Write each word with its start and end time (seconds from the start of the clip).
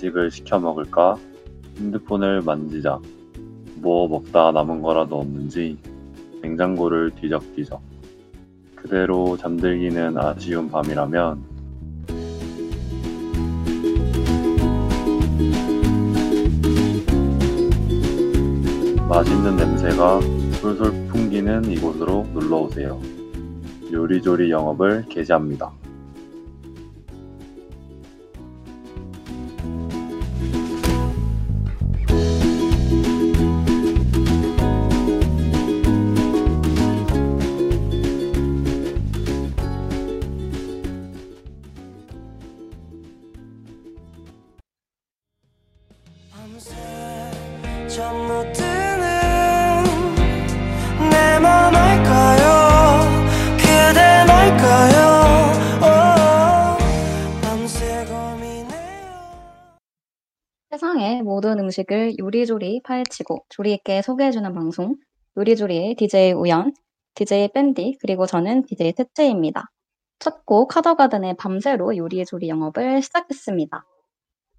야식을 0.00 0.30
시켜 0.30 0.58
먹을까? 0.58 1.18
핸드폰을 1.76 2.40
만지자. 2.40 2.98
뭐 3.76 4.08
먹다 4.08 4.50
남은 4.52 4.82
거라도 4.82 5.18
없는지 5.20 5.76
냉장고를 6.42 7.10
뒤적뒤적. 7.20 7.80
그대로 8.74 9.36
잠들기는 9.36 10.16
아쉬운 10.16 10.70
밤이라면 10.70 11.44
맛있는 19.08 19.56
냄새가 19.56 20.20
솔솔 20.60 21.08
풍기는 21.08 21.64
이곳으로 21.66 22.26
놀러 22.32 22.56
오세요. 22.58 23.00
요리조리 23.92 24.50
영업을 24.50 25.04
개시합니다. 25.08 25.79
음식을 61.74 62.18
요리조리 62.18 62.82
파헤치고 62.84 63.44
조리 63.48 63.72
있게 63.74 64.02
소개해주는 64.02 64.52
방송 64.54 64.96
요리조리의 65.38 65.94
DJ 65.96 66.32
우연, 66.32 66.72
DJ 67.14 67.48
밴디 67.54 67.96
그리고 68.00 68.26
저는 68.26 68.64
DJ 68.66 68.92
태채입니다. 68.94 69.70
첫 70.18 70.44
곡 70.46 70.68
카더가든의 70.68 71.36
밤새로 71.38 71.96
요리조리 71.96 72.48
영업을 72.48 73.02
시작했습니다. 73.02 73.84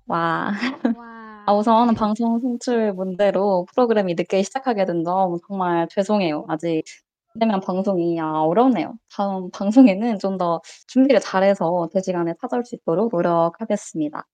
와, 0.08 0.52
와. 0.98 1.44
아, 1.48 1.54
우선 1.54 1.94
방송 1.96 2.40
송출 2.40 2.94
문제로 2.94 3.66
프로그램이 3.74 4.16
늦게 4.16 4.44
시작하게 4.44 4.86
된 4.86 5.04
점 5.04 5.38
정말 5.48 5.88
죄송해요. 5.90 6.46
아직 6.50 6.84
되면 7.40 7.60
방송이 7.62 8.20
아, 8.22 8.42
어렵네요. 8.44 8.96
다음 9.16 9.50
방송에는 9.52 10.20
좀 10.20 10.38
더 10.38 10.62
준비를 10.88 11.20
잘해서 11.22 11.90
제 11.94 12.02
시간에 12.02 12.34
찾아올 12.42 12.66
수 12.66 12.76
있도록 12.76 13.10
노력하겠습니다. 13.14 14.26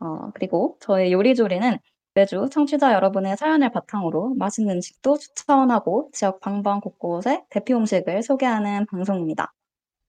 어, 0.00 0.30
그리고 0.34 0.76
저희 0.80 1.12
요리조리는 1.12 1.78
매주 2.14 2.48
청취자 2.50 2.92
여러분의 2.92 3.36
사연을 3.36 3.70
바탕으로 3.70 4.34
맛있는 4.36 4.76
음식도 4.76 5.18
추천하고 5.18 6.10
지역 6.12 6.40
방방 6.40 6.80
곳곳에 6.80 7.44
대표 7.50 7.76
음식을 7.76 8.22
소개하는 8.22 8.86
방송입니다. 8.86 9.52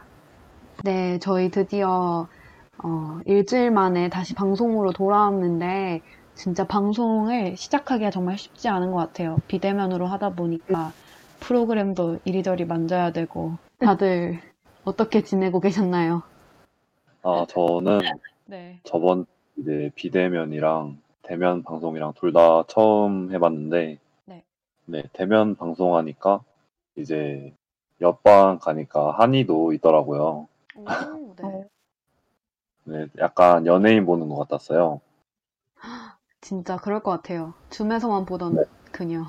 네, 0.83 1.19
저희 1.19 1.49
드디어 1.49 2.27
어, 2.83 3.19
일주일 3.25 3.71
만에 3.71 4.09
다시 4.09 4.33
방송으로 4.33 4.91
돌아왔는데 4.91 6.01
진짜 6.33 6.67
방송을 6.67 7.55
시작하기가 7.55 8.11
정말 8.11 8.37
쉽지 8.37 8.67
않은 8.67 8.91
것 8.91 8.97
같아요. 8.97 9.37
비대면으로 9.47 10.05
하다 10.07 10.31
보니까 10.31 10.91
프로그램도 11.39 12.19
이리저리 12.25 12.65
만져야 12.65 13.11
되고 13.11 13.53
다들 13.79 14.41
어떻게 14.83 15.21
지내고 15.21 15.59
계셨나요? 15.61 16.23
아, 17.27 17.43
저는 17.49 18.01
네. 18.45 18.79
저번 18.83 19.25
이제 19.57 19.89
비대면이랑 19.95 21.01
대면 21.23 21.63
방송이랑 21.63 22.13
둘 22.13 22.31
다 22.31 22.63
처음 22.67 23.31
해봤는데, 23.33 23.97
네. 24.25 24.43
네, 24.85 25.03
대면 25.11 25.55
방송하니까 25.55 26.43
이제 26.95 27.51
옆방 27.99 28.59
가니까 28.59 29.09
한이도 29.17 29.73
있더라고요. 29.73 30.47
오, 30.75 30.85
어, 30.87 31.35
네. 31.35 31.67
네, 32.85 33.07
약간 33.17 33.65
연예인 33.65 34.05
보는 34.05 34.29
것 34.29 34.35
같았어요. 34.35 35.01
진짜 36.41 36.77
그럴 36.77 37.01
것 37.01 37.09
같아요. 37.09 37.55
줌에서만 37.71 38.27
보던 38.27 38.55
네. 38.55 38.63
그녀. 38.91 39.25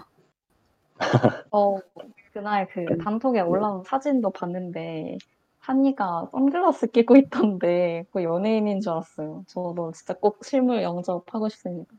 어, 1.51 1.79
그날 2.35 2.69
그 2.69 2.99
단톡에 3.03 3.41
올라온 3.41 3.83
사진도 3.85 4.29
봤는데, 4.31 5.17
한이가 5.67 6.29
선글라스 6.31 6.93
끼고 6.93 7.17
있던데, 7.17 8.07
그 8.13 8.23
연예인인 8.23 8.81
줄 8.81 8.93
알았어요. 8.93 9.43
저도 9.49 9.91
진짜 9.93 10.15
꼭 10.15 10.45
실물 10.45 10.83
영접하고 10.83 11.49
싶습니다. 11.49 11.93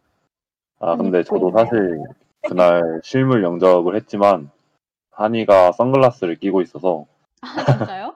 아, 0.80 0.96
근데 0.96 1.22
저도. 1.24 1.52
사실 1.52 2.02
그날 2.48 3.02
실물 3.04 3.44
영접을 3.44 3.98
했지만, 3.98 4.50
한이가 5.12 5.74
선글라스를 5.74 6.36
끼고 6.36 6.62
있어서 6.62 7.08
아, 7.42 7.66
진짜요? 7.66 8.16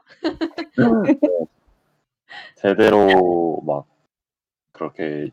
제대로 2.56 3.62
막 3.66 3.86
그렇게 4.72 5.32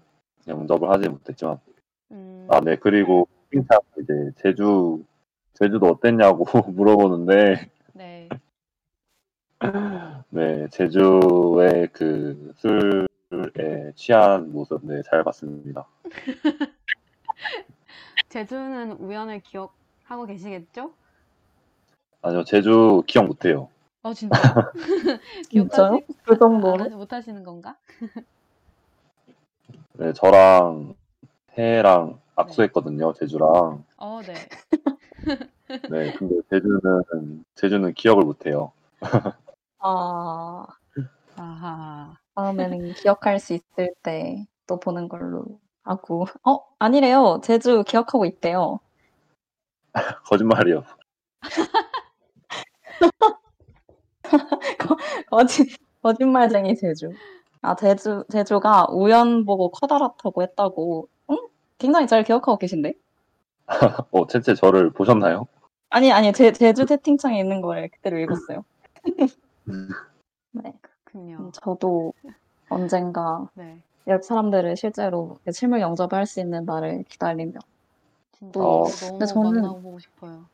영접을 0.49 0.91
하지 0.91 1.09
못했지만, 1.09 1.61
음, 2.11 2.49
아, 2.51 2.59
네, 2.59 2.75
그리고 2.75 3.29
칭찬 3.53 3.79
이제 4.03 4.33
제주, 4.39 5.05
제주도 5.55 5.87
어땠냐고 5.87 6.45
물어보는데, 6.73 7.55
네. 7.55 7.71
네, 10.31 10.69
제주의 10.71 11.89
그 11.93 12.53
술에 12.59 13.93
취한 13.97 14.53
모습, 14.53 14.81
네, 14.85 15.03
잘 15.03 15.25
봤습니다. 15.25 15.87
제주는 18.29 18.93
우연을 18.93 19.41
기억하고 19.41 20.27
계시겠죠? 20.27 20.93
아니요, 22.23 22.45
제주 22.45 23.03
기억 23.07 23.27
못해요. 23.27 23.69
어, 24.03 24.13
진짜요? 24.15 24.43
진짜요? 25.51 25.93
기억하시- 25.97 26.05
그 26.25 26.39
정도로? 26.39 26.75
알아서 26.75 26.97
못하시는 26.97 27.43
건가? 27.43 27.77
네, 29.95 30.13
저랑 30.13 30.95
태랑 31.49 32.21
악수했거든요, 32.37 33.13
제주랑. 33.15 33.85
어, 33.97 34.21
네. 34.25 34.35
네, 35.91 36.13
근데 36.13 36.37
제주는, 36.49 37.45
제주는 37.57 37.93
기억을 37.95 38.23
못해요. 38.25 38.73
아, 39.81 40.67
아하. 41.37 42.19
다음에는 42.35 42.95
기억할 42.95 43.39
수 43.39 43.55
있을 43.55 43.95
때 44.03 44.47
또 44.69 44.79
보는 44.79 45.09
걸로 45.09 45.45
하고. 45.83 46.27
어, 46.45 46.61
아니래요. 46.79 47.41
제주 47.43 47.83
기억하고 47.83 48.25
있대요. 48.27 48.79
거짓말이요. 50.27 50.85
거짓, 55.31 55.77
거짓말쟁이 56.03 56.77
제주. 56.77 57.11
아, 57.63 57.75
제주, 57.75 58.25
제주가 58.31 58.87
우연 58.91 59.45
보고 59.45 59.71
커다랗다고 59.71 60.43
했다고. 60.43 61.09
응? 61.31 61.37
굉장히 61.79 62.07
잘 62.07 62.23
기억하고 62.23 62.59
계신데? 62.59 62.93
어, 64.13 64.27
채채 64.27 64.55
저를 64.55 64.93
보셨나요? 64.93 65.47
아니, 65.91 66.13
아니, 66.13 66.33
제, 66.33 66.53
제주 66.53 66.85
채팅창에 66.85 67.41
있는 67.41 67.63
걸 67.63 67.89
그대로 67.89 68.19
읽었어요. 68.19 68.65
네. 70.53 70.73
그 71.05 71.11
그렇군요. 71.13 71.37
음, 71.39 71.51
저도 71.53 72.13
언젠가 72.69 73.49
네. 73.55 73.81
외국 74.07 74.25
사람들을 74.25 74.77
실제로 74.77 75.39
실물 75.53 75.81
영접할 75.81 76.27
수 76.27 76.41
있는 76.41 76.65
날을 76.65 77.05
기다리며 77.09 77.61
진짜 78.33 78.61
어. 78.61 78.85
너무 78.85 78.91
근데 79.01 79.25
저는- 79.27 79.55
만나보고 79.63 79.99
싶어요. 79.99 80.45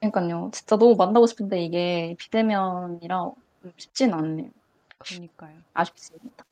그러니까요. 0.00 0.50
진짜 0.52 0.76
너무 0.76 0.94
만나고 0.96 1.26
싶은데 1.26 1.62
이게 1.62 2.14
비대면이라 2.18 3.30
쉽진 3.76 4.12
않네요. 4.12 4.50
그러니까요. 4.98 5.56
아쉽습니다. 5.74 6.44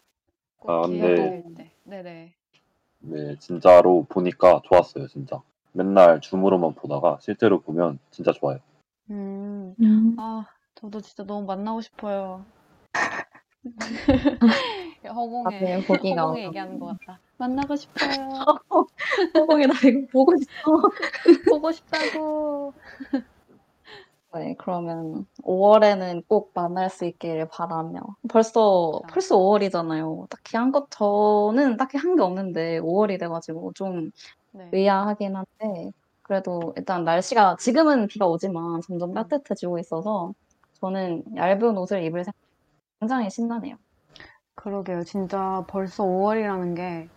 꼭 0.59 0.71
아, 0.71 0.83
기회가 0.87 1.07
근데- 1.07 1.43
될 1.43 1.55
때. 1.55 1.71
네네. 1.85 2.35
네, 3.03 3.37
진짜로 3.39 4.05
보니까 4.09 4.61
좋았어요, 4.65 5.09
진짜. 5.09 5.41
맨날 5.73 6.21
줌으로만 6.21 6.75
보다가 6.75 7.19
실제로 7.21 7.61
보면 7.61 7.99
진짜 8.11 8.33
좋아요. 8.33 8.59
음, 9.11 9.75
음. 9.81 10.17
아, 10.19 10.45
저도 10.75 11.01
진짜 11.01 11.25
너무 11.25 11.47
만나고 11.47 11.81
싶어요. 11.81 12.45
허공에, 15.05 15.61
다들 15.61 15.85
보기가 15.87 16.23
허공에 16.23 16.45
얘기하는 16.45 16.79
것 16.79 16.87
같다. 16.87 17.21
만나고 17.39 17.77
싶어요. 17.77 18.45
허공에 19.37 19.67
나 19.67 19.75
이거 19.85 20.07
보고 20.13 20.33
있어. 20.35 20.51
보고 21.49 21.73
싶다고. 21.73 22.75
네, 24.33 24.55
그러면 24.59 25.27
5월에는 25.43 26.23
꼭 26.29 26.53
만날 26.55 26.89
수 26.89 27.05
있기를 27.05 27.49
바라며. 27.49 28.01
벌써, 28.29 29.03
진짜. 29.03 29.07
벌써 29.13 29.37
5월이잖아요. 29.37 30.29
딱히 30.31 30.57
한 30.57 30.71
것, 30.71 30.89
저는 30.91 31.77
딱히 31.77 31.99
한 31.99 32.15
게 32.17 32.23
없는데 32.23 32.79
5월이 32.81 33.19
돼가지고 33.19 33.73
좀 33.75 34.11
네. 34.53 34.69
의아하긴 34.73 35.35
한데, 35.35 35.91
그래도 36.23 36.73
일단 36.77 37.03
날씨가, 37.05 37.57
지금은 37.59 38.07
비가 38.07 38.29
오지만 38.29 38.81
점점 38.87 39.13
따뜻해지고 39.15 39.81
있어서 39.81 40.33
저는 40.81 41.25
얇은 41.37 41.77
옷을 41.77 42.03
입을 42.05 42.25
생각 42.25 42.37
굉장히 43.01 43.31
신나네요. 43.31 43.77
그러게요. 44.55 45.05
진짜 45.05 45.65
벌써 45.69 46.05
5월이라는 46.05 46.77
게 46.77 47.09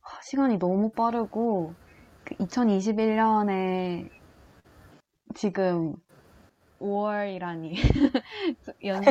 하, 0.00 0.22
시간이 0.22 0.58
너무 0.58 0.90
빠르고 0.90 1.74
2021년에 2.24 4.10
지금 5.34 5.94
5월이라니 6.80 7.74
연, 8.84 9.02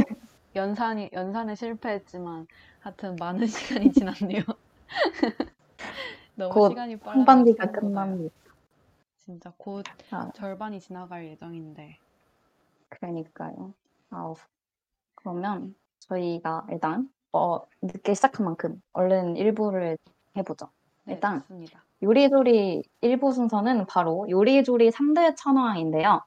연산이 0.56 1.10
연산에 1.14 1.56
실패했지만 1.56 2.48
하여튼 2.80 3.16
많은 3.18 3.48
시간이 3.48 3.92
지났네요. 3.92 4.42
너무 6.36 6.54
곧 6.54 6.70
시간이 6.70 6.98
빨라서 6.98 7.20
한반기가. 7.20 7.72
끝납니다. 7.72 8.36
진짜 9.18 9.52
곧 9.58 9.86
아. 10.12 10.30
절반이 10.34 10.80
지나갈 10.80 11.28
예정인데. 11.28 11.98
그러니까요. 12.90 13.74
아우. 14.10 14.36
그러면 15.16 15.76
저희가 16.00 16.68
일단 16.70 17.10
어, 17.34 17.60
늦게 17.82 18.14
시작한 18.14 18.46
만큼 18.46 18.82
얼른 18.94 19.36
1부를 19.36 19.98
해보죠. 20.38 20.70
네, 21.04 21.14
일단 21.14 21.42
좋습니다. 21.42 21.84
요리조리 22.04 22.84
1부 23.02 23.34
순서는 23.34 23.86
바로 23.88 24.28
요리조리 24.30 24.92
3대 24.92 25.36
천왕인데요. 25.36 26.22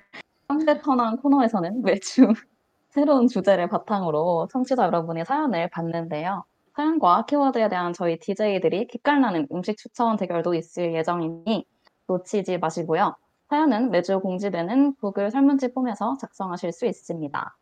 3대 0.48 0.82
천왕 0.82 1.16
코너에서는 1.18 1.82
매주 1.82 2.26
새로운 2.90 3.26
주제를 3.26 3.68
바탕으로 3.68 4.48
청취자 4.50 4.84
여러분의 4.84 5.24
사연을 5.24 5.68
받는데요. 5.70 6.44
사연과 6.74 7.26
키워드에 7.26 7.68
대한 7.68 7.92
저희 7.92 8.18
DJ들이 8.18 8.86
기깔나는 8.86 9.48
음식 9.52 9.76
추천 9.76 10.16
대결도 10.16 10.54
있을 10.54 10.94
예정이니 10.94 11.66
놓치지 12.06 12.58
마시고요. 12.58 13.16
사연은 13.48 13.90
매주 13.90 14.20
공지되는 14.20 14.94
구글 14.96 15.30
설문지 15.30 15.72
폼에서 15.72 16.16
작성하실 16.20 16.72
수 16.72 16.86
있습니다. 16.86 17.56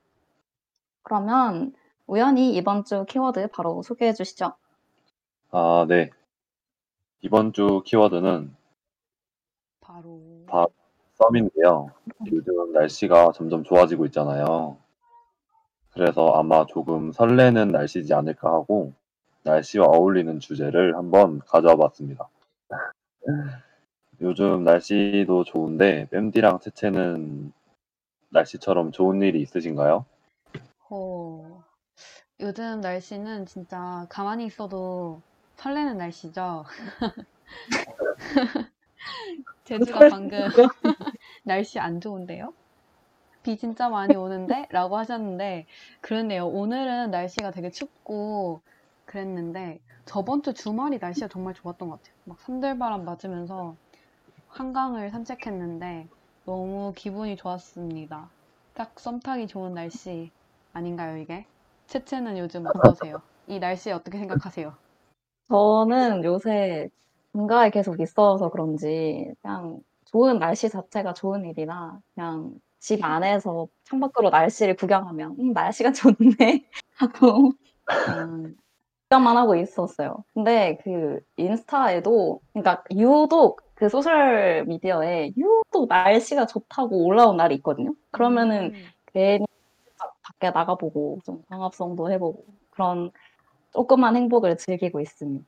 그러면 1.02 1.74
우연히 2.06 2.54
이번 2.54 2.84
주 2.84 3.04
키워드 3.04 3.48
바로 3.48 3.82
소개해 3.82 4.12
주시죠. 4.12 4.52
아, 5.50 5.86
네. 5.88 6.10
이번 7.20 7.52
주 7.52 7.82
키워드는 7.84 8.54
바로 9.80 10.44
바- 10.46 10.66
썸인데요. 11.14 11.90
요즘 12.32 12.72
날씨가 12.72 13.32
점점 13.32 13.64
좋아지고 13.64 14.06
있잖아요. 14.06 14.76
그래서 15.92 16.28
아마 16.34 16.64
조금 16.66 17.12
설레는 17.12 17.68
날씨지 17.68 18.14
않을까 18.14 18.48
하고 18.50 18.92
날씨와 19.42 19.86
어울리는 19.86 20.38
주제를 20.40 20.96
한번 20.96 21.40
가져와 21.40 21.76
봤습니다. 21.76 22.28
요즘 24.22 24.62
날씨도 24.62 25.42
좋은데 25.42 26.06
뺨디랑 26.12 26.60
채채는 26.60 27.52
날씨처럼 28.28 28.92
좋은 28.92 29.20
일이 29.20 29.42
있으신가요? 29.42 30.04
어, 30.90 31.64
요즘 32.38 32.80
날씨는 32.80 33.46
진짜 33.46 34.06
가만히 34.08 34.46
있어도 34.46 35.20
설레는 35.56 35.98
날씨죠. 35.98 36.64
제주가 39.64 40.08
방금 40.08 40.38
날씨 41.42 41.80
안 41.80 42.00
좋은데요? 42.00 42.54
비 43.42 43.56
진짜 43.56 43.88
많이 43.88 44.14
오는데? 44.14 44.68
라고 44.70 44.98
하셨는데, 44.98 45.66
그렇네요. 46.00 46.46
오늘은 46.46 47.10
날씨가 47.10 47.50
되게 47.50 47.70
춥고 47.70 48.62
그랬는데, 49.04 49.80
저번 50.04 50.44
주 50.44 50.54
주말이 50.54 50.98
날씨가 50.98 51.26
정말 51.26 51.54
좋았던 51.54 51.88
것 51.88 51.96
같아요. 51.96 52.14
막 52.24 52.40
산들바람 52.40 53.04
맞으면서 53.04 53.74
한강을 54.52 55.10
산책했는데, 55.10 56.08
너무 56.44 56.92
기분이 56.94 57.36
좋았습니다. 57.36 58.28
딱 58.74 58.98
썸 58.98 59.20
타기 59.20 59.46
좋은 59.46 59.74
날씨 59.74 60.30
아닌가요, 60.74 61.16
이게? 61.16 61.46
채채는 61.86 62.38
요즘 62.38 62.66
어떠세요? 62.66 63.22
이 63.46 63.58
날씨에 63.58 63.92
어떻게 63.92 64.18
생각하세요? 64.18 64.74
저는 65.48 66.24
요새 66.24 66.88
본가에 67.32 67.70
계속 67.70 68.00
있어서 68.00 68.50
그런지 68.50 69.32
그냥 69.42 69.80
좋은 70.06 70.38
날씨 70.38 70.68
자체가 70.68 71.14
좋은 71.14 71.44
일이라 71.46 71.98
그냥 72.14 72.54
집 72.78 73.02
안에서 73.04 73.68
창밖으로 73.84 74.30
날씨를 74.30 74.76
구경하면 74.76 75.36
음, 75.40 75.52
날씨가 75.52 75.92
좋네 75.92 76.64
하고 76.96 77.52
그냥 77.86 78.54
구경만 79.08 79.36
하고 79.36 79.54
있었어요. 79.56 80.24
근데 80.34 80.78
그 80.84 81.20
인스타에도 81.36 82.40
그러니까 82.52 82.82
유독 82.92 83.60
그 83.82 83.88
소셜 83.88 84.64
미디어에 84.66 85.32
유독 85.36 85.88
날씨가 85.88 86.46
좋다고 86.46 87.04
올라온 87.04 87.36
날이 87.36 87.56
있거든요. 87.56 87.94
그러면은 88.12 88.70
음, 88.70 88.92
괜히 89.12 89.44
밖에 90.22 90.50
나가보고 90.50 91.20
좀 91.24 91.42
광합성도 91.48 92.10
해보고 92.12 92.44
그런 92.70 93.10
조그만 93.72 94.16
행복을 94.16 94.58
즐기고 94.58 95.00
있습니다. 95.00 95.44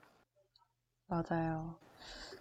맞아요. 1.06 1.76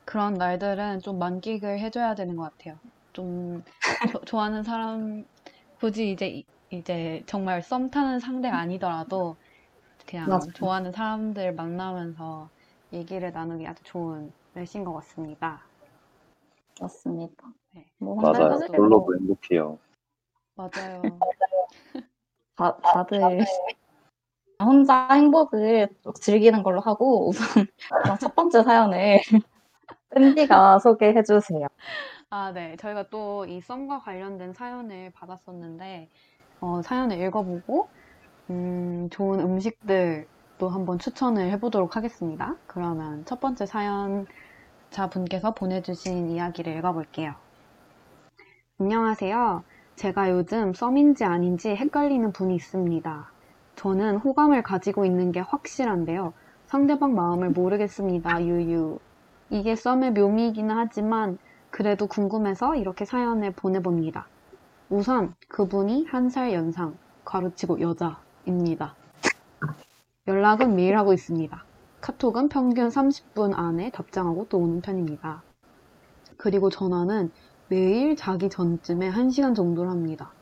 그런 0.06 0.36
날들은 0.36 1.00
좀 1.02 1.20
만끽을 1.20 1.80
해줘야 1.80 2.16
되는 2.16 2.36
것 2.38 2.44
같아요. 2.58 2.78
좀 3.14 3.64
조- 4.06 4.22
좋아하는 4.26 4.64
사람, 4.64 5.26
굳이 5.80 6.12
이제, 6.12 6.28
이- 6.30 6.46
이제 6.72 7.24
정말 7.28 7.64
썸 7.64 7.90
타는 7.92 8.20
상대가 8.20 8.60
아니더라도 8.60 9.38
그냥 10.08 10.52
맞아요. 10.52 10.54
좋아하는 10.54 10.92
사람들 10.94 11.54
만나면서 11.56 12.50
얘기를 12.94 13.32
나누기 13.32 13.68
아주 13.68 13.84
좋은 13.84 14.32
날씨인 14.54 14.86
것 14.86 14.94
같습니다. 14.96 15.64
맞습니다. 16.80 17.48
네. 17.74 17.86
뭐 17.98 18.16
맞아요. 18.16 18.50
사실 18.54 18.68
뭐 18.68 18.78
솔로도 18.78 19.16
행복해요. 19.16 19.78
맞아요. 20.56 21.02
다, 22.56 22.78
다들 22.78 23.20
혼자 24.62 25.08
행복을 25.12 25.90
쭉 26.04 26.16
즐기는 26.22 26.62
걸로 26.64 26.80
하고 26.80 27.28
우선 27.30 27.66
그럼 28.04 28.18
첫 28.20 28.36
번째 28.36 28.64
사연을 28.64 29.20
샌디가 30.14 30.80
소개해 30.80 31.24
주세요. 31.24 31.68
아, 32.30 32.52
네. 32.52 32.76
저희가 32.78 33.10
또 33.10 33.46
이 33.48 33.62
썸과 33.62 34.00
관련된 34.00 34.54
사연을 34.54 35.12
받았었는데, 35.12 36.10
어, 36.62 36.82
사연을 36.82 37.20
읽어보고, 37.22 37.90
음, 38.50 39.10
좋은 39.12 39.40
음식들도 39.40 40.70
한번 40.70 40.98
추천을 41.00 41.52
해보도록 41.52 41.96
하겠습니다. 41.96 42.56
그러면 42.68 43.26
첫 43.26 43.40
번째 43.40 43.66
사연 43.66 44.26
자 44.94 45.10
분께서 45.10 45.56
보내주신 45.56 46.30
이야기를 46.30 46.78
읽어볼게요. 46.78 47.34
안녕하세요. 48.80 49.64
제가 49.96 50.30
요즘 50.30 50.76
썸인지 50.76 51.24
아닌지 51.24 51.70
헷갈리는 51.70 52.32
분이 52.32 52.54
있습니다. 52.56 53.32
저는 53.76 54.18
호감을 54.18 54.62
가지고 54.62 55.06
있는 55.06 55.32
게 55.32 55.40
확실한데요. 55.40 56.34
상대방 56.68 57.16
마음을 57.16 57.50
모르겠습니다. 57.50 58.46
유유. 58.46 59.00
이게 59.50 59.76
썸의 59.76 60.14
묘미이기는 60.14 60.78
하지만 60.78 61.40
그래도 61.72 62.06
궁금해서 62.06 62.76
이렇게 62.76 63.04
사연을 63.04 63.52
보내봅니다. 63.54 64.28
우선 64.90 65.34
그분이 65.48 66.06
한 66.06 66.30
살 66.30 66.54
연상, 66.54 66.96
가로치고 67.26 67.82
여자입니다. 67.82 68.96
연락은 70.28 70.76
매일 70.76 70.96
하고 71.00 71.14
있습니다. 71.14 71.66
카톡은 72.04 72.50
평균 72.50 72.90
30분 72.90 73.54
안에 73.58 73.90
답장하고 73.92 74.48
또 74.50 74.58
오는 74.58 74.82
편입니다. 74.82 75.42
그리고 76.36 76.70
전화는 76.70 77.32
매일 77.70 78.18
자기 78.18 78.50
전쯤에 78.50 79.10
1시간 79.10 79.56
정도를 79.56 79.90
합니다. 79.90 80.34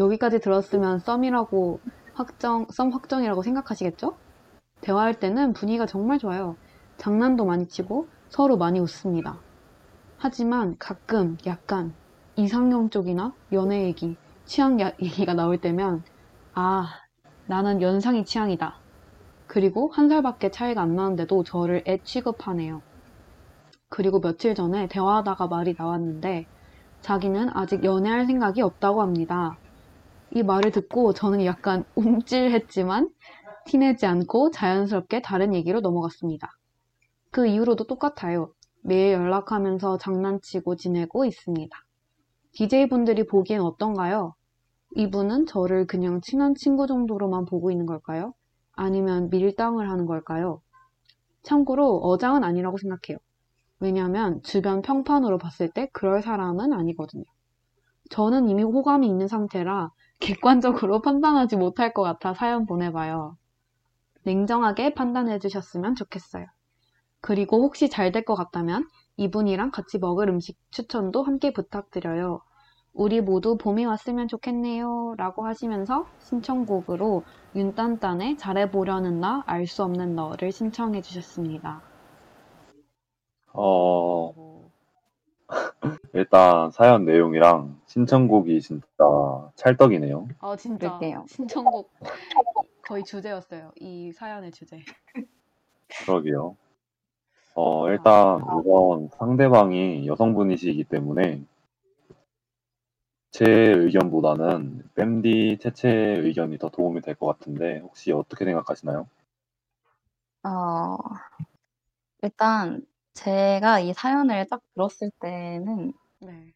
여기까지 0.00 0.40
들었으면 0.40 0.98
썸이라고 0.98 1.78
확정, 2.14 2.66
썸 2.70 2.90
확정이라고 2.90 3.42
생각하시겠죠? 3.42 4.16
대화할 4.80 5.20
때는 5.20 5.52
분위기가 5.52 5.86
정말 5.86 6.18
좋아요. 6.18 6.56
장난도 6.96 7.44
많이 7.44 7.68
치고 7.68 8.08
서로 8.28 8.56
많이 8.56 8.80
웃습니다. 8.80 9.38
하지만 10.16 10.74
가끔 10.80 11.38
약간 11.46 11.94
이상형 12.34 12.90
쪽이나 12.90 13.32
연애 13.52 13.84
얘기, 13.84 14.16
취향 14.46 14.80
야- 14.80 14.90
얘기가 15.00 15.34
나올 15.34 15.58
때면 15.60 16.02
아, 16.54 16.88
나는 17.46 17.82
연상이 17.82 18.24
취향이다. 18.24 18.87
그리고 19.48 19.88
한 19.88 20.08
살밖에 20.08 20.50
차이가 20.50 20.82
안 20.82 20.94
나는데도 20.94 21.42
저를 21.42 21.82
애 21.88 21.98
취급하네요. 22.04 22.82
그리고 23.88 24.20
며칠 24.20 24.54
전에 24.54 24.86
대화하다가 24.88 25.46
말이 25.48 25.74
나왔는데 25.76 26.46
자기는 27.00 27.48
아직 27.54 27.82
연애할 27.82 28.26
생각이 28.26 28.60
없다고 28.60 29.00
합니다. 29.00 29.56
이 30.32 30.42
말을 30.42 30.70
듣고 30.70 31.14
저는 31.14 31.46
약간 31.46 31.84
움찔했지만 31.96 33.08
티내지 33.64 34.04
않고 34.04 34.50
자연스럽게 34.50 35.22
다른 35.22 35.54
얘기로 35.54 35.80
넘어갔습니다. 35.80 36.50
그 37.30 37.46
이후로도 37.46 37.86
똑같아요. 37.86 38.52
매일 38.82 39.14
연락하면서 39.14 39.98
장난치고 39.98 40.76
지내고 40.76 41.24
있습니다. 41.24 41.76
DJ분들이 42.52 43.26
보기엔 43.26 43.60
어떤가요? 43.60 44.34
이분은 44.96 45.46
저를 45.46 45.86
그냥 45.86 46.20
친한 46.20 46.54
친구 46.54 46.86
정도로만 46.86 47.46
보고 47.46 47.70
있는 47.70 47.86
걸까요? 47.86 48.34
아니면 48.78 49.30
밀당을 49.30 49.90
하는 49.90 50.06
걸까요? 50.06 50.62
참고로 51.44 51.98
어장은 51.98 52.44
아니라고 52.44 52.78
생각해요. 52.78 53.18
왜냐하면 53.80 54.42
주변 54.44 54.82
평판으로 54.82 55.38
봤을 55.38 55.70
때 55.70 55.88
그럴 55.92 56.22
사람은 56.22 56.72
아니거든요. 56.72 57.24
저는 58.10 58.48
이미 58.48 58.62
호감이 58.64 59.06
있는 59.08 59.28
상태라 59.28 59.90
객관적으로 60.20 61.00
판단하지 61.02 61.56
못할 61.56 61.94
것 61.94 62.02
같아 62.02 62.34
사연 62.34 62.66
보내봐요. 62.66 63.36
냉정하게 64.24 64.94
판단해 64.94 65.40
주셨으면 65.40 65.96
좋겠어요. 65.96 66.46
그리고 67.22 67.62
혹시 67.62 67.90
잘 67.90 68.12
될 68.12 68.24
것 68.24 68.34
같다면 68.36 68.88
이분이랑 69.18 69.70
같이 69.72 69.98
먹을 69.98 70.28
음식 70.30 70.58
추천도 70.72 71.24
함께 71.24 71.52
부탁드려요. 71.52 72.40
우리 72.92 73.20
모두 73.20 73.56
봄이 73.56 73.84
왔으면 73.86 74.28
좋겠네요. 74.28 75.14
라고 75.16 75.46
하시면서 75.46 76.06
신청곡으로 76.18 77.22
윤딴딴의 77.54 78.38
잘해보려는 78.38 79.20
나, 79.20 79.42
알 79.46 79.66
수 79.66 79.84
없는 79.84 80.14
너를 80.16 80.50
신청해 80.50 81.02
주셨습니다. 81.02 81.82
어, 83.52 84.68
일단 86.12 86.70
사연 86.70 87.04
내용이랑 87.04 87.80
신청곡이 87.86 88.60
진짜 88.60 88.84
찰떡이네요. 89.54 90.28
아, 90.40 90.56
진짜. 90.56 90.88
그럴게요. 90.98 91.24
신청곡 91.28 91.90
거의 92.82 93.04
주제였어요. 93.04 93.72
이 93.76 94.12
사연의 94.12 94.50
주제. 94.52 94.80
그러게요. 96.04 96.56
어, 97.54 97.88
일단 97.90 98.40
우선 98.42 99.08
상대방이 99.18 100.06
여성분이시기 100.06 100.84
때문에 100.84 101.42
제 103.30 103.46
의견보다는 103.46 104.90
뺨디 104.94 105.56
채채의 105.62 106.18
의견이 106.26 106.58
더 106.58 106.68
도움이 106.68 107.00
될 107.00 107.14
것 107.14 107.26
같은데 107.26 107.78
혹시 107.78 108.12
어떻게 108.12 108.44
생각하시나요? 108.44 109.08
어, 110.42 110.98
일단 112.22 112.82
제가 113.14 113.80
이 113.80 113.92
사연을 113.92 114.46
딱 114.48 114.60
들었을 114.74 115.10
때는 115.20 115.92
네. 116.20 116.52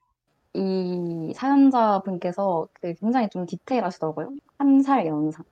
이 0.54 1.32
사연자분께서 1.34 2.68
그 2.74 2.94
굉장히 2.94 3.28
좀 3.30 3.46
디테일하시더라고요. 3.46 4.30
한 4.58 4.82
살 4.82 5.06
연상. 5.06 5.44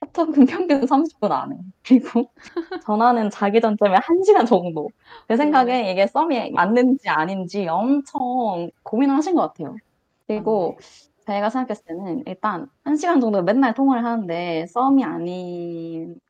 카톡은 0.00 0.46
평균 0.46 0.80
30분 0.88 1.32
안에. 1.32 1.56
그리고 1.86 2.32
전화는 2.80 3.30
자기 3.30 3.60
전쯤에 3.60 3.98
1시간 4.02 4.46
정도. 4.46 4.90
제 5.28 5.36
생각에 5.36 5.92
이게 5.92 6.06
썸이 6.08 6.52
맞는지 6.52 7.08
아닌지 7.10 7.68
엄청 7.68 8.70
고민을 8.84 9.16
하신 9.16 9.34
것 9.36 9.42
같아요. 9.42 9.80
그리고 10.26 10.78
제가 11.26 11.50
생각했을 11.50 11.84
때는 11.86 12.22
일단 12.26 12.68
1시간 12.84 13.20
정도 13.20 13.42
맨날 13.42 13.74
통화를 13.74 14.04
하는데 14.04 14.66
썸이 14.66 15.04
아닌 15.04 16.20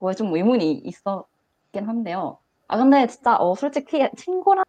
거에 0.00 0.14
좀 0.14 0.34
의문이 0.34 0.72
있었긴 0.72 1.88
한데요. 1.88 2.38
아, 2.68 2.78
근데 2.78 3.06
진짜, 3.06 3.36
어, 3.36 3.54
솔직히 3.54 4.08
친구랑 4.16 4.64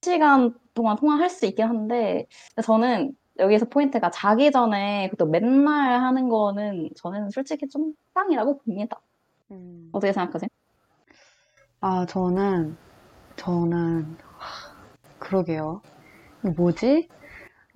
1시간 0.00 0.54
동안 0.74 0.96
통화할 0.96 1.28
수 1.30 1.46
있긴 1.46 1.66
한데, 1.66 2.26
저는 2.62 3.16
여기서 3.38 3.66
포인트가 3.66 4.10
자기 4.10 4.50
전에 4.50 5.08
그것도 5.10 5.30
맨날 5.30 6.00
하는 6.00 6.28
거는 6.28 6.90
저는 6.96 7.30
솔직히 7.30 7.68
좀 7.68 7.92
사랑이라고 8.14 8.58
봅니다. 8.58 9.00
음. 9.50 9.88
어떻게 9.92 10.12
생각하세요? 10.12 10.48
아, 11.80 12.06
저는, 12.06 12.76
저는, 13.36 14.16
하, 14.38 14.74
그러게요. 15.18 15.82
뭐지? 16.56 17.08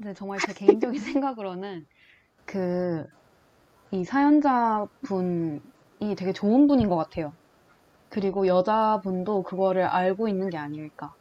근데 0.01 0.15
정말 0.15 0.39
제 0.39 0.55
개인적인 0.55 0.99
생각으로는, 1.23 1.87
그, 2.47 3.07
이 3.91 4.03
사연자분이 4.03 5.61
되게 6.17 6.33
좋은 6.33 6.67
분인 6.67 6.89
것 6.89 6.97
같아요. 6.97 7.35
그리고 8.09 8.47
여자분도 8.47 9.43
그거를 9.43 9.85
알고 9.85 10.27
있는 10.29 10.49
게 10.49 10.57
아닐까. 10.57 11.15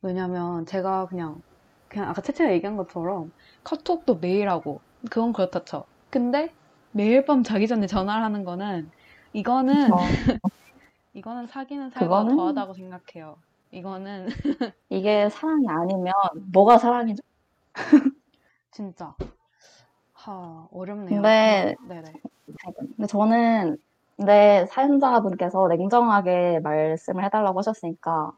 왜냐면 0.00 0.64
제가 0.64 1.06
그냥, 1.06 1.42
그냥 1.88 2.08
아까 2.08 2.22
채채가 2.22 2.50
얘기한 2.52 2.78
것처럼 2.78 3.30
카톡도 3.62 4.16
매일 4.16 4.48
하고, 4.48 4.80
그건 5.10 5.34
그렇다 5.34 5.64
쳐. 5.64 5.84
근데 6.08 6.50
매일 6.92 7.26
밤 7.26 7.42
자기 7.42 7.66
전에 7.68 7.86
전화를 7.86 8.24
하는 8.24 8.42
거는, 8.42 8.90
이거는, 9.34 9.92
어, 9.92 9.96
이거는 11.12 11.46
사귀는 11.46 11.90
사이가 11.90 12.24
그거는- 12.24 12.36
더하다고 12.36 12.72
생각해요. 12.72 13.36
이거는 13.70 14.28
이게 14.88 15.28
사랑이 15.28 15.66
아니면 15.68 16.14
뭐가 16.52 16.78
사랑이죠? 16.78 17.22
진짜 18.70 19.14
하 20.12 20.66
어렵네요. 20.72 21.22
근데- 21.22 21.76
네네. 21.88 22.12
근데 22.96 23.06
저는 23.06 23.76
근데 24.16 24.66
사연자분께서 24.70 25.68
냉정하게 25.68 26.60
말씀을 26.60 27.24
해달라고 27.24 27.58
하셨으니까 27.60 28.32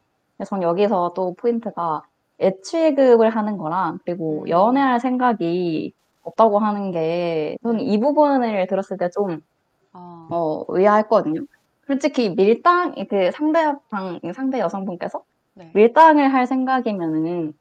전 0.45 0.61
여기서 0.61 1.13
또 1.15 1.33
포인트가 1.33 2.03
애취급을 2.39 3.29
하는 3.29 3.57
거랑 3.57 3.99
그리고 4.05 4.43
음. 4.43 4.49
연애할 4.49 4.99
생각이 4.99 5.93
없다고 6.23 6.59
하는 6.59 6.91
게 6.91 7.57
저는 7.63 7.79
이 7.81 7.99
부분을 7.99 8.67
들었을 8.67 8.97
때좀 8.97 9.41
아, 9.93 10.27
어, 10.29 10.65
의아했거든요. 10.67 11.41
솔직히 11.87 12.29
밀당 12.29 12.93
그 13.09 13.31
상대방 13.31 14.19
상대 14.33 14.59
여성분께서 14.59 15.23
네. 15.55 15.71
밀당을 15.73 16.31
할 16.33 16.47
생각이면은 16.47 17.53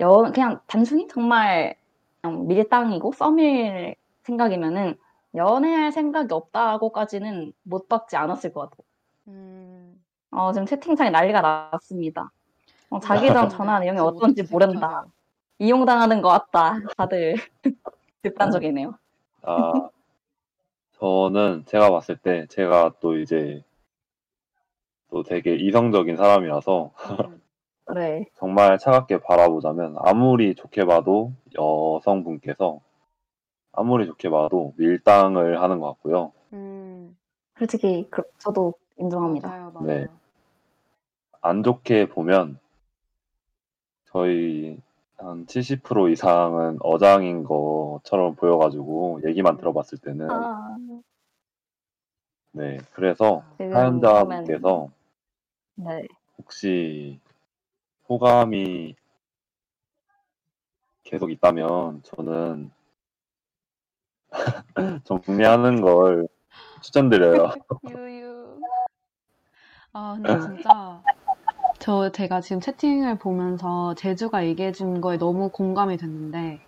여 0.00 0.30
그냥 0.32 0.60
단순히 0.66 1.08
정말 1.08 1.76
그냥 2.20 2.46
밀당이고 2.46 3.12
썸일 3.12 3.96
생각이면은 4.22 4.96
연애할 5.34 5.92
생각이 5.92 6.32
없다고까지는 6.32 7.52
못 7.62 7.88
받지 7.88 8.16
않았을 8.16 8.52
것 8.52 8.62
같아요. 8.62 8.86
음, 9.28 10.02
어, 10.30 10.52
지금 10.52 10.66
채팅창에 10.66 11.10
난리가 11.10 11.40
났습니다. 11.72 12.30
어, 12.90 13.00
자기 13.00 13.26
전 13.28 13.48
전화 13.48 13.78
내용이 13.78 13.98
어떤지 14.00 14.42
모른다. 14.50 15.04
이용당하는 15.58 16.22
것 16.22 16.28
같다. 16.28 16.78
다들 16.96 17.34
극단적이네요. 18.22 18.94
아, 19.42 19.72
저는 20.92 21.64
제가 21.66 21.90
봤을 21.90 22.16
때 22.16 22.46
제가 22.48 22.94
또 23.00 23.18
이제 23.18 23.62
또 25.10 25.22
되게 25.22 25.56
이성적인 25.56 26.16
사람이라서 26.16 26.90
음, 27.26 27.42
네. 27.94 28.26
정말 28.36 28.78
차갑게 28.78 29.20
바라보자면 29.20 29.96
아무리 29.98 30.54
좋게 30.54 30.84
봐도 30.84 31.32
여성분께서 31.54 32.80
아무리 33.72 34.06
좋게 34.06 34.30
봐도 34.30 34.74
밀당을 34.76 35.60
하는 35.60 35.80
것 35.80 35.88
같고요. 35.88 36.32
음, 36.52 37.16
솔직히 37.58 38.06
그, 38.10 38.22
저도 38.38 38.74
인정합니다. 38.98 39.48
맞아요, 39.48 39.70
맞아요. 39.72 39.86
네. 39.86 40.06
안 41.40 41.62
좋게 41.62 42.08
보면 42.08 42.58
저희 44.06 44.80
한 45.16 45.46
70% 45.46 46.10
이상은 46.12 46.78
어장인 46.80 47.44
것처럼 47.44 48.34
보여가지고 48.36 49.20
얘기만 49.26 49.56
들어봤을 49.56 49.98
때는 49.98 50.30
아, 50.30 50.76
네 52.52 52.78
그래서 52.92 53.44
사연자분께서 53.58 54.90
네. 55.76 56.06
혹시 56.38 57.20
호감이 58.08 58.94
계속 61.04 61.30
있다면 61.30 62.02
저는 62.02 62.70
정리하는 65.04 65.80
걸 65.80 66.28
추천드려요. 66.82 67.50
유유. 67.90 68.60
아, 69.92 70.14
근데 70.16 70.38
진짜 70.40 71.02
저 71.78 72.10
제가 72.12 72.40
지금 72.40 72.60
채팅을 72.60 73.18
보면서 73.18 73.94
제주가 73.94 74.44
얘기해 74.46 74.72
준 74.72 75.00
거에 75.00 75.16
너무 75.18 75.50
공감이 75.50 75.96
됐는데 75.96 76.60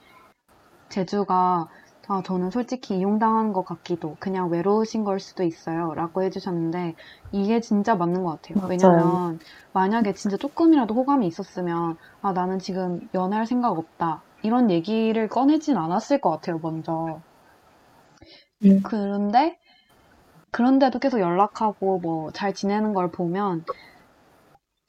제주가 0.88 1.68
아, 2.12 2.23
저는 2.25 2.50
솔직히 2.50 2.99
이용당한 2.99 3.52
것 3.52 3.64
같기도, 3.64 4.17
그냥 4.19 4.50
외로우신 4.50 5.05
걸 5.05 5.21
수도 5.21 5.45
있어요. 5.45 5.95
라고 5.95 6.25
해주셨는데, 6.25 6.97
이게 7.31 7.61
진짜 7.61 7.95
맞는 7.95 8.25
것 8.25 8.31
같아요. 8.43 8.57
맞아요. 8.57 8.69
왜냐면, 8.69 9.38
만약에 9.73 10.12
진짜 10.14 10.37
조금이라도 10.37 10.93
호감이 10.93 11.25
있었으면, 11.29 11.97
아, 12.21 12.33
나는 12.33 12.59
지금 12.59 13.09
연애할 13.14 13.47
생각 13.47 13.79
없다. 13.79 14.23
이런 14.43 14.73
얘기를 14.73 15.29
꺼내진 15.29 15.76
않았을 15.76 16.21
것 16.21 16.31
같아요, 16.31 16.59
먼저. 16.61 17.21
음. 18.64 18.81
그런데, 18.83 19.57
그런데도 20.50 20.99
계속 20.99 21.21
연락하고, 21.21 22.00
뭐, 22.00 22.33
잘 22.33 22.52
지내는 22.55 22.93
걸 22.93 23.12
보면, 23.12 23.64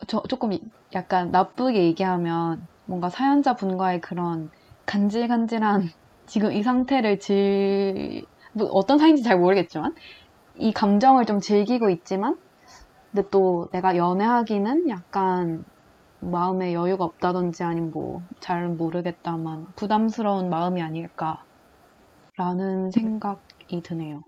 저, 0.07 0.23
조금 0.23 0.57
약간 0.95 1.29
나쁘게 1.29 1.83
얘기하면, 1.83 2.65
뭔가 2.85 3.09
사연자 3.09 3.55
분과의 3.55 4.01
그런 4.01 4.49
간질간질한 4.87 6.00
지금 6.31 6.53
이 6.53 6.63
상태를 6.63 7.19
즐, 7.19 8.23
뭐 8.53 8.65
어떤 8.67 8.97
사이인지 8.97 9.21
잘 9.21 9.37
모르겠지만, 9.37 9.93
이 10.55 10.71
감정을 10.71 11.25
좀 11.25 11.41
즐기고 11.41 11.89
있지만, 11.89 12.37
근데 13.11 13.27
또 13.29 13.67
내가 13.73 13.97
연애하기는 13.97 14.87
약간 14.87 15.65
마음에 16.21 16.73
여유가 16.73 17.03
없다든지 17.03 17.65
아니면 17.65 17.91
뭐, 17.91 18.21
잘 18.39 18.69
모르겠다만, 18.69 19.67
부담스러운 19.75 20.49
마음이 20.49 20.81
아닐까, 20.81 21.43
라는 22.37 22.91
생각이 22.91 23.83
드네요. 23.83 24.21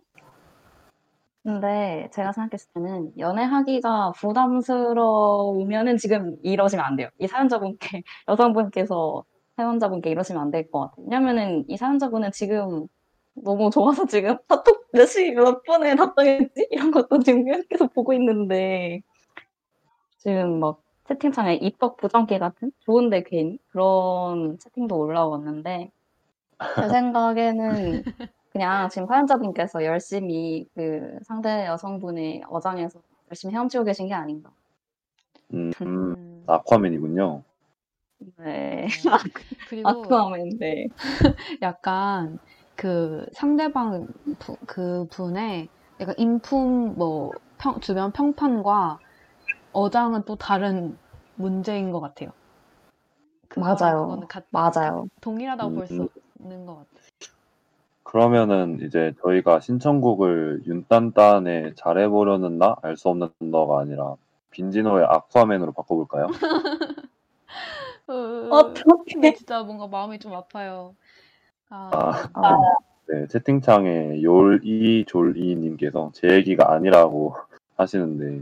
근데 1.44 2.10
제가 2.12 2.34
생각했을 2.34 2.68
때는 2.74 3.14
연애하기가 3.18 4.12
부담스러우면은 4.18 5.96
지금 5.96 6.36
이러시면 6.44 6.84
안 6.84 6.98
돼요. 6.98 7.08
이 7.20 7.28
사연자분께, 7.28 8.04
여성분께서 8.28 9.24
사연자분께 9.56 10.10
이러시면 10.10 10.42
안 10.42 10.52
될 10.52 10.70
것 10.72 10.82
같아요. 10.82 11.06
왜냐면은 11.06 11.66
이 11.68 11.78
사연자분은 11.78 12.32
지금 12.32 12.88
너무 13.36 13.70
좋아서 13.70 14.06
지금 14.06 14.38
카톡 14.48 14.86
몇 14.94 15.06
시, 15.06 15.32
몇 15.32 15.64
분에 15.64 15.96
답장했지? 15.96 16.68
이런 16.72 16.92
것도 16.92 17.20
지금 17.20 17.46
계속 17.70 17.94
보고 17.94 18.14
있는데 18.14 19.02
지금 20.20 20.60
막 20.60 20.82
채팅창에 21.08 21.56
입덕 21.56 21.98
부정기 21.98 22.40
같은 22.40 22.72
좋은데 22.80 23.24
괜히 23.24 23.60
그런 23.70 24.58
채팅도 24.60 24.98
올라왔는데 24.98 25.92
제 26.80 26.90
생각에는 26.90 28.04
그냥 28.52 28.88
지금 28.90 29.08
사연자분께서 29.08 29.84
열심히 29.84 30.68
그 30.76 31.20
상대 31.24 31.66
여성분의 31.66 32.44
어장에서 32.50 33.00
열심히 33.32 33.54
헤엄치고 33.54 33.84
계신 33.84 34.08
게 34.08 34.14
아닌가. 34.14 34.52
음, 35.54 35.72
음, 35.82 35.88
음, 36.16 36.44
아쿠아맨이군요. 36.48 37.44
네. 38.38 38.88
그리고 39.68 39.90
아쿠아맨, 39.90 40.58
네. 40.60 40.88
약간 41.62 42.40
그 42.76 43.26
상대방 43.34 44.08
부- 44.40 44.58
그 44.68 45.06
분의 45.10 45.70
약간 46.00 46.16
인품 46.18 46.96
뭐 46.96 47.34
평- 47.60 47.80
주변 47.82 48.12
평판과 48.12 49.00
어장은 49.74 50.24
또 50.26 50.36
다른 50.36 50.98
문제인 51.36 51.92
것 51.92 52.00
같아요. 52.02 52.32
맞아요. 53.56 54.20
같- 54.30 54.46
맞아요. 54.52 55.08
동일하다고 55.22 55.76
볼수 55.76 56.02
음. 56.04 56.08
있는 56.40 56.66
것 56.66 56.76
같아요. 56.76 57.04
그러면은 58.04 58.80
이제 58.82 59.14
저희가 59.24 59.60
신청곡을 59.60 60.64
윤딴딴의 60.68 61.74
잘해보려는 61.76 62.58
나 62.58 62.76
알 62.84 62.96
수 62.98 63.10
없는 63.10 63.30
너가 63.40 63.80
아니라 63.82 64.16
빈지노의 64.52 65.06
아쿠아맨으로 65.06 65.72
바꿔볼까요? 65.74 66.28
어떻게? 68.08 69.34
진짜 69.34 69.64
뭔가 69.64 69.88
마음이 69.88 70.20
좀 70.20 70.34
아파요. 70.34 70.96
아, 71.70 72.30
아. 72.34 72.42
아, 72.42 72.58
네, 73.08 73.28
채팅창에 73.28 74.22
요이 74.22 75.06
졸이님께서 75.06 76.12
제 76.14 76.30
얘기가 76.30 76.72
아니라고 76.74 77.36
하시는데 77.78 78.42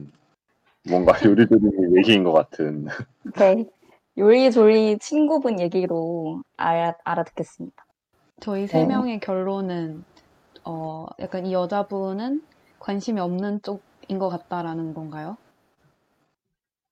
뭔가 0.89 1.13
요리조리 1.35 1.97
얘기인 1.97 2.23
것 2.23 2.31
같은. 2.31 2.87
네. 3.35 3.65
요리조리 4.17 4.97
친구분 4.99 5.59
얘기로 5.59 6.41
알아, 6.57 6.95
알아듣겠습니다. 7.03 7.85
저희 8.41 8.67
세 8.67 8.79
네. 8.79 8.87
명의 8.87 9.19
결론은 9.19 10.03
어 10.65 11.05
약간 11.19 11.45
이 11.45 11.53
여자분은 11.53 12.41
관심이 12.79 13.19
없는 13.19 13.61
쪽인 13.61 14.19
것 14.19 14.29
같다라는 14.29 14.93
건가요? 14.93 15.37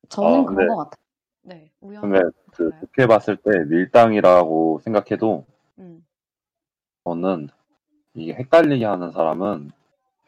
저는 0.10 0.42
어, 0.42 0.46
그런 0.46 0.68
네. 0.68 0.68
것 0.68 0.78
같아요. 0.78 1.09
네, 1.42 1.70
근데 2.00 2.18
우연 2.18 2.32
그 2.52 2.70
달라요. 2.70 2.82
좋게 2.82 3.08
봤을 3.08 3.38
때 3.38 3.52
밀당이라고 3.66 4.80
생각해도 4.84 5.46
음, 5.80 6.06
저는 7.04 7.50
이게 8.14 8.34
헷갈리게 8.34 8.86
하는 8.86 9.12
사람은 9.12 9.72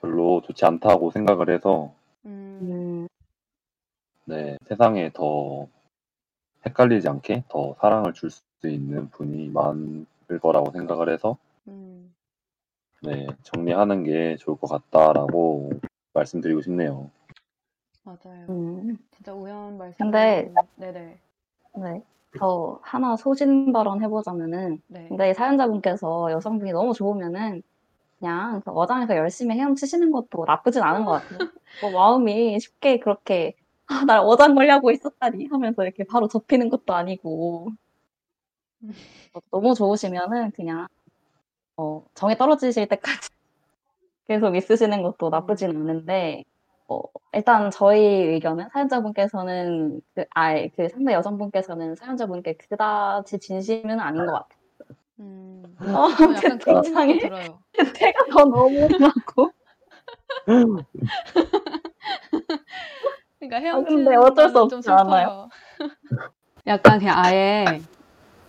별로 0.02 0.41
좋지 0.41 0.65
않다고 0.65 1.12
생각을 1.12 1.50
해서 1.50 1.93
음, 2.26 2.60
음, 2.62 3.08
네, 4.26 4.58
세상에 4.67 5.12
더 5.13 5.67
헷갈리지 6.65 7.08
않게 7.08 7.45
더 7.50 7.76
사랑을 7.80 8.13
줄 8.13 8.30
수 8.62 8.69
있는 8.69 9.10
분이 9.10 9.50
많을 9.50 10.06
거라고 10.39 10.71
생각을 10.71 11.10
해서 11.10 11.38
음. 11.67 12.13
네, 13.02 13.26
정리하는 13.41 14.04
게 14.04 14.38
좋을 14.38 14.58
것 14.58 14.67
같다라고 14.67 15.71
말씀드리고 16.13 16.62
싶네요. 16.62 17.10
맞아요. 18.12 18.45
음. 18.50 18.97
진짜 19.12 19.34
우연 19.34 19.78
말씀. 19.78 19.97
근데- 19.97 20.52
네네. 20.76 21.19
네. 21.78 22.04
저 22.39 22.80
하나 22.82 23.15
소신 23.15 23.71
발언 23.74 24.02
해보자면은, 24.02 24.82
네. 24.88 25.08
근데 25.10 25.32
이 25.32 25.34
사연자분께서 25.34 26.32
여성분이 26.32 26.71
너무 26.71 26.93
좋으면은, 26.93 27.62
그냥 28.19 28.62
그 28.62 28.71
어장에서 28.71 29.15
열심히 29.15 29.58
헤엄치시는 29.58 30.12
것도 30.12 30.45
나쁘진 30.45 30.82
않은 30.84 31.06
것 31.06 31.12
같아요. 31.13 31.39
뭐 31.82 31.91
마음이 31.91 32.60
쉽게 32.60 33.00
그렇게, 33.00 33.56
아, 33.88 34.06
날 34.06 34.19
어장 34.19 34.56
걸려고 34.56 34.91
있었다니 34.91 35.47
하면서 35.47 35.84
이렇게 35.84 36.04
바로 36.04 36.28
접히는 36.28 36.69
것도 36.69 36.93
아니고, 36.93 37.69
어, 39.34 39.39
너무 39.52 39.74
좋으시면은 39.74 40.52
그냥, 40.52 40.88
어, 41.78 42.06
정에 42.13 42.38
떨어지실 42.38 42.88
때까지 42.88 43.02
계속 44.28 44.56
있으시는 44.56 45.04
것도 45.04 45.30
나쁘진 45.30 45.69
않은데, 45.71 46.43
어, 46.88 47.02
일단 47.34 47.72
저희 47.72 48.04
의견은 48.04 48.70
사연자분께서는 48.74 50.02
그, 50.13 50.26
아, 50.34 50.54
그 50.76 50.89
상대 50.89 51.13
여성분께서는 51.13 51.96
사연자분께 51.96 52.58
그다지 52.58 53.39
진심은 53.39 54.00
아닌 54.00 54.26
것 54.26 54.34
같아요. 54.34 54.62
음. 55.20 55.63
어, 55.80 56.10
저 56.15 56.34
약간 56.34 56.58
들어요. 57.20 57.60
태가 57.96 58.26
더 58.32 58.46
너무 58.46 58.89
많고. 59.00 59.52
그러니까 63.39 63.58
아, 63.58 63.60
헤엄치는 63.60 64.06
근데 64.06 64.17
어쩔 64.17 64.50
수 64.50 64.60
없지 64.60 64.89
않아요? 64.89 65.50
약간 66.67 67.00
그냥 67.00 67.17
아예 67.17 67.82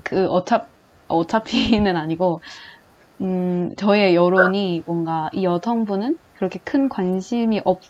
그 0.02 0.26
어차 0.28 0.66
어차피는 1.08 1.96
아니고 1.96 2.40
음 3.20 3.74
저의 3.76 4.14
여론이 4.14 4.82
뭔가 4.86 5.30
이 5.32 5.44
여성분은 5.44 6.18
그렇게 6.36 6.58
큰 6.58 6.88
관심이 6.88 7.60
없 7.64 7.80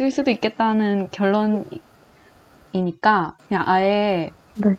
을 0.00 0.10
수도 0.10 0.30
있겠다는 0.30 1.10
결론이니까 1.10 1.80
그냥 3.48 3.64
아예 3.66 4.30
네. 4.54 4.76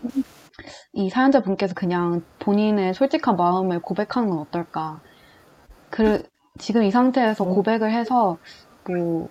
이 0.94 1.10
사연자 1.10 1.42
분께서 1.42 1.74
그냥 1.74 2.24
본인의 2.40 2.94
솔직한 2.94 3.36
마음을 3.38 3.80
고백하는 3.82 4.30
건 4.30 4.40
어떨까? 4.40 5.02
그 5.90 6.24
지금 6.60 6.84
이 6.84 6.92
상태에서 6.92 7.46
음. 7.46 7.56
고백을 7.56 7.92
해서 7.92 8.38
뭐 8.88 9.30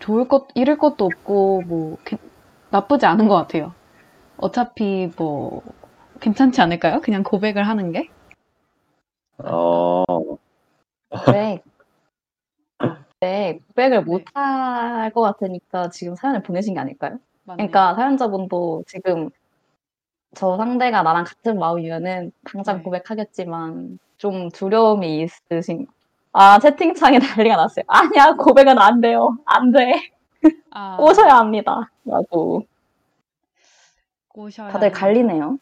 좋을 0.00 0.28
것 0.28 0.48
잃을 0.54 0.78
것도 0.78 1.06
없고 1.06 1.62
뭐 1.66 1.98
괜- 2.04 2.18
나쁘지 2.70 3.06
않은 3.06 3.28
것 3.28 3.36
같아요. 3.36 3.74
어차피 4.38 5.10
뭐 5.16 5.62
괜찮지 6.20 6.60
않을까요? 6.60 7.00
그냥 7.02 7.22
고백을 7.22 7.66
하는 7.68 7.92
게? 7.92 8.10
어, 9.38 10.04
네. 11.30 11.62
네, 13.22 13.58
고백을 13.68 14.02
못 14.02 14.24
할 14.34 15.12
것 15.12 15.20
같으니까 15.22 15.90
지금 15.90 16.14
사연을 16.16 16.42
보내신 16.42 16.74
게 16.74 16.80
아닐까요? 16.80 17.18
맞네요. 17.44 17.56
그러니까 17.68 17.94
사연자분도 17.94 18.84
지금 18.88 19.30
저 20.34 20.56
상대가 20.56 21.02
나랑 21.02 21.24
같은 21.24 21.58
마음이면은 21.58 22.32
당장 22.44 22.78
네. 22.78 22.82
고백하겠지만 22.82 23.98
좀 24.18 24.48
두려움이 24.50 25.22
있으신 25.22 25.86
아 26.32 26.58
채팅창에 26.58 27.18
난리가 27.46 27.56
났어요. 27.56 27.84
아니야 27.88 28.32
고백은 28.34 28.78
안 28.78 29.00
돼요. 29.00 29.36
안 29.44 29.70
돼. 29.72 29.92
아, 30.70 30.96
꼬셔야 30.98 31.36
합니다. 31.36 31.90
라고 32.04 32.66
꼬셔야 34.28 34.68
다들. 34.70 34.90
갈리네요. 34.90 35.58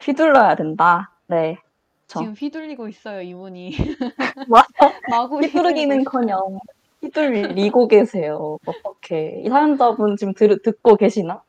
휘둘러야 0.00 0.54
된다. 0.56 1.10
네. 1.26 1.58
저 2.06 2.20
지금 2.20 2.34
휘둘리고 2.34 2.88
있어요, 2.88 3.22
이분이. 3.22 3.72
마구 5.10 5.40
휘두르기는커녕 5.40 6.60
휘둘리고 7.02 7.88
계세요. 7.88 8.58
어떻게 8.66 9.42
이 9.44 9.48
사연자분 9.48 10.16
지금 10.16 10.34
들, 10.34 10.60
듣고 10.62 10.96
계시나? 10.96 11.42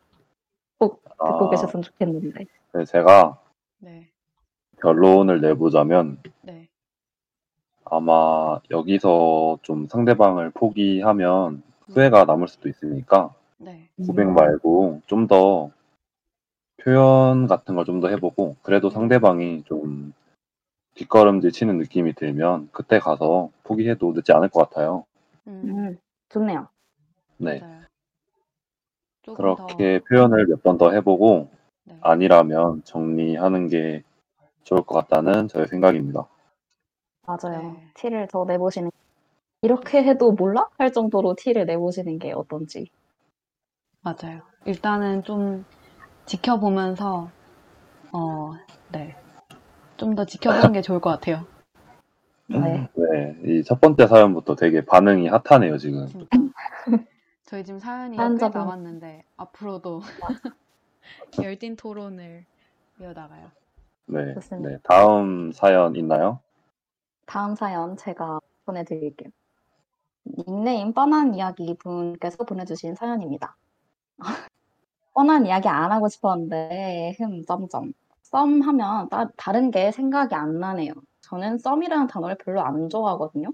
꼭 0.78 1.04
듣고 1.04 1.48
아, 1.48 1.50
계셨으면 1.50 1.84
좋겠는데. 1.84 2.46
네, 2.74 2.86
제가 2.86 3.40
네, 3.80 4.08
결론을 4.82 5.42
내보자면 5.42 6.20
네. 6.42 6.68
아마 7.86 8.60
여기서 8.72 9.60
좀 9.64 9.88
상대방을 9.88 10.52
포기하면 10.52 11.64
후회가 11.90 12.26
남을 12.26 12.48
수도 12.48 12.70
있으니까 12.70 13.34
네. 13.58 13.90
고백 14.06 14.28
말고 14.30 15.02
좀 15.08 15.28
더 15.28 15.72
표현 16.84 17.48
같은 17.48 17.76
걸 17.76 17.86
좀 17.86 18.02
더 18.02 18.08
해보고 18.10 18.58
그래도 18.62 18.90
상대방이 18.90 19.64
좀 19.66 20.14
뒷걸음질 20.98 21.52
치는 21.52 21.78
느낌이 21.78 22.14
들면 22.14 22.70
그때 22.72 23.00
가서 23.00 23.50
포기해도 23.64 24.14
늦지 24.14 24.32
않을 24.34 24.50
것 24.50 24.70
같아요. 24.70 25.06
음, 25.48 25.62
음, 25.66 25.98
좋네요. 26.30 26.68
네. 27.38 27.62
그렇게 29.36 30.00
표현을 30.10 30.48
몇 30.48 30.64
번 30.64 30.78
더 30.78 30.92
해보고 30.92 31.50
더, 31.52 31.94
네. 31.94 31.98
아니라면 32.02 32.82
정리하는 32.84 33.68
게 33.68 34.04
좋을 34.64 34.82
것 34.84 34.96
같다는 34.96 35.48
저의 35.48 35.68
생각입니다. 35.68 36.28
맞아요. 37.28 37.74
네. 37.74 37.92
티를 37.96 38.28
더 38.28 38.46
내보시는 38.46 38.90
이렇게 39.62 40.04
해도 40.04 40.32
몰라? 40.32 40.68
할 40.78 40.92
정도로 40.94 41.36
티를 41.38 41.66
내보시는 41.66 42.20
게 42.20 42.32
어떤지. 42.34 42.90
맞아요. 44.02 44.42
일단은 44.66 45.24
좀 45.24 45.66
지켜보면서, 46.26 47.30
어, 48.14 48.54
네. 48.92 49.16
좀 49.98 50.16
더 50.16 50.26
지켜보는 50.26 50.74
게 50.74 50.82
좋을 50.82 51.00
것 51.02 51.10
같아요. 51.12 51.46
네. 52.48 52.90
네, 52.96 53.36
이 53.44 53.64
첫 53.64 53.82
번째 53.82 54.08
사연부터 54.08 54.56
되게 54.56 54.86
반응이 54.86 55.28
핫하네요, 55.30 55.78
지금. 55.78 56.08
진짜. 56.08 56.26
저희 57.46 57.64
지금 57.64 57.80
사연이 57.80 58.22
꽤 58.28 58.38
사연자분. 58.38 58.62
남았는데, 58.62 59.24
앞으로도 59.38 60.02
열띤 61.44 61.76
토론을 61.76 62.46
이어나가요. 63.00 63.52
네, 64.08 64.34
좋습니다. 64.36 64.70
네. 64.70 64.78
다음 64.84 65.52
사연 65.54 65.96
있나요? 65.96 66.42
다음 67.26 67.56
사연 67.56 67.98
제가 67.98 68.40
보내드릴게요. 68.66 69.30
닉네임 70.26 70.94
뻔한 70.94 71.36
이야기 71.36 71.76
분께서 71.78 72.44
보내주신 72.46 72.96
사연입니다. 72.96 73.56
뻔한 75.14 75.46
이야기 75.46 75.68
안 75.70 75.92
하고 75.92 76.10
싶었는데 76.10 77.16
흠 77.20 77.44
점점 77.46 77.94
썸 78.32 78.62
하면 78.62 79.08
따, 79.10 79.30
다른 79.38 79.72
게 79.72 79.92
생각이 79.92 80.36
안 80.36 80.60
나네요. 80.60 80.94
저는 81.22 81.60
썸이라는 81.60 82.08
단어를 82.08 82.38
별로 82.38 82.62
안 82.62 82.90
좋아하거든요. 82.90 83.54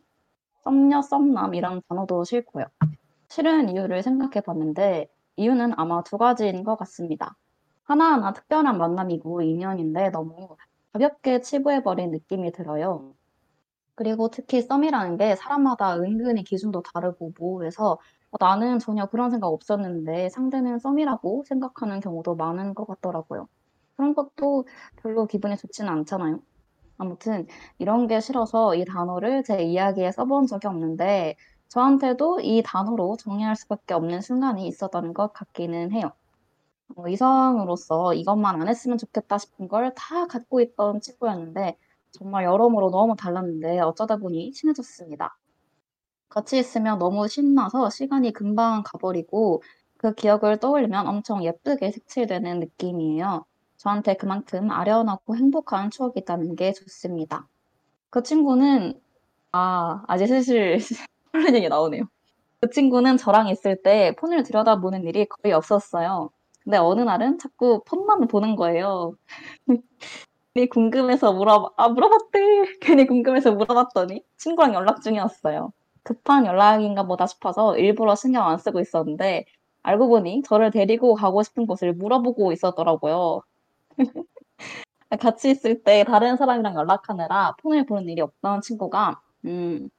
썸녀, 0.63 1.03
썸남 1.03 1.53
이런 1.53 1.81
단어도 1.87 2.23
싫고요. 2.23 2.65
싫은 3.29 3.69
이유를 3.69 4.01
생각해 4.01 4.41
봤는데 4.41 5.09
이유는 5.35 5.73
아마 5.77 6.01
두 6.03 6.17
가지인 6.17 6.63
것 6.63 6.75
같습니다. 6.77 7.35
하나하나 7.83 8.33
특별한 8.33 8.79
만남이고 8.79 9.43
인연인데 9.43 10.09
너무 10.09 10.57
가볍게 10.91 11.41
치부해버린 11.41 12.09
느낌이 12.09 12.51
들어요. 12.51 13.13
그리고 13.95 14.29
특히 14.29 14.63
썸이라는 14.63 15.17
게 15.17 15.35
사람마다 15.35 15.97
은근히 15.97 16.43
기준도 16.43 16.81
다르고 16.81 17.33
뭐해서 17.39 17.99
어, 18.31 18.37
나는 18.39 18.79
전혀 18.79 19.05
그런 19.05 19.29
생각 19.29 19.47
없었는데 19.49 20.29
상대는 20.29 20.79
썸이라고 20.79 21.43
생각하는 21.47 21.99
경우도 21.99 22.35
많은 22.35 22.73
것 22.73 22.87
같더라고요. 22.87 23.47
그런 23.95 24.13
것도 24.13 24.65
별로 24.97 25.25
기분이 25.27 25.57
좋지는 25.57 25.89
않잖아요. 25.91 26.39
아무튼 26.97 27.47
이런 27.79 28.07
게 28.07 28.19
싫어서 28.21 28.75
이 28.75 28.85
단어를 28.85 29.43
제 29.43 29.63
이야기에 29.63 30.11
써본 30.11 30.47
적이 30.47 30.67
없는데 30.67 31.35
저한테도 31.69 32.41
이 32.41 32.63
단어로 32.65 33.17
정의할 33.17 33.55
수밖에 33.55 33.93
없는 33.95 34.21
순간이 34.21 34.67
있었던 34.67 35.13
것 35.13 35.33
같기는 35.33 35.91
해요. 35.93 36.11
어, 36.95 37.07
이성으로서 37.07 38.13
이것만 38.13 38.61
안 38.61 38.67
했으면 38.67 38.97
좋겠다 38.97 39.37
싶은 39.37 39.67
걸 39.67 39.93
다 39.95 40.27
갖고 40.27 40.61
있던 40.61 41.01
친구였는데 41.01 41.77
정말 42.11 42.45
여러모로 42.45 42.91
너무 42.91 43.15
달랐는데 43.15 43.79
어쩌다 43.79 44.17
보니 44.17 44.51
친해졌습니다. 44.53 45.37
같이 46.29 46.57
있으면 46.59 46.99
너무 46.99 47.27
신나서 47.29 47.89
시간이 47.89 48.33
금방 48.33 48.83
가버리고 48.85 49.63
그 49.97 50.13
기억을 50.15 50.59
떠올리면 50.59 51.07
엄청 51.07 51.43
예쁘게 51.43 51.91
색칠되는 51.91 52.59
느낌이에요. 52.59 53.45
저한테 53.83 54.15
그만큼 54.15 54.71
아련하고 54.71 55.35
행복한 55.35 55.91
추억이 55.91 56.13
있다는 56.17 56.55
게 56.55 56.71
좋습니다. 56.71 57.47
그 58.09 58.23
친구는 58.23 58.99
아, 59.51 60.03
아직 60.07 60.27
슬슬 60.27 60.79
설레는 61.33 61.55
얘기 61.55 61.69
나오네요. 61.69 62.05
그 62.61 62.69
친구는 62.69 63.17
저랑 63.17 63.49
있을 63.49 63.81
때 63.83 64.15
폰을 64.19 64.43
들여다보는 64.43 65.03
일이 65.05 65.27
거의 65.27 65.53
없었어요. 65.53 66.31
근데 66.63 66.77
어느 66.77 67.01
날은 67.01 67.39
자꾸 67.39 67.83
폰만 67.85 68.27
보는 68.27 68.55
거예요. 68.55 69.15
괜히 70.55 70.69
궁금해서 70.69 71.33
물어봐, 71.33 71.71
아, 71.77 71.89
물어봤대. 71.89 72.39
괜히 72.81 73.07
궁금해서 73.07 73.53
물어봤더니 73.53 74.23
친구랑 74.37 74.73
연락 74.75 75.01
중이었어요. 75.01 75.73
급한 76.03 76.45
연락인가 76.45 77.03
보다 77.05 77.27
싶어서 77.27 77.77
일부러 77.77 78.15
신경 78.15 78.47
안 78.47 78.57
쓰고 78.57 78.79
있었는데 78.79 79.45
알고 79.83 80.07
보니 80.09 80.43
저를 80.43 80.71
데리고 80.71 81.15
가고 81.15 81.43
싶은 81.43 81.65
곳을 81.67 81.93
물어보고 81.93 82.51
있었더라고요. 82.53 83.41
같이 85.19 85.51
있을 85.51 85.83
때 85.83 86.03
다른 86.03 86.37
사람이랑 86.37 86.75
연락하느라 86.75 87.55
폰을 87.61 87.85
보는 87.85 88.09
일이 88.09 88.21
없던 88.21 88.61
친구가 88.61 89.21
음, 89.45 89.89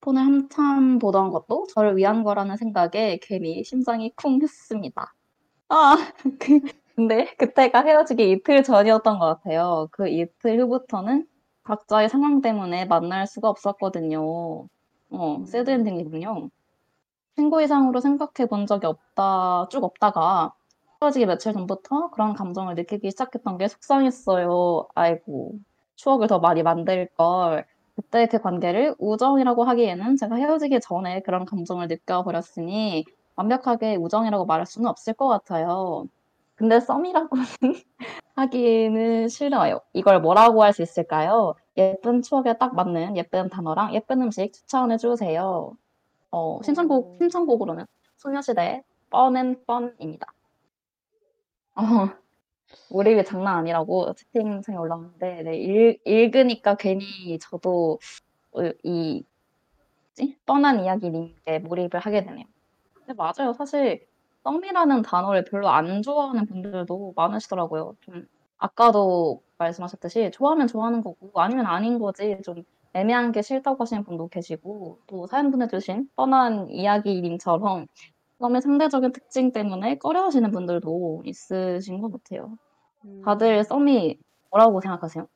폰을 0.00 0.22
한참 0.22 0.98
보던 0.98 1.30
것도 1.30 1.66
저를 1.74 1.96
위한 1.96 2.22
거라는 2.24 2.56
생각에 2.56 3.18
괜히 3.22 3.64
심장이 3.64 4.12
쿵 4.16 4.40
했습니다. 4.42 5.14
아, 5.68 5.96
그, 6.40 6.60
근데 6.94 7.34
그때가 7.36 7.82
헤어지기 7.82 8.30
이틀 8.30 8.62
전이었던 8.62 9.18
것 9.18 9.26
같아요. 9.26 9.88
그 9.90 10.08
이틀 10.08 10.60
후부터는 10.60 11.26
각자의 11.64 12.08
상황 12.10 12.42
때문에 12.42 12.84
만날 12.84 13.26
수가 13.26 13.48
없었거든요. 13.48 14.68
어, 15.10 15.44
새드 15.46 15.70
엔딩이군요. 15.70 16.50
친구 17.36 17.62
이상으로 17.62 18.00
생각해 18.00 18.48
본 18.48 18.66
적이 18.66 18.86
없다, 18.86 19.68
쭉 19.70 19.82
없다가 19.82 20.52
헤어지기 21.04 21.26
며칠 21.26 21.52
전부터 21.52 22.10
그런 22.10 22.34
감정을 22.34 22.74
느끼기 22.76 23.10
시작했던 23.10 23.58
게 23.58 23.68
속상했어요. 23.68 24.88
아이고, 24.94 25.58
추억을 25.96 26.28
더 26.28 26.38
많이 26.38 26.62
만들 26.62 27.08
걸. 27.16 27.66
그때 27.96 28.26
그 28.26 28.40
관계를 28.40 28.94
우정이라고 28.98 29.64
하기에는 29.64 30.16
제가 30.16 30.36
헤어지기 30.36 30.80
전에 30.80 31.20
그런 31.22 31.44
감정을 31.44 31.88
느껴버렸으니 31.88 33.04
완벽하게 33.36 33.96
우정이라고 33.96 34.46
말할 34.46 34.66
수는 34.66 34.88
없을 34.88 35.12
것 35.14 35.28
같아요. 35.28 36.06
근데 36.56 36.80
썸이라고는 36.80 37.44
하기는 38.36 39.28
싫어요. 39.28 39.80
이걸 39.92 40.20
뭐라고 40.20 40.62
할 40.64 40.72
수 40.72 40.82
있을까요? 40.82 41.54
예쁜 41.76 42.22
추억에 42.22 42.54
딱 42.58 42.74
맞는 42.74 43.16
예쁜 43.16 43.48
단어랑 43.50 43.94
예쁜 43.94 44.22
음식 44.22 44.52
추천해 44.52 44.96
주세요. 44.96 45.72
어, 46.30 46.60
신청곡, 46.64 47.16
신청곡으로는 47.20 47.86
소녀시대 48.18 48.82
뻔앤 49.10 49.64
뻔입니다. 49.66 50.32
어, 51.76 52.08
몰입이 52.90 53.24
장난 53.24 53.56
아니라고 53.58 54.14
채팅창에 54.14 54.78
올라왔는데, 54.78 55.42
네, 55.42 55.56
읽, 55.58 56.00
읽으니까 56.04 56.76
괜히 56.76 57.38
저도 57.40 57.98
어, 58.52 58.60
이, 58.82 59.24
뭐지? 60.14 60.38
뻔한 60.46 60.80
이야기 60.80 61.10
링크에 61.10 61.58
몰입을 61.60 61.90
하게 62.00 62.24
되네요. 62.24 62.46
근데 62.94 63.12
맞아요. 63.14 63.52
사실 63.52 64.06
썸이라는 64.44 65.02
단어를 65.02 65.44
별로 65.44 65.68
안 65.68 66.02
좋아하는 66.02 66.46
분들도 66.46 67.14
많으시더라고요. 67.16 67.96
좀 68.00 68.26
아까도 68.58 69.42
말씀하셨듯이 69.58 70.30
좋아하면 70.32 70.66
좋아하는 70.68 71.02
거고 71.02 71.30
아니면 71.40 71.66
아닌 71.66 71.98
거지 71.98 72.38
좀 72.44 72.62
애매한 72.92 73.32
게 73.32 73.42
싫다고 73.42 73.82
하시는 73.82 74.04
분도 74.04 74.28
계시고 74.28 75.00
또 75.06 75.26
사연 75.26 75.50
보내주신 75.50 76.08
뻔한 76.14 76.70
이야기님처럼 76.70 77.86
썸의 78.38 78.62
상대적인 78.62 79.12
특징 79.12 79.52
때문에 79.52 79.98
꺼려하시는 79.98 80.50
분들도 80.50 81.22
있으신 81.24 82.00
것 82.00 82.10
같아요. 82.12 82.56
음, 83.04 83.22
다들 83.24 83.64
썸이 83.64 84.18
뭐라고 84.50 84.80
생각하세요? 84.80 85.28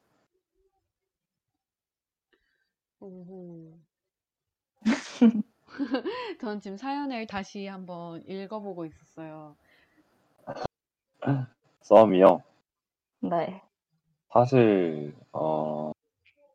오호. 3.01 3.79
전 6.41 6.61
지금 6.61 6.77
사연을 6.77 7.27
다시 7.27 7.67
한번 7.67 8.23
읽어보고 8.27 8.87
있었어요. 8.87 9.57
썸이요. 11.83 12.43
네. 13.21 13.63
사실 14.33 15.15
어, 15.33 15.93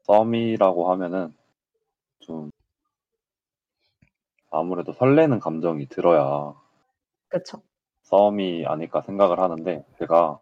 썸이라고 0.03 0.91
하면은 0.91 1.33
좀 2.19 2.51
아무래도 4.53 4.93
설레는 4.93 5.39
감정이 5.39 5.87
들어야 5.87 6.53
그쵸. 7.27 7.61
썸이 8.03 8.65
아닐까 8.67 9.01
생각을 9.01 9.39
하는데 9.39 9.83
제가 9.97 10.39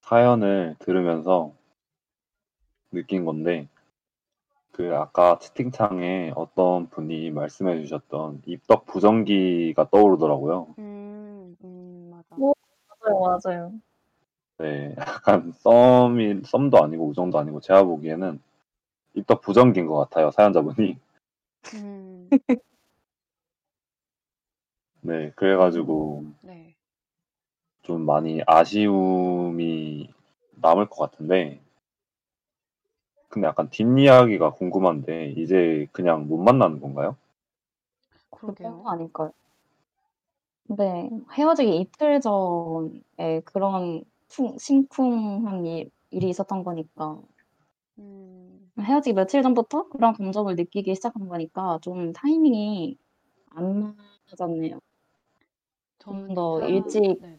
사연을 0.00 0.76
들으면서 0.78 1.52
느낀 2.90 3.26
건데 3.26 3.68
그 4.72 4.96
아까 4.96 5.38
채팅창에 5.38 6.32
어떤 6.36 6.88
분이 6.88 7.30
말씀해 7.32 7.82
주셨던 7.82 8.42
입덕 8.46 8.86
부정기가 8.86 9.90
떠오르더라고요. 9.90 10.74
음, 10.78 11.56
음, 11.62 12.10
맞아. 12.10 12.36
뭐? 12.36 12.54
맞아요, 13.04 13.40
맞아요. 13.44 13.72
네, 14.58 14.94
약간 14.98 15.52
썸이 15.52 16.42
썸도 16.44 16.82
아니고 16.82 17.08
우정도 17.08 17.38
아니고 17.38 17.60
제가 17.60 17.82
보기에는 17.84 18.40
입덕 19.14 19.42
부정기인 19.42 19.86
것 19.86 19.96
같아요, 19.98 20.30
사연자분이. 20.30 20.96
음, 21.74 22.30
네, 25.00 25.30
그래가지고 25.36 26.24
네. 26.42 26.74
좀 27.82 28.02
많이 28.04 28.42
아쉬움이 28.46 30.10
남을 30.56 30.88
것 30.88 31.10
같은데, 31.10 31.60
근데 33.28 33.46
약간 33.46 33.70
뒷이야기가 33.70 34.52
궁금한데, 34.52 35.32
이제 35.36 35.86
그냥 35.92 36.26
못 36.28 36.38
만나는 36.38 36.80
건가요? 36.80 37.16
그런. 38.30 38.82
거 38.82 38.90
아닐까요? 38.90 39.32
근데 40.66 41.08
헤어지기 41.32 41.80
이틀 41.80 42.20
전에 42.20 43.40
그런 43.44 44.04
풍, 44.28 44.58
심쿵한 44.58 45.64
일, 45.66 45.90
일이 46.10 46.28
있었던 46.28 46.62
거니까 46.62 47.18
음, 47.98 48.70
헤어지기 48.78 49.14
며칠 49.14 49.42
전부터 49.42 49.88
그런 49.88 50.12
감정을 50.14 50.56
느끼기 50.56 50.94
시작한 50.94 51.28
거니까 51.28 51.78
좀 51.82 52.12
타이밍이 52.12 52.96
안 53.50 53.96
맞았네요. 54.30 54.80
저는 56.08 56.34
더 56.34 56.60
사연- 56.60 56.74
일찍 56.74 57.20
네네. 57.20 57.38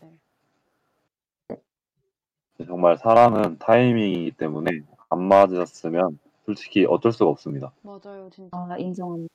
정말 2.68 2.98
사랑은 2.98 3.58
타이밍이기 3.58 4.32
때문에 4.32 4.72
안 5.10 5.24
맞았으면 5.24 6.20
솔직히 6.46 6.86
어쩔 6.86 7.12
수가 7.12 7.30
없습니다. 7.32 7.72
맞아요, 7.82 8.30
진짜. 8.32 8.50
아, 8.58 8.78
인정합니다. 8.78 9.34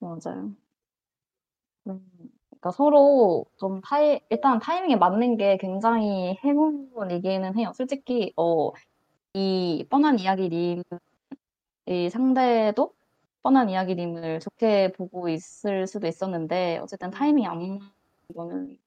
맞아요. 0.00 0.50
음, 1.86 2.00
그러니까 2.48 2.70
서로 2.70 3.44
좀 3.58 3.80
타이, 3.82 4.20
일단 4.30 4.58
타이밍에 4.58 4.96
맞는 4.96 5.36
게 5.36 5.58
굉장히 5.58 6.38
행운이기는 6.42 7.58
해요. 7.58 7.72
솔직히, 7.74 8.32
어, 8.36 8.70
이 9.34 9.86
뻔한 9.90 10.18
이야기님, 10.18 10.82
이 11.86 12.08
상대도 12.08 12.94
뻔한 13.42 13.68
이야기님을 13.68 14.40
좋게 14.40 14.92
보고 14.92 15.28
있을 15.28 15.86
수도 15.86 16.06
있었는데, 16.06 16.78
어쨌든 16.78 17.10
타이밍이 17.10 17.46
안 17.46 17.60
거는 18.34 18.78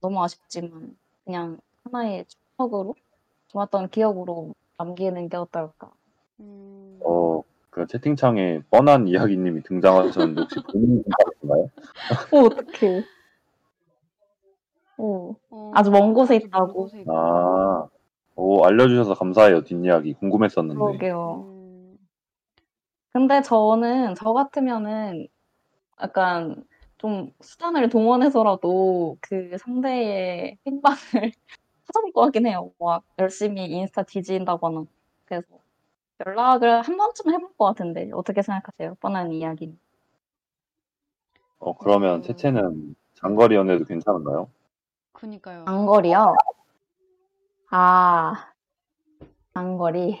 너무 0.00 0.22
아쉽지만, 0.22 0.96
그냥 1.24 1.58
하나의 1.84 2.26
추억으로, 2.56 2.94
좋았던 3.48 3.90
기억으로 3.90 4.54
남기는 4.78 5.28
게 5.28 5.36
어떨까. 5.36 5.92
음, 6.40 6.98
어, 7.04 7.42
그 7.70 7.86
채팅창에 7.86 8.62
뻔한 8.70 9.06
이야기님이 9.08 9.62
등장하셨는데 9.62 10.40
혹시 10.40 10.56
본인 10.72 11.02
생각인가요? 11.02 11.70
오, 12.32 12.46
어떡해. 12.46 13.04
오, 14.98 15.36
어, 15.50 15.72
아주 15.74 15.90
먼. 15.90 16.12
곳에 16.14 16.36
있다고. 16.36 16.88
아, 17.08 17.88
오, 18.36 18.64
알려주셔서 18.64 19.14
감사해요. 19.14 19.62
뒷이야기 19.62 20.14
궁금했었는데. 20.14 20.78
그러게요. 20.78 21.44
음, 21.46 21.98
근데 23.12 23.42
저는 23.42 24.14
저 24.14 24.32
같으면은 24.32 25.28
약간 26.00 26.64
좀 27.02 27.32
수단을 27.40 27.88
동원해서라도 27.88 29.18
그 29.20 29.56
상대의 29.58 30.56
행방을 30.64 30.96
찾아볼 31.84 32.12
것 32.12 32.20
같긴 32.22 32.46
해요. 32.46 32.70
막 32.78 33.02
열심히 33.18 33.64
인스타 33.66 34.04
뒤진다거나. 34.04 34.84
그래서 35.24 35.48
연락을 36.24 36.82
한 36.82 36.96
번쯤 36.96 37.32
해볼 37.32 37.56
것 37.56 37.64
같은데 37.64 38.08
어떻게 38.14 38.42
생각하세요? 38.42 38.94
뻔한 39.00 39.32
이야기. 39.32 39.76
어, 41.58 41.76
그러면 41.76 42.18
음. 42.18 42.22
채채는 42.22 42.94
장거리 43.14 43.56
연애도 43.56 43.84
괜찮은가요? 43.84 44.48
그니까요. 45.12 45.64
장거리요? 45.64 46.36
아, 47.70 48.52
장거리. 49.54 50.20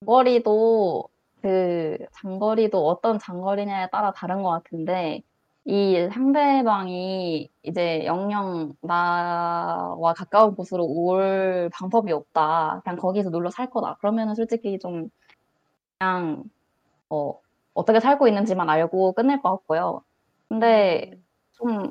장거리도 0.00 1.08
그 1.40 1.98
장거리도 2.14 2.84
어떤 2.88 3.20
장거리냐에 3.20 3.90
따라 3.90 4.12
다른 4.12 4.42
것 4.42 4.50
같은데 4.50 5.22
이 5.66 6.08
상대방이 6.12 7.50
이제 7.64 8.04
영영 8.06 8.74
나와 8.82 10.14
가까운 10.16 10.54
곳으로 10.54 10.84
올 10.86 11.68
방법이 11.74 12.12
없다. 12.12 12.82
그냥 12.84 12.96
거기서 12.98 13.30
눌러 13.30 13.50
살 13.50 13.68
거다. 13.70 13.96
그러면은 14.00 14.34
솔직히 14.36 14.78
좀 14.78 15.08
그냥 15.98 16.44
어, 17.10 17.34
어떻게 17.74 18.00
살고 18.00 18.28
있는지만 18.28 18.70
알고 18.70 19.14
끝낼 19.14 19.40
것 19.42 19.50
같고요. 19.52 20.02
근데 20.48 21.12
음, 21.12 21.24
좀 21.52 21.90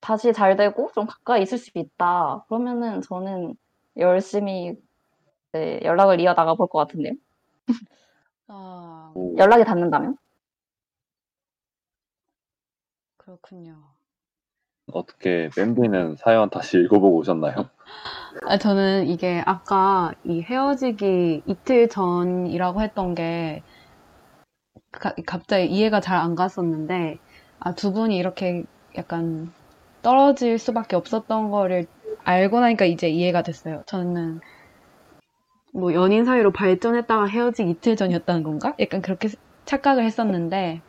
다시 0.00 0.32
잘 0.32 0.56
되고 0.56 0.90
좀 0.94 1.06
가까이 1.06 1.42
있을 1.42 1.58
수 1.58 1.70
있다. 1.74 2.44
그러면은 2.48 3.02
저는 3.02 3.54
열심히 3.98 4.74
네, 5.52 5.80
연락을 5.84 6.20
이어나가 6.20 6.54
볼 6.54 6.68
것 6.68 6.78
같은데요. 6.80 7.14
아, 8.48 9.12
오, 9.14 9.36
연락이 9.38 9.64
닿는다면? 9.64 10.16
그렇군요. 13.26 13.76
어떻게 14.92 15.50
밴디는 15.56 16.16
사연 16.16 16.50
다시 16.50 16.78
읽어보고 16.78 17.18
오셨나요? 17.18 17.70
아, 18.46 18.58
저는 18.58 19.06
이게 19.08 19.42
아까 19.46 20.12
이 20.24 20.42
헤어지기 20.42 21.42
이틀 21.46 21.88
전이라고 21.88 22.82
했던 22.82 23.14
게 23.14 23.62
가- 24.92 25.14
갑자기 25.26 25.66
이해가 25.66 26.00
잘 26.00 26.18
안 26.18 26.34
갔었는데, 26.36 27.18
아, 27.60 27.74
두 27.74 27.92
분이 27.92 28.16
이렇게 28.16 28.64
약간 28.96 29.52
떨어질 30.02 30.58
수밖에 30.58 30.96
없었던 30.96 31.50
거를 31.50 31.86
알고 32.24 32.60
나니까 32.60 32.86
이제 32.86 33.08
이해가 33.08 33.42
됐어요. 33.42 33.84
저는 33.86 34.40
뭐 35.74 35.94
연인 35.94 36.24
사이로 36.24 36.52
발전했다가 36.52 37.26
헤어지기 37.26 37.70
이틀 37.70 37.96
전이었다는 37.96 38.42
건가? 38.42 38.74
약간 38.80 39.02
그렇게 39.02 39.28
착각을 39.66 40.04
했었는데, 40.04 40.82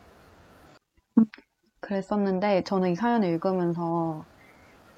그랬었는데, 1.88 2.64
저는 2.64 2.90
이 2.92 2.94
사연을 2.96 3.28
읽으면서 3.30 4.24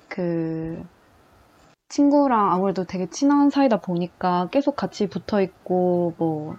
그 0.09 0.85
친구랑 1.88 2.53
아무래도 2.53 2.85
되게 2.85 3.09
친한 3.11 3.50
사이다 3.50 3.81
보니까 3.81 4.48
계속 4.50 4.76
같이 4.76 5.09
붙어 5.09 5.40
있고, 5.42 6.14
뭐, 6.18 6.57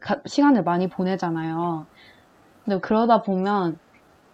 가- 0.00 0.22
시간을 0.26 0.64
많이 0.64 0.88
보내잖아요. 0.88 1.88
근데 2.64 2.80
그러다 2.80 3.22
보면 3.22 3.78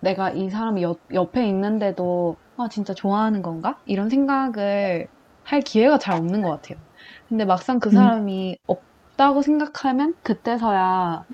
내가 0.00 0.32
이 0.32 0.50
사람이 0.50 0.82
옆, 0.82 1.02
옆에 1.14 1.48
있는데도, 1.48 2.38
아, 2.56 2.68
진짜 2.70 2.94
좋아하는 2.94 3.42
건가? 3.42 3.80
이런 3.86 4.10
생각을 4.10 5.08
할 5.44 5.60
기회가 5.62 5.98
잘 5.98 6.16
없는 6.16 6.42
것 6.42 6.50
같아요. 6.50 6.78
근데 7.28 7.44
막상 7.46 7.80
그 7.80 7.90
사람이 7.90 8.58
없다고 8.68 9.42
생각하면 9.42 10.16
그때서야 10.22 11.26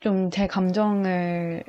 좀 0.00 0.28
제 0.30 0.46
감정을 0.46 1.64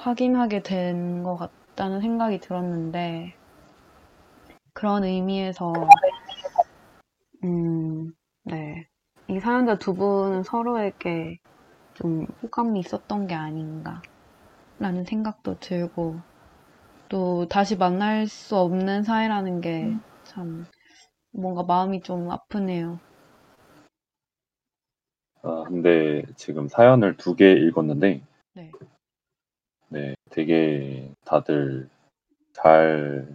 확인하게 0.00 0.62
된 0.62 1.22
것 1.24 1.36
같다는 1.36 2.00
생각이 2.00 2.40
들었는데, 2.40 3.34
그런 4.74 5.04
의미에서, 5.04 5.72
음, 7.44 8.12
네. 8.44 8.86
이 9.28 9.40
사연자 9.40 9.78
두 9.78 9.94
분은 9.96 10.42
서로에게 10.44 11.38
좀 11.94 12.26
호감이 12.42 12.80
있었던 12.80 13.26
게 13.28 13.34
아닌가, 13.34 14.02
라는 14.78 15.04
생각도 15.04 15.58
들고, 15.60 16.22
또 17.08 17.46
다시 17.48 17.76
만날 17.76 18.26
수 18.28 18.56
없는 18.56 19.04
사이라는 19.04 19.60
게 19.62 20.00
참, 20.24 20.66
뭔가 21.32 21.62
마음이 21.64 22.02
좀 22.02 22.30
아프네요. 22.30 23.00
아, 25.42 25.64
근데 25.68 26.22
지금 26.36 26.68
사연을 26.68 27.16
두 27.16 27.36
개 27.36 27.52
읽었는데, 27.52 28.22
네. 29.90 30.00
네, 30.00 30.14
되게 30.30 31.12
다들 31.24 31.88
잘 32.52 33.26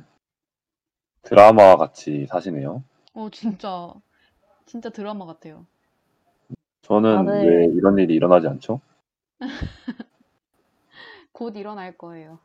드라마 1.21 1.75
같이 1.75 2.25
사시네요. 2.27 2.83
어, 3.13 3.29
진짜, 3.29 3.93
진짜 4.65 4.89
드라마 4.89 5.25
같아요. 5.25 5.65
저는 6.83 7.25
다들- 7.25 7.49
왜 7.49 7.65
이런 7.65 7.97
일이 7.97 8.13
일어나지 8.15 8.47
않죠? 8.47 8.79
곧 11.33 11.55
일어날 11.57 11.97
거예요. 11.97 12.39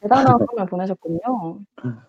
대단한 0.00 0.38
삶을 0.38 0.66
보내셨군요. 0.66 1.60
음, 1.84 2.02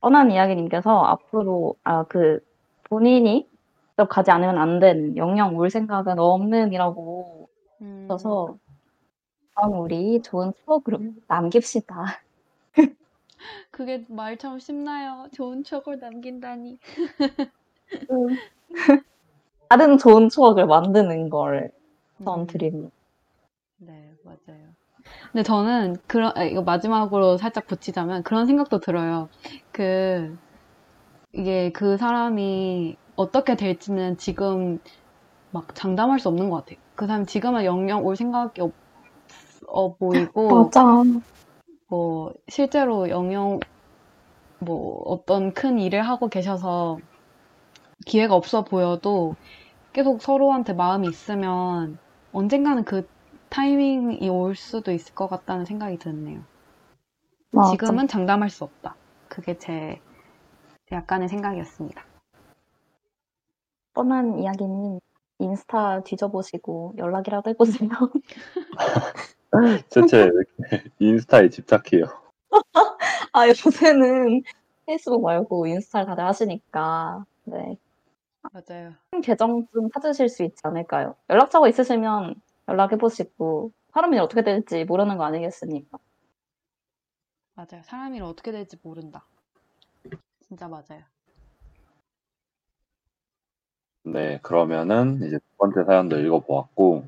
뻔한 0.00 0.30
이야기님께서 0.30 1.04
앞으로 1.04 1.76
아 1.84 2.04
그 2.04 2.40
본인이 2.84 3.48
직접 3.88 4.08
가지 4.08 4.30
않으면 4.30 4.58
안 4.58 4.78
되는 4.78 5.16
영영 5.16 5.56
올 5.56 5.68
생각은 5.70 6.18
없는이라고 6.18 7.45
음, 7.80 8.06
하셔서 8.08 8.58
그럼 9.54 9.80
우리 9.80 10.20
좋은 10.22 10.52
추억으로 10.64 10.98
남깁시다. 11.28 12.22
그게 13.70 14.04
말처럼 14.08 14.58
쉽나요? 14.58 15.28
좋은 15.32 15.64
추억을 15.64 15.98
남긴다니. 15.98 16.78
다른 19.68 19.98
좋은 19.98 20.28
추억을 20.28 20.66
만드는 20.66 21.30
걸 21.30 21.72
음. 22.20 22.24
전드립니다. 22.24 22.90
네, 23.78 24.14
맞아요. 24.24 24.76
근데 25.32 25.42
저는 25.42 25.96
그런 26.06 26.32
아, 26.36 26.44
이거 26.44 26.62
마지막으로 26.62 27.36
살짝 27.36 27.66
붙이자면 27.66 28.22
그런 28.22 28.46
생각도 28.46 28.80
들어요. 28.80 29.28
그 29.72 30.36
이게 31.32 31.70
그 31.72 31.96
사람이 31.96 32.96
어떻게 33.16 33.56
될지는 33.56 34.16
지금 34.16 34.80
막 35.50 35.74
장담할 35.74 36.18
수 36.18 36.28
없는 36.28 36.50
것 36.50 36.64
같아요. 36.64 36.78
그 36.96 37.06
사람 37.06 37.26
지금은 37.26 37.64
영영 37.64 38.04
올 38.04 38.16
생각이 38.16 38.60
없어 38.62 39.96
보이고, 39.98 40.48
맞아. 40.72 41.02
뭐, 41.88 42.32
실제로 42.48 43.08
영영, 43.08 43.60
뭐, 44.58 45.02
어떤 45.04 45.52
큰 45.52 45.78
일을 45.78 46.02
하고 46.02 46.28
계셔서 46.28 46.98
기회가 48.06 48.34
없어 48.34 48.64
보여도 48.64 49.34
계속 49.92 50.20
서로한테 50.20 50.72
마음이 50.72 51.08
있으면 51.08 51.98
언젠가는 52.32 52.84
그 52.84 53.08
타이밍이 53.48 54.28
올 54.28 54.54
수도 54.54 54.92
있을 54.92 55.14
것 55.14 55.28
같다는 55.28 55.64
생각이 55.64 55.98
드네요. 55.98 56.42
맞아. 57.52 57.70
지금은 57.70 58.08
장담할 58.08 58.50
수 58.50 58.64
없다. 58.64 58.94
그게 59.28 59.58
제, 59.58 60.00
제 60.88 60.96
약간의 60.96 61.28
생각이었습니다. 61.28 62.04
뻔한 63.94 64.38
이야기님 64.38 65.00
인스타 65.38 66.02
뒤져보시고 66.04 66.94
연락이라도 66.98 67.50
해보세요. 67.50 67.88
대체 69.90 70.16
왜 70.18 70.24
이렇게 70.24 70.90
인스타에 70.98 71.48
집착해요? 71.50 72.04
아 73.32 73.48
요새는 73.48 74.42
페이스북 74.86 75.22
말고 75.22 75.66
인스타를 75.66 76.06
다들 76.06 76.24
하시니까 76.24 77.24
네 77.44 77.76
맞아요. 78.52 78.94
계정 79.22 79.66
좀 79.72 79.90
찾으실 79.90 80.28
수 80.28 80.42
있지 80.42 80.60
않을까요? 80.62 81.16
연락처가 81.30 81.68
있으시면 81.68 82.34
연락해보시고 82.68 83.72
사람이 83.92 84.18
어떻게 84.18 84.42
될지 84.42 84.84
모르는 84.84 85.16
거 85.16 85.24
아니겠습니까? 85.24 85.98
맞아요. 87.54 87.82
사람 87.84 88.14
일 88.14 88.22
어떻게 88.22 88.52
될지 88.52 88.76
모른다. 88.82 89.24
진짜 90.46 90.68
맞아요. 90.68 91.02
네, 94.08 94.38
그러면은 94.40 95.16
이제 95.16 95.36
두 95.36 95.56
번째 95.58 95.82
사연도 95.82 96.16
읽어보았고, 96.20 97.02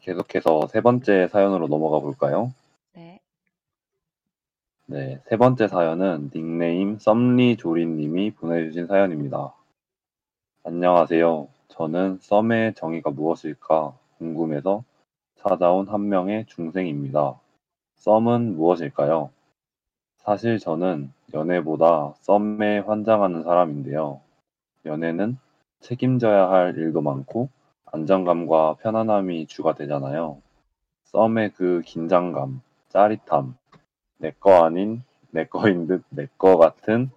계속해서 0.00 0.68
세 0.68 0.80
번째 0.80 1.26
사연으로 1.26 1.66
넘어가 1.66 1.98
볼까요? 1.98 2.54
네. 2.94 3.18
네, 4.86 5.20
세 5.28 5.36
번째 5.36 5.66
사연은 5.66 6.30
닉네임 6.32 7.00
썸리조리님이 7.00 8.30
보내주신 8.34 8.86
사연입니다. 8.86 9.52
안녕하세요. 10.62 11.48
저는 11.66 12.18
썸의 12.20 12.74
정의가 12.74 13.10
무엇일까 13.10 13.98
궁금해서 14.18 14.84
찾아온 15.34 15.88
한 15.88 16.08
명의 16.08 16.46
중생입니다. 16.46 17.40
썸은 17.96 18.54
무엇일까요? 18.54 19.30
사실 20.18 20.60
저는 20.60 21.12
연애보다 21.34 22.14
썸에 22.20 22.78
환장하는 22.86 23.42
사람인데요. 23.42 24.20
연애는 24.84 25.38
책임져야 25.80 26.50
할 26.50 26.76
일도 26.76 27.00
많고 27.00 27.48
안정감과 27.86 28.76
편안함이 28.82 29.46
주가 29.46 29.74
되잖아요. 29.74 30.40
썸의 31.04 31.52
그 31.54 31.82
긴장감, 31.84 32.62
짜릿함, 32.90 33.56
내 34.18 34.32
거 34.40 34.64
아닌 34.64 35.02
내 35.30 35.46
거인 35.46 35.86
듯 35.86 36.04
내 36.10 36.26
거 36.38 36.56
같은 36.58 37.10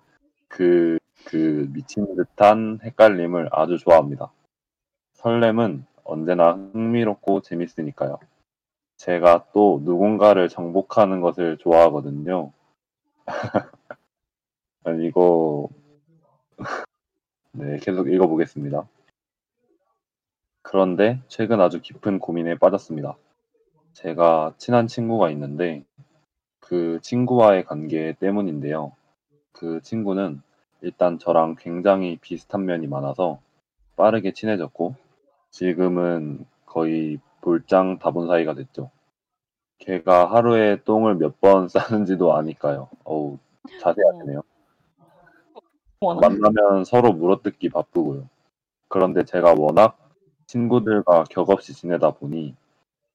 그, 0.50 1.00
그 1.26 1.70
미친 1.74 2.16
듯한 2.16 2.80
헷갈림을 2.84 3.50
아주 3.52 3.78
좋아합니다. 3.78 4.32
설렘은 5.14 5.86
언제나 6.04 6.54
흥미롭고 6.54 7.42
재밌으니까요. 7.42 8.20
제가 8.98 9.46
또 9.54 9.82
누군가를 9.84 10.50
정복하는 10.50 11.22
것을 11.22 11.58
좋아하거든요. 11.58 12.52
이거, 15.02 15.70
네, 17.54 17.78
계속 17.78 18.10
읽어보겠습니다. 18.12 18.88
그런데 20.62 21.22
최근 21.28 21.62
아주 21.62 21.82
깊은 21.82 22.20
고민에 22.20 22.58
빠졌습니다. 22.58 23.16
제가 23.94 24.54
친한 24.58 24.88
친구가 24.88 25.30
있는데 25.32 25.84
그 26.60 27.00
친구와의 27.02 27.66
관계 27.66 28.14
때문인데요. 28.20 28.94
그 29.52 29.82
친구는 29.82 30.42
일단 30.82 31.20
저랑 31.20 31.56
굉장히 31.60 32.18
비슷한 32.22 32.66
면이 32.66 32.88
많아서 32.88 33.40
빠르게 33.96 34.34
친해졌고 34.34 34.96
지금은 35.52 36.46
거의 36.66 37.20
볼장 37.42 38.00
다본 38.00 38.28
사이가 38.28 38.56
됐죠. 38.56 38.92
걔가 39.80 40.32
하루에 40.32 40.78
똥을 40.84 41.16
몇 41.16 41.40
번 41.42 41.70
싸는지도 41.70 42.36
아니까요. 42.36 42.90
어우, 43.06 43.40
자세하시네요. 43.78 44.44
워낙 46.04 46.22
만나면 46.22 46.86
서로 46.86 47.14
물어뜯기 47.14 47.70
바쁘고요. 47.70 48.28
그런데 48.88 49.24
제가 49.24 49.56
워낙 49.58 49.98
친구들과 50.46 51.24
격없이 51.30 51.74
지내다 51.74 52.12
보니 52.12 52.56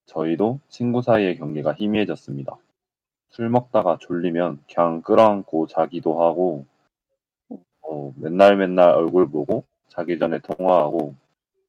저희도 0.06 0.60
친구 0.68 1.02
사이의 1.02 1.36
경계가 1.36 1.74
희미해졌습니다. 1.74 2.56
술 3.28 3.50
먹다가 3.50 3.98
졸리면 4.00 4.62
그냥 4.72 5.02
끌어안고 5.02 5.66
자기도 5.66 6.22
하고 6.22 6.64
어, 7.82 8.12
맨날 8.16 8.56
맨날 8.56 8.90
얼굴 8.90 9.30
보고 9.30 9.64
자기 9.88 10.18
전에 10.18 10.38
통화하고 10.40 11.14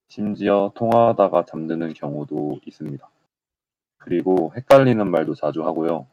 심지어 0.07 0.71
통화하다가 0.75 1.45
잠드는 1.45 1.93
경우도 1.93 2.59
있습니다. 2.65 3.07
그리고 3.97 4.51
헷갈리는 4.55 5.09
말도 5.09 5.35
자주 5.35 5.63
하고요. 5.63 6.07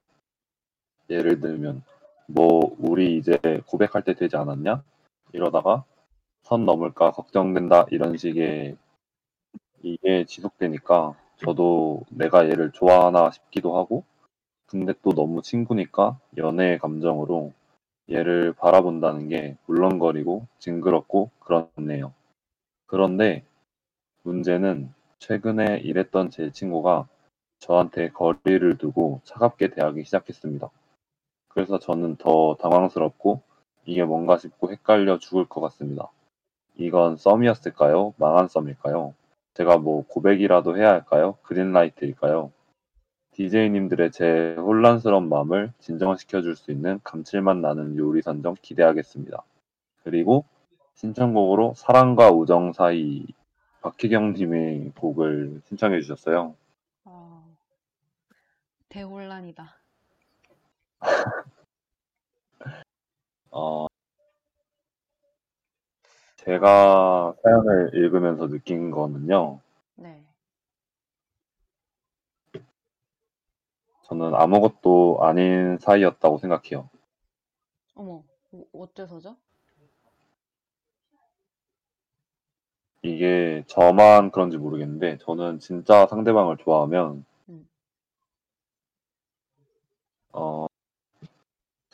예를 1.08 1.40
들면 1.40 1.82
뭐 2.26 2.74
우리 2.78 3.16
이제 3.16 3.38
고백할 3.66 4.02
때 4.02 4.14
되지 4.14 4.36
않았냐? 4.36 4.82
이러다가 5.32 5.84
선 6.42 6.64
넘을까 6.64 7.10
걱정된다 7.10 7.86
이런 7.90 8.16
식의 8.16 8.76
이게 9.82 10.24
지속되니까 10.24 11.14
저도 11.36 12.02
내가 12.10 12.48
얘를 12.48 12.72
좋아하나 12.72 13.30
싶기도 13.30 13.76
하고 13.76 14.04
근데 14.66 14.94
또 15.02 15.12
너무 15.12 15.42
친구니까 15.42 16.18
연애의 16.36 16.78
감정으로 16.78 17.52
얘를 18.10 18.52
바라본다는 18.52 19.28
게 19.28 19.56
물렁거리고 19.66 20.46
징그럽고 20.58 21.30
그렇네요. 21.40 22.12
그런데 22.86 23.44
문제는 24.22 24.92
최근에 25.18 25.78
일했던 25.78 26.30
제 26.30 26.50
친구가 26.50 27.08
저한테 27.58 28.10
거리를 28.10 28.78
두고 28.78 29.20
차갑게 29.24 29.68
대하기 29.70 30.04
시작했습니다. 30.04 30.68
그래서 31.48 31.78
저는 31.78 32.16
더 32.16 32.56
당황스럽고 32.60 33.42
이게 33.86 34.04
뭔가 34.04 34.36
싶고 34.36 34.70
헷갈려 34.70 35.18
죽을 35.18 35.46
것 35.46 35.60
같습니다. 35.62 36.10
이건 36.76 37.16
썸이었을까요? 37.16 38.14
망한 38.18 38.48
썸일까요? 38.48 39.14
제가 39.54 39.78
뭐 39.78 40.04
고백이라도 40.06 40.76
해야 40.76 40.90
할까요? 40.90 41.38
그린라이트일까요? 41.42 42.52
DJ님들의 43.32 44.12
제 44.12 44.54
혼란스러운 44.58 45.28
마음을 45.28 45.72
진정시켜 45.78 46.42
줄 46.42 46.56
수 46.56 46.70
있는 46.72 47.00
감칠맛 47.04 47.58
나는 47.58 47.96
요리 47.96 48.22
선정 48.22 48.56
기대하겠습니다. 48.60 49.42
그리고 50.04 50.44
신청곡으로 50.94 51.74
사랑과 51.76 52.30
우정 52.30 52.72
사이 52.72 53.26
박혜경님의 53.82 54.92
곡을 54.96 55.62
신청해 55.68 56.00
주셨어요. 56.00 56.56
어, 57.04 57.46
대혼란이다. 58.88 59.76
어, 63.58 63.86
제가 66.36 67.34
사연을 67.42 67.92
읽으면서 67.94 68.48
느낀 68.48 68.90
거는요. 68.90 69.60
네. 69.94 70.22
저는 74.02 74.34
아무것도 74.34 75.20
아닌 75.22 75.78
사이였다고 75.78 76.36
생각해요. 76.38 76.90
어머, 77.94 78.22
어- 78.52 78.64
어째서죠? 78.72 79.36
이게 83.02 83.64
저만 83.68 84.32
그런지 84.32 84.58
모르겠는데 84.58 85.18
저는 85.18 85.60
진짜 85.60 86.06
상대방을 86.06 86.58
좋아하면 86.58 87.24
음. 87.48 87.66
어 90.32 90.66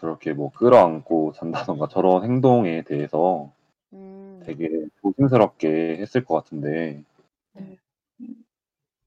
저렇게 0.02 0.32
뭐 0.32 0.50
끌어안고 0.50 1.32
잔다던가 1.34 1.86
저런 1.86 2.24
행동에 2.24 2.82
대해서 2.82 3.52
음, 3.92 4.42
되게 4.44 4.68
조심스럽게 5.00 5.96
했을 5.98 6.24
것 6.24 6.34
같은데. 6.34 7.04
네. 7.52 7.78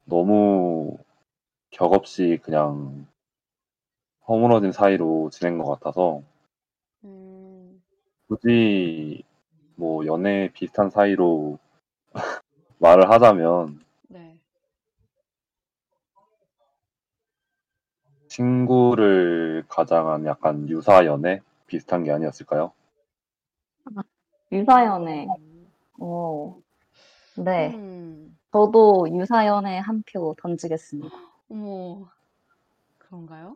너무 0.06 0.98
격없이 1.70 2.40
그냥 2.42 3.08
허물어진 4.26 4.72
사이로 4.72 5.32
지낸 5.32 5.58
것 5.58 5.66
같아서 5.66 6.22
음, 7.04 7.84
굳이 8.28 9.24
뭐 9.76 10.06
연애 10.06 10.50
비슷한 10.54 10.90
사이로 10.90 11.60
말을 12.80 13.10
하자면 13.10 13.84
네. 14.08 14.40
친구를 18.36 19.64
가장한 19.70 20.26
약간 20.26 20.68
유사 20.68 21.06
연애 21.06 21.40
비슷한 21.68 22.04
게 22.04 22.12
아니었을까요? 22.12 22.74
유사연애. 24.52 25.28
어. 26.00 26.58
네. 27.38 27.74
음, 27.76 28.38
저도 28.52 29.08
유사연애 29.10 29.78
한 29.80 30.04
표 30.06 30.36
던지겠습니다. 30.42 31.16
어머, 31.50 32.10
그런가요? 32.98 33.56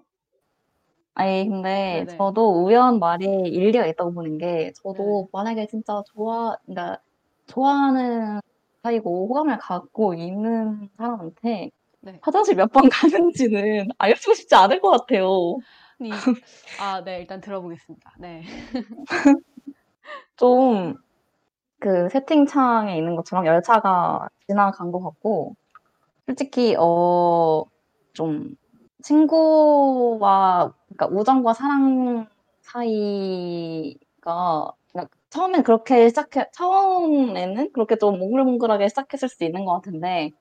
아니, 1.13 1.49
근데 1.49 2.05
네네. 2.05 2.17
저도 2.17 2.63
우연 2.65 2.99
말에 2.99 3.25
일리가 3.49 3.85
있다고 3.87 4.13
보는 4.13 4.37
게, 4.37 4.71
저도 4.81 5.23
네. 5.23 5.29
만약에 5.33 5.67
진짜 5.67 6.01
좋아, 6.13 6.55
그러니까 6.65 7.01
좋아하는 7.47 8.39
사이고 8.83 9.27
호감을 9.27 9.57
갖고 9.57 10.13
있는 10.13 10.89
사람한테 10.95 11.71
네. 12.01 12.19
화장실 12.21 12.55
몇 12.55 12.71
번 12.71 12.89
가는지는 12.89 13.89
알려주고 13.97 14.33
싶지 14.33 14.55
않을 14.55 14.81
것 14.81 14.89
같아요. 14.91 15.57
아니, 15.99 16.09
아, 16.79 17.03
네, 17.03 17.19
일단 17.21 17.41
들어보겠습니다. 17.41 18.13
네. 18.19 18.43
좀, 20.37 20.95
그 21.79 22.09
세팅창에 22.09 22.97
있는 22.97 23.15
것처럼 23.15 23.45
열차가 23.45 24.27
지나간 24.47 24.91
것 24.91 25.01
같고, 25.03 25.55
솔직히, 26.27 26.75
어, 26.79 27.63
좀, 28.13 28.55
친구와, 29.03 30.73
그러니까 30.89 31.07
우정과 31.19 31.53
사랑 31.53 32.27
사이가, 32.61 34.71
그러니까 34.91 35.09
처음엔 35.31 35.63
그렇게 35.63 36.07
시작해, 36.09 36.45
처음에는 36.53 37.71
그렇게 37.73 37.97
좀 37.97 38.19
몽글몽글하게 38.19 38.89
시작했을 38.89 39.29
수도 39.29 39.45
있는 39.45 39.65
것 39.65 39.73
같은데, 39.75 40.31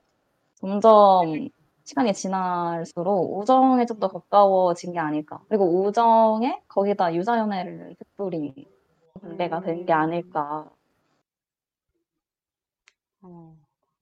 점점 0.61 1.49
시간이 1.83 2.13
지날수록 2.13 3.37
우정에 3.39 3.85
좀 3.85 3.99
더 3.99 4.07
가까워진 4.09 4.93
게 4.93 4.99
아닐까. 4.99 5.41
그리고 5.49 5.83
우정에 5.85 6.61
거기다 6.67 7.13
유사연애를 7.15 7.95
흩뿌린 7.99 8.53
관계가 9.21 9.61
된게 9.61 9.93
음. 9.93 9.97
아닐까. 9.99 10.69
어, 13.21 13.55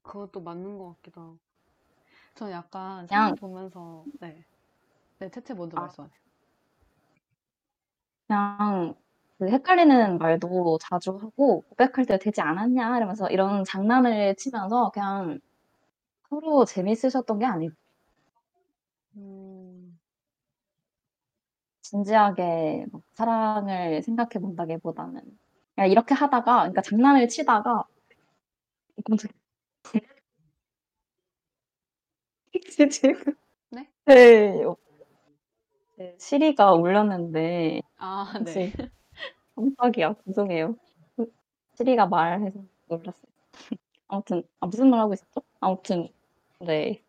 그것도 0.03 0.41
맞는 0.41 0.77
것 0.77 0.95
같기도 0.97 1.21
하고. 1.21 1.37
저는 2.35 2.53
약간 2.53 3.07
그냥- 3.07 3.35
보면서, 3.35 4.05
네. 4.19 4.45
네, 5.19 5.29
채채 5.29 5.53
먼저 5.55 5.77
아. 5.77 5.81
말씀하세요. 5.81 6.19
그냥 8.27 8.95
그 9.39 9.49
헷갈리는 9.49 10.17
말도 10.17 10.77
자주 10.81 11.11
하고 11.17 11.61
고백할 11.69 12.05
때 12.05 12.17
되지 12.19 12.41
않았냐 12.41 12.97
이러면서 12.97 13.29
이런 13.29 13.63
장난을 13.63 14.35
치면서 14.35 14.91
그냥 14.93 15.39
서로 16.29 16.63
재밌으셨던 16.65 17.39
게 17.39 17.45
아닐까. 17.45 17.75
음, 19.17 19.99
진지하게 21.81 22.85
막 22.91 23.01
사랑을 23.13 24.01
생각해 24.03 24.39
본다기보다는 24.41 25.21
그냥 25.75 25.89
이렇게 25.91 26.13
하다가 26.13 26.57
그러니까 26.59 26.81
장난을 26.81 27.27
치다가. 27.29 27.83
지금 32.89 32.89
네? 33.69 33.89
네. 34.05 34.63
네, 35.95 36.15
시리가 36.19 36.73
울렸는데 36.73 37.81
아, 37.97 38.31
네. 38.43 38.67
혹시 38.67 38.73
깜짝이야 39.55 40.15
죄송해요. 40.25 40.75
시리가 41.75 42.07
말해서 42.07 42.59
놀랐어요. 42.87 43.31
아무튼 44.07 44.43
아, 44.59 44.67
무슨 44.67 44.89
말 44.89 44.99
하고 45.01 45.13
있었죠? 45.13 45.41
아무튼 45.59 46.09
네 46.59 47.01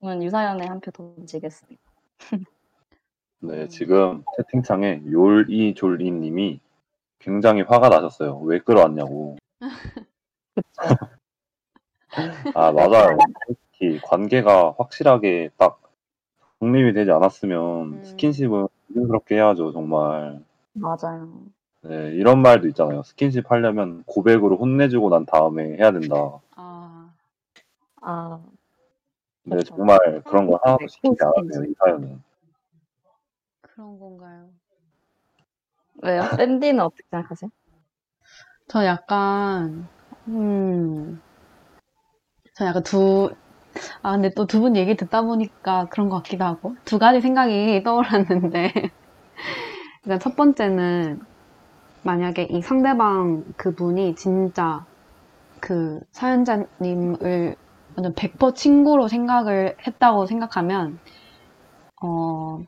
저는 0.00 0.22
유사연에 0.22 0.66
한 0.66 0.80
표 0.80 0.90
던지겠습니다. 0.90 1.82
네, 3.40 3.62
음. 3.62 3.68
지금 3.68 4.24
채팅창에 4.36 5.02
요리졸리님이 5.10 6.60
굉장히 7.18 7.62
화가 7.62 7.88
나셨어요. 7.88 8.38
왜 8.40 8.58
끌어왔냐고. 8.60 9.36
아, 12.54 12.72
맞아요. 12.72 13.16
특히 13.46 14.00
관계가 14.02 14.74
확실하게 14.78 15.50
딱 15.56 15.80
독립이 16.60 16.92
되지 16.94 17.10
않았으면 17.10 17.92
음. 17.92 18.04
스킨십은 18.04 18.66
자연스럽게 18.94 19.36
해야죠, 19.36 19.72
정말. 19.72 20.42
맞아요. 20.72 21.28
네, 21.82 22.10
이런 22.14 22.42
말도 22.42 22.66
있잖아요. 22.68 23.02
스킨십 23.04 23.50
하려면 23.50 24.02
고백으로 24.06 24.56
혼내주고 24.56 25.10
난 25.10 25.26
다음에 25.26 25.76
해야 25.76 25.92
된다. 25.92 26.40
아, 26.56 27.12
아 28.00 28.40
근데. 29.48 29.62
정말 29.64 29.98
그런 30.24 30.46
거 30.46 30.58
하나도 30.62 30.80
네, 30.80 30.86
시키지 30.88 31.16
꼭 31.16 31.20
않았네요, 31.20 31.64
이 31.70 31.74
사연은. 31.78 32.22
그런 33.62 33.98
건가요? 34.00 34.50
왜요? 36.02 36.22
샌디는 36.36 36.80
어떻게 36.80 37.02
생각하세요? 37.10 37.50
저 38.68 38.84
약간, 38.84 39.88
음, 40.28 41.20
저 42.54 42.66
약간 42.66 42.82
두, 42.82 43.30
아, 44.02 44.12
근데 44.12 44.30
또 44.34 44.46
두 44.46 44.60
분 44.60 44.76
얘기 44.76 44.96
듣다 44.96 45.22
보니까 45.22 45.86
그런 45.90 46.08
것 46.08 46.16
같기도 46.18 46.44
하고, 46.44 46.76
두 46.84 46.98
가지 46.98 47.20
생각이 47.20 47.82
떠올랐는데, 47.84 48.72
일단 50.04 50.18
첫 50.20 50.36
번째는, 50.36 51.20
만약에 52.04 52.44
이 52.50 52.62
상대방 52.62 53.44
그분이 53.56 54.14
진짜 54.16 54.86
그 55.60 56.00
사연자님을 56.12 57.56
완전 57.96 58.14
100% 58.14 58.54
친구로 58.54 59.08
생각을 59.08 59.76
했다고 59.86 60.26
생각하면, 60.26 60.98
어, 62.02 62.60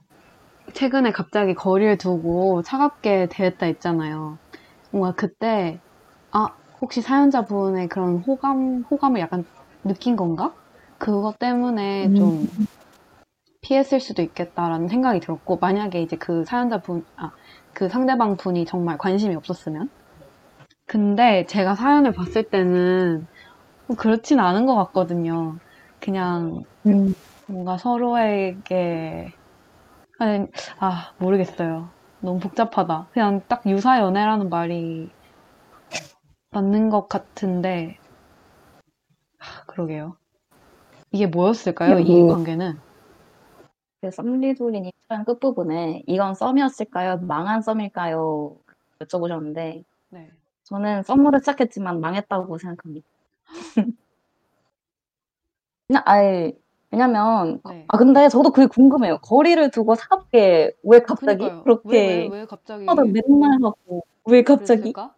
최근에 0.74 1.12
갑자기 1.12 1.54
거리를 1.54 1.98
두고 1.98 2.62
차갑게 2.62 3.28
대했다 3.30 3.66
했잖아요. 3.66 4.38
뭔가 4.92 5.14
그때, 5.14 5.80
아, 6.32 6.48
혹시 6.80 7.02
사연자분의 7.02 7.88
그런 7.88 8.18
호감, 8.18 8.84
호감을 8.90 9.20
약간 9.20 9.44
느낀 9.84 10.16
건가? 10.16 10.54
그것 10.98 11.38
때문에 11.38 12.08
음. 12.08 12.14
좀 12.14 12.46
피했을 13.62 14.00
수도 14.00 14.22
있겠다라는 14.22 14.88
생각이 14.88 15.20
들었고, 15.20 15.58
만약에 15.58 16.02
이제 16.02 16.16
그 16.16 16.44
사연자분, 16.44 17.04
아, 17.16 17.30
그 17.72 17.88
상대방 17.88 18.36
분이 18.36 18.64
정말 18.66 18.98
관심이 18.98 19.34
없었으면? 19.34 19.88
근데 20.86 21.46
제가 21.46 21.74
사연을 21.74 22.12
봤을 22.12 22.42
때는 22.50 23.20
뭐 23.20 23.26
그렇진 23.96 24.40
않은 24.40 24.66
것 24.66 24.74
같거든요. 24.76 25.56
그냥 26.00 26.62
음. 26.86 27.14
뭔가 27.46 27.76
서로에게, 27.78 29.32
아니, 30.18 30.46
아, 30.78 31.12
모르겠어요. 31.18 31.88
너무 32.20 32.38
복잡하다. 32.38 33.08
그냥 33.12 33.42
딱 33.48 33.62
유사 33.66 33.98
연애라는 34.00 34.48
말이 34.50 35.10
맞는 36.50 36.90
것 36.90 37.08
같은데, 37.08 37.98
아, 39.38 39.64
그러게요. 39.66 40.16
이게 41.12 41.26
뭐였을까요? 41.26 41.98
이 41.98 42.22
뭐- 42.22 42.34
관계는? 42.34 42.78
그 44.00 44.10
썸리돌이님 44.10 44.92
사연 45.08 45.24
끝부분에 45.24 46.04
이건 46.06 46.34
썸이었을까요? 46.34 47.18
망한 47.18 47.60
썸일까요? 47.60 48.56
여쭤보셨는데 49.00 49.84
네. 50.08 50.30
저는 50.64 51.02
썸으로 51.02 51.38
시작했지만 51.40 52.00
망했다고 52.00 52.56
생각합니다. 52.58 53.06
그냥 55.88 56.02
아예 56.06 56.52
왜냐면 56.90 57.60
네. 57.68 57.84
아 57.88 57.96
근데 57.96 58.28
저도 58.28 58.50
그게 58.50 58.66
궁금해요. 58.66 59.18
거리를 59.18 59.70
두고 59.70 59.96
차갑게 59.96 60.72
왜 60.82 60.98
갑자기 61.00 61.38
그니까요. 61.38 61.62
그렇게 61.62 61.88
왜, 61.88 62.28
왜, 62.28 62.40
왜 62.40 62.46
갑자기 62.46 62.86
하다 62.86 63.04
맨날 63.04 63.62
하고 63.62 64.04
왜 64.24 64.42
갑자기 64.42 64.80
그랬을까? 64.80 65.14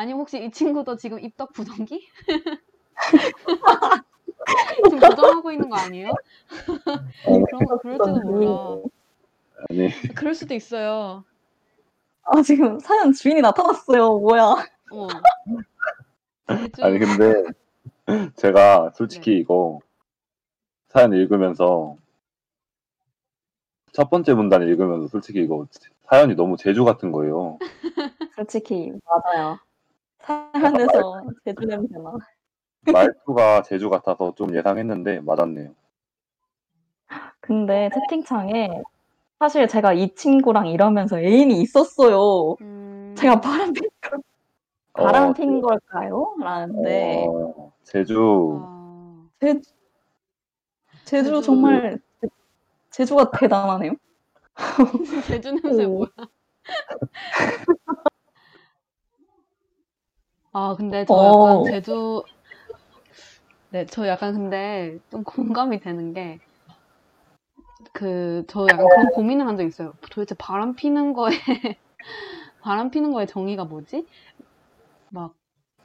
아니, 0.00 0.14
혹시 0.14 0.42
이 0.42 0.50
친구도 0.50 0.96
지금 0.96 1.20
입덕 1.20 1.52
부정기? 1.52 2.08
지금 4.88 4.98
부정하고 4.98 5.52
있는 5.52 5.68
거 5.68 5.76
아니에요? 5.76 6.08
그런 7.24 7.66
거, 7.66 7.76
그럴지도 7.78 8.20
몰라. 8.20 8.76
아니, 9.68 9.90
그럴 10.14 10.34
수도 10.34 10.54
있어요. 10.54 11.24
아 12.22 12.40
지금 12.42 12.78
사연 12.78 13.12
주인이 13.12 13.42
나타났어요. 13.42 14.20
뭐야? 14.20 14.42
어. 14.92 15.08
대충, 16.56 16.84
아니 16.84 16.98
근데 16.98 17.44
제가 18.36 18.90
솔직히 18.94 19.30
네. 19.32 19.36
이거 19.38 19.80
사연 20.88 21.12
읽으면서 21.12 21.96
첫 23.92 24.08
번째 24.10 24.34
문단 24.34 24.62
읽으면서 24.62 25.08
솔직히 25.08 25.40
이거 25.42 25.66
사연이 26.08 26.34
너무 26.34 26.56
제주 26.56 26.84
같은 26.84 27.12
거예요. 27.12 27.58
솔직히 28.36 28.92
맞아요. 29.04 29.58
사연에서 30.20 31.22
제주 31.44 31.64
냄새나. 31.66 32.12
말투가 32.92 33.62
제주 33.62 33.90
같아서 33.90 34.34
좀 34.36 34.54
예상했는데 34.54 35.20
맞았네요. 35.20 35.70
근데 37.40 37.90
채팅창에 37.92 38.70
사실 39.38 39.66
제가 39.68 39.92
이 39.92 40.14
친구랑 40.14 40.68
이러면서 40.68 41.18
애인이 41.18 41.60
있었어요. 41.62 42.56
음, 42.60 43.14
제가 43.18 43.40
걸- 43.40 43.72
바람 44.92 45.30
어, 45.30 45.32
핀 45.32 45.60
걸까요? 45.60 46.34
라는데 46.40 47.26
어, 47.28 47.72
제주 47.84 48.58
아, 48.60 49.28
제, 49.40 49.60
제주 51.04 51.30
제주. 51.30 51.42
정말 51.42 51.98
제주가 52.90 53.30
대단하네요. 53.30 53.92
제주 55.26 55.52
냄새 55.52 55.84
오. 55.84 55.90
뭐야? 55.98 56.08
아, 60.52 60.74
근데 60.76 61.04
저 61.06 61.14
어. 61.14 61.24
약간 61.62 61.64
제주, 61.70 62.22
네, 63.70 63.86
저 63.86 64.06
약간 64.08 64.34
근데 64.34 64.98
좀 65.10 65.22
공감이 65.22 65.78
되는 65.78 66.12
게, 66.12 66.40
그, 67.92 68.44
저 68.48 68.66
약간 68.68 68.88
그런 68.88 69.10
고민을 69.10 69.46
한 69.46 69.56
적 69.56 69.64
있어요. 69.64 69.92
도대체 70.10 70.34
바람 70.34 70.74
피는 70.74 71.12
거에, 71.12 71.30
바람 72.62 72.90
피는 72.90 73.12
거의 73.12 73.26
정의가 73.28 73.64
뭐지? 73.64 74.06
막, 75.10 75.34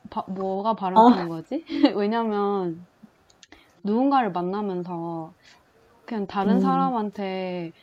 바- 0.10 0.26
뭐가 0.30 0.76
바람 0.76 1.00
아. 1.00 1.06
피는 1.06 1.30
거지? 1.30 1.66
왜냐면, 1.98 2.86
누군가를 3.84 4.32
만나면서, 4.32 5.34
그냥 6.06 6.28
다른 6.28 6.56
음. 6.58 6.62
사람한테 6.62 7.74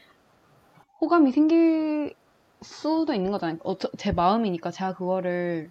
호감이 1.01 1.33
생길 1.33 2.15
수도 2.63 3.13
있는 3.13 3.31
거잖아요. 3.31 3.59
어쩌, 3.65 3.91
제 3.99 4.13
마음이니까 4.13 4.71
제가 4.71 4.95
그거를, 4.95 5.71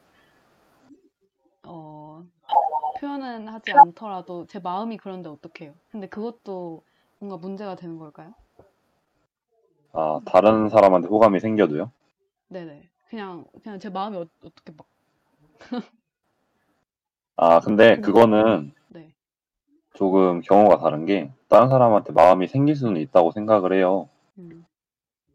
어, 1.64 2.24
표현은 3.00 3.48
하지 3.50 3.72
않더라도 3.74 4.46
제 4.48 4.60
마음이 4.60 4.98
그런데 4.98 5.30
어떡해요. 5.30 5.76
근데 5.92 6.08
그것도 6.10 6.84
뭔가 7.20 7.38
문제가 7.38 7.76
되는 7.76 7.98
걸까요? 7.98 8.36
아, 9.94 10.20
다른 10.26 10.70
사람한테 10.70 11.08
호감이 11.08 11.40
생겨도요? 11.40 11.92
네네. 12.50 12.90
그냥, 13.10 13.46
그냥 13.64 13.80
제 13.80 13.90
마음이 13.90 14.18
어, 14.18 14.26
어떻게 14.44 14.72
막, 14.74 14.88
아, 17.36 17.60
근데 17.60 18.00
그거는 18.00 18.72
네. 18.90 19.14
조금 19.94 20.42
경우가 20.42 20.78
다른 20.78 21.06
게 21.06 21.32
다른 21.48 21.70
사람한테 21.70 22.14
마음이 22.14 22.48
생길 22.48 22.76
수는 22.76 23.02
있다고 23.02 23.32
생각을 23.32 23.74
해요. 23.74 24.10
음, 24.38 24.66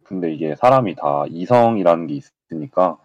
근데 0.03 0.33
이게 0.33 0.55
사람이 0.55 0.95
다 0.95 1.25
이성이라는 1.29 2.07
게 2.07 2.15
있으니까 2.15 2.99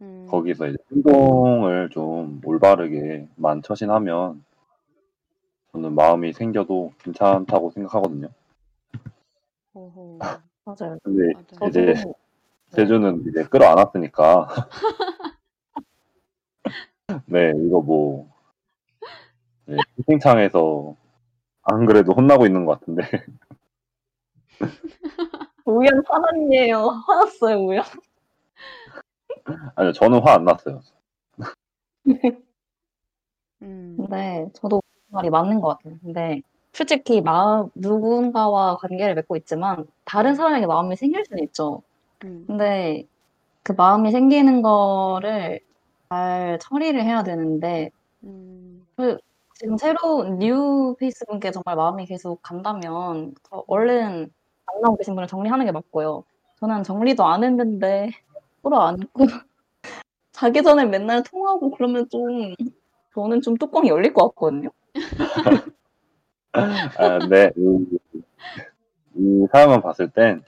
음, 0.00 0.26
거기서 0.28 0.66
이제 0.68 0.76
행동을 0.92 1.88
좀 1.90 2.40
올바르게만 2.44 3.62
처신하면 3.62 4.44
저는 5.72 5.94
마음이 5.94 6.32
생겨도 6.32 6.92
괜찮다고 6.98 7.70
생각하거든요. 7.70 8.28
오호. 9.74 10.18
맞아요. 10.64 10.98
근데 11.02 11.32
맞아요. 11.34 11.68
이제 11.68 11.94
저도 11.94 12.14
제주는 12.72 13.24
이제 13.28 13.44
끌어안았으니까 13.44 14.48
네 17.26 17.52
이거 17.56 17.80
뭐 17.80 18.28
네, 19.66 19.76
채팅창에서 19.96 20.96
안 21.62 21.86
그래도 21.86 22.12
혼나고 22.12 22.46
있는 22.46 22.64
것 22.66 22.80
같은데 22.80 23.02
우연 25.64 26.02
화났네요. 26.06 26.78
화났어요, 27.06 27.56
우연. 27.64 27.82
아니요 29.76 29.92
저는 29.92 30.20
화 30.22 30.34
안 30.34 30.44
났어요. 30.44 30.80
음, 33.62 33.94
근데 33.96 34.46
저도 34.54 34.80
그 34.80 35.14
말이 35.14 35.30
맞는 35.30 35.60
것 35.60 35.68
같아요. 35.78 35.98
근데 36.02 36.42
솔직히 36.72 37.20
마음, 37.20 37.70
누군가와 37.74 38.76
관계를 38.76 39.14
맺고 39.14 39.36
있지만 39.36 39.86
다른 40.04 40.34
사람에게 40.34 40.66
마음이 40.66 40.96
생길 40.96 41.24
수는 41.24 41.42
있죠. 41.44 41.82
음, 42.24 42.44
근데 42.46 43.06
그 43.62 43.72
마음이 43.72 44.10
생기는 44.12 44.62
거를 44.62 45.60
잘 46.08 46.58
처리를 46.60 47.02
해야 47.02 47.22
되는데 47.22 47.90
음, 48.24 48.86
지금 49.54 49.76
새로운 49.78 50.38
new 50.38 50.94
face분께 50.98 51.50
정말 51.50 51.76
마음이 51.76 52.06
계속 52.06 52.42
간다면 52.42 53.34
더 53.42 53.64
얼른 53.66 54.30
만나고 54.66 54.96
계신 54.96 55.14
분을 55.14 55.26
정리하는 55.26 55.64
게 55.64 55.72
맞고요. 55.72 56.24
저는 56.60 56.82
정리도 56.82 57.24
안 57.24 57.44
했는데 57.44 58.10
끌어안고 58.62 59.08
자기 60.32 60.62
전에 60.62 60.84
맨날 60.84 61.22
통화하고 61.22 61.70
그러면 61.70 62.08
좀 62.10 62.54
저는 63.14 63.40
좀 63.40 63.56
뚜껑이 63.56 63.88
열릴 63.88 64.12
것 64.12 64.28
같거든요. 64.28 64.70
아, 66.52 67.18
근데 67.18 67.50
이, 67.56 67.98
이 69.14 69.46
사연만 69.52 69.80
봤을 69.82 70.10
땐 70.10 70.42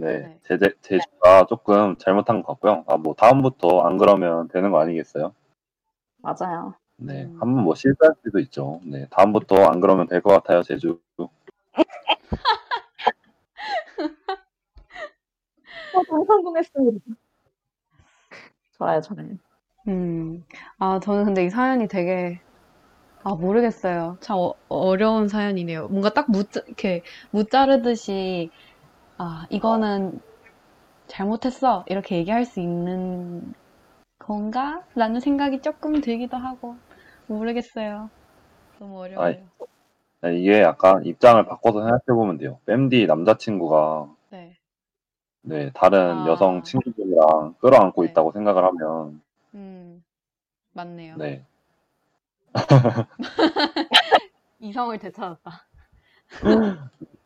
네, 0.00 0.18
네. 0.20 0.38
제재, 0.42 0.72
제주가 0.80 1.44
조금 1.46 1.96
잘못한 1.96 2.42
것 2.42 2.52
같고요. 2.54 2.84
아, 2.86 2.96
뭐 2.96 3.14
다음부터 3.14 3.80
안 3.82 3.98
그러면 3.98 4.48
되는 4.48 4.70
거 4.70 4.80
아니겠어요? 4.80 5.34
맞아요. 6.18 6.74
네, 6.96 7.24
음. 7.24 7.36
한번 7.40 7.64
뭐 7.64 7.74
실수할 7.74 8.14
수도 8.22 8.38
있죠. 8.40 8.80
네, 8.84 9.06
다음부터 9.10 9.64
안 9.64 9.80
그러면 9.80 10.06
될 10.06 10.20
것 10.22 10.30
같아요, 10.30 10.62
제주. 10.62 11.00
저도 15.92 16.24
성공했습니다. 16.26 17.00
좋아요, 18.78 19.00
저는. 19.00 19.38
음. 19.88 20.44
아, 20.78 21.00
저는 21.00 21.24
근데 21.24 21.44
이 21.44 21.50
사연이 21.50 21.88
되게, 21.88 22.40
아, 23.24 23.34
모르겠어요. 23.34 24.18
참 24.20 24.36
어, 24.38 24.54
어려운 24.68 25.28
사연이네요. 25.28 25.88
뭔가 25.88 26.10
딱 26.14 26.30
무, 26.30 26.44
이렇게 26.66 27.02
무 27.32 27.44
자르듯이, 27.46 28.50
아, 29.22 29.46
이거는 29.50 30.18
잘못했어. 31.06 31.84
이렇게 31.88 32.16
얘기할 32.16 32.46
수 32.46 32.58
있는 32.58 33.52
건가? 34.18 34.82
라는 34.94 35.20
생각이 35.20 35.60
조금 35.60 36.00
들기도 36.00 36.38
하고, 36.38 36.76
모르겠어요. 37.26 38.08
너무 38.78 38.98
어려워요. 38.98 39.46
네, 40.22 40.38
이게 40.38 40.62
약간 40.62 41.04
입장을 41.04 41.44
바꿔서 41.44 41.82
생각해보면 41.82 42.38
돼요. 42.38 42.60
뺨디 42.64 43.06
남자친구가 43.08 44.08
네. 44.30 44.56
네, 45.42 45.70
다른 45.74 46.22
아. 46.22 46.26
여성 46.26 46.62
친구들이랑 46.62 47.56
끌어안고 47.60 48.04
네. 48.04 48.10
있다고 48.10 48.32
생각을 48.32 48.64
하면 48.64 49.20
음, 49.52 50.02
맞네요. 50.72 51.16
네, 51.18 51.44
이성을 54.60 54.98
되찾았다. 54.98 55.66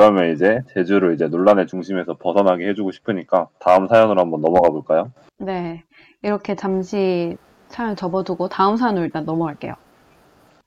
그러면 0.00 0.32
이제 0.32 0.62
제주를 0.72 1.12
이제 1.12 1.28
논란의 1.28 1.66
중심에서 1.66 2.14
벗어나게 2.14 2.66
해주고 2.70 2.90
싶으니까 2.90 3.48
다음 3.58 3.86
사연으로 3.86 4.18
한번 4.18 4.40
넘어가 4.40 4.70
볼까요? 4.70 5.12
네, 5.36 5.84
이렇게 6.22 6.56
잠시 6.56 7.36
사연 7.68 7.96
접어두고 7.96 8.48
다음 8.48 8.78
사연으로 8.78 9.04
일단 9.04 9.26
넘어갈게요. 9.26 9.74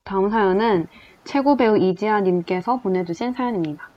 다음 0.04 0.30
사연은 0.30 0.86
최고 1.24 1.58
배우 1.58 1.80
이지아님께서 1.80 2.82
보내주신 2.82 3.34
사연입니다. 3.34 3.90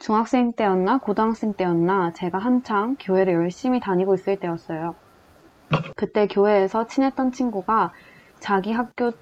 중학생 0.00 0.52
때였나 0.52 0.98
고등학생 0.98 1.52
때였나 1.52 2.14
제가 2.14 2.38
한창 2.38 2.96
교회를 2.98 3.34
열심히 3.34 3.78
다니고 3.78 4.14
있을 4.14 4.40
때였어요. 4.40 4.96
그때 5.94 6.26
교회에서 6.26 6.88
친했던 6.88 7.30
친구가 7.30 7.92
자기 8.40 8.72
학교 8.72 9.12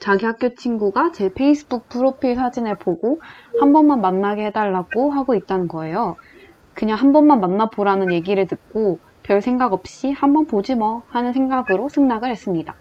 자기 0.00 0.26
학교 0.26 0.54
친구가 0.54 1.12
제 1.12 1.32
페이스북 1.32 1.88
프로필 1.88 2.36
사진을 2.36 2.76
보고 2.78 3.20
한 3.60 3.72
번만 3.72 4.00
만나게 4.00 4.46
해달라고 4.46 5.10
하고 5.12 5.34
있다는 5.34 5.68
거예요. 5.68 6.16
그냥 6.74 6.98
한 6.98 7.12
번만 7.12 7.40
만나보라는 7.40 8.12
얘기를 8.12 8.46
듣고 8.46 9.00
별 9.22 9.42
생각 9.42 9.72
없이 9.72 10.10
한 10.12 10.32
번 10.32 10.46
보지 10.46 10.76
뭐 10.76 11.02
하는 11.08 11.32
생각으로 11.32 11.88
승낙을 11.88 12.30
했습니다. 12.30 12.76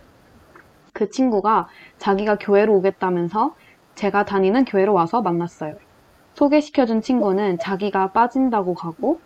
그 0.94 1.10
친구가 1.10 1.68
자기가 1.98 2.38
교회로 2.40 2.76
오겠다면서 2.78 3.56
제가 3.96 4.26
다니는 4.26 4.66
교회로 4.66 4.94
와서 4.94 5.22
만났어요. 5.22 5.76
소개시켜준 6.36 7.02
친구는 7.02 7.58
자기가 7.60 8.12
빠진다고 8.14 8.74
가고 8.76 9.22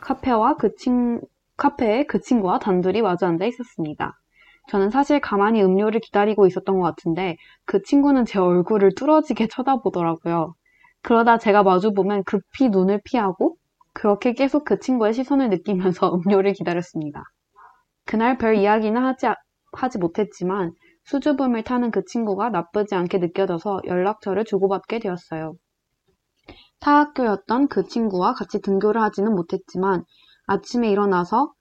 카페와 0.00 0.56
그 0.56 0.74
친, 0.76 1.20
카페에 1.56 2.06
그 2.06 2.20
친구와 2.20 2.58
단둘이 2.60 3.02
마주 3.02 3.26
앉아 3.26 3.44
있었습니다. 3.46 4.18
저는 4.68 4.90
사실 4.90 5.20
가만히 5.20 5.62
음료를 5.62 6.00
기다리고 6.00 6.46
있었던 6.46 6.78
것 6.78 6.82
같은데 6.82 7.36
그 7.66 7.82
친구는 7.82 8.24
제 8.24 8.38
얼굴을 8.38 8.94
뚫어지게 8.94 9.48
쳐다보더라고요. 9.48 10.54
그러다 11.02 11.38
제가 11.38 11.62
마주보면 11.62 12.24
급히 12.24 12.68
눈을 12.68 13.00
피하고 13.04 13.56
그렇게 13.92 14.32
계속 14.32 14.64
그 14.64 14.78
친구의 14.78 15.12
시선을 15.14 15.50
느끼면서 15.50 16.14
음료를 16.14 16.52
기다렸습니다. 16.54 17.22
그날 18.06 18.38
별 18.38 18.56
이야기는 18.56 19.02
하지, 19.02 19.26
하지 19.72 19.98
못했지만 19.98 20.72
수줍음을 21.04 21.64
타는 21.64 21.90
그 21.90 22.04
친구가 22.04 22.50
나쁘지 22.50 22.94
않게 22.94 23.18
느껴져서 23.18 23.82
연락처를 23.86 24.44
주고받게 24.44 25.00
되었어요. 25.00 25.54
타학교였던 26.80 27.68
그 27.68 27.84
친구와 27.84 28.34
같이 28.34 28.60
등교를 28.60 29.00
하지는 29.02 29.34
못했지만 29.34 30.04
아침에 30.46 30.90
일어나서 30.90 31.52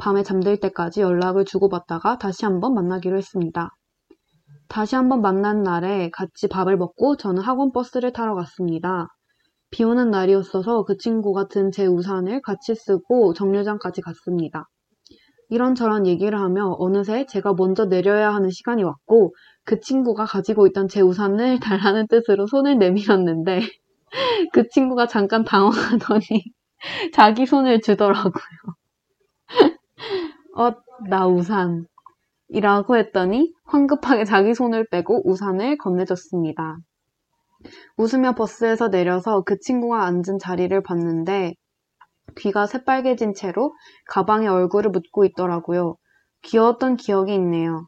밤에 0.00 0.22
잠들 0.22 0.58
때까지 0.58 1.02
연락을 1.02 1.44
주고받다가 1.44 2.18
다시 2.18 2.46
한번 2.46 2.74
만나기로 2.74 3.16
했습니다. 3.18 3.70
다시 4.68 4.96
한번 4.96 5.20
만난 5.20 5.62
날에 5.62 6.10
같이 6.10 6.48
밥을 6.48 6.76
먹고 6.78 7.16
저는 7.16 7.42
학원 7.42 7.72
버스를 7.72 8.12
타러 8.12 8.34
갔습니다. 8.34 9.08
비 9.70 9.84
오는 9.84 10.10
날이었어서 10.10 10.84
그 10.84 10.96
친구가 10.96 11.48
든 11.48 11.70
제 11.70 11.86
우산을 11.86 12.40
같이 12.42 12.74
쓰고 12.74 13.34
정류장까지 13.34 14.00
갔습니다. 14.00 14.68
이런저런 15.50 16.06
얘기를 16.06 16.40
하며 16.40 16.76
어느새 16.78 17.26
제가 17.26 17.54
먼저 17.54 17.86
내려야 17.86 18.32
하는 18.34 18.50
시간이 18.50 18.84
왔고 18.84 19.34
그 19.64 19.80
친구가 19.80 20.24
가지고 20.24 20.66
있던 20.68 20.88
제 20.88 21.00
우산을 21.02 21.60
달라는 21.94 22.06
뜻으로 22.08 22.46
손을 22.46 22.78
내밀었는데 22.78 23.60
그 24.52 24.68
친구가 24.68 25.06
잠깐 25.08 25.44
당황하더니 25.44 26.44
자기 27.14 27.46
손을 27.46 27.80
주더라고요. 27.82 28.32
어, 30.56 30.72
나 31.08 31.26
우산. 31.26 31.86
이라고 32.48 32.96
했더니 32.96 33.52
황급하게 33.64 34.24
자기 34.24 34.54
손을 34.54 34.86
빼고 34.90 35.28
우산을 35.28 35.78
건네줬습니다. 35.78 36.78
웃으며 37.96 38.34
버스에서 38.34 38.88
내려서 38.88 39.42
그 39.42 39.58
친구가 39.60 40.04
앉은 40.04 40.38
자리를 40.40 40.82
봤는데 40.82 41.54
귀가 42.38 42.66
새빨개진 42.66 43.34
채로 43.34 43.74
가방에 44.08 44.48
얼굴을 44.48 44.90
묻고 44.90 45.24
있더라고요. 45.26 45.96
귀여웠던 46.42 46.96
기억이 46.96 47.34
있네요. 47.34 47.86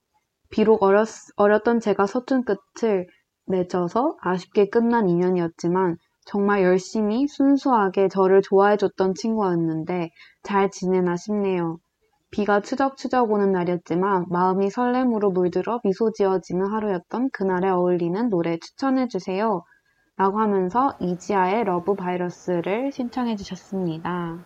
비록 0.50 0.82
어렸, 0.82 1.08
어렸던 1.36 1.80
제가 1.80 2.06
서툰 2.06 2.44
끝을 2.44 3.06
맺어서 3.46 4.16
아쉽게 4.20 4.68
끝난 4.68 5.08
인연이었지만 5.08 5.96
정말 6.24 6.62
열심히 6.62 7.26
순수하게 7.26 8.08
저를 8.08 8.42
좋아해줬던 8.42 9.14
친구였는데 9.14 10.10
잘 10.42 10.70
지내나 10.70 11.16
싶네요. 11.16 11.78
비가 12.33 12.61
추적추적 12.61 13.30
오는 13.30 13.53
날이었지만 13.53 14.24
마음이 14.30 14.70
설렘으로 14.70 15.30
물들어 15.33 15.80
미소 15.85 16.12
지어지는 16.12 16.66
하루였던 16.66 17.28
그날에 17.30 17.68
어울리는 17.68 18.30
노래 18.30 18.57
추천해 18.59 19.07
주세요. 19.07 19.62
라고 20.16 20.41
하면서 20.41 20.97
이지아의 20.99 21.64
러브 21.64 21.95
바이러스를 21.95 22.91
신청해 22.91 23.37
주셨습니다. 23.37 24.39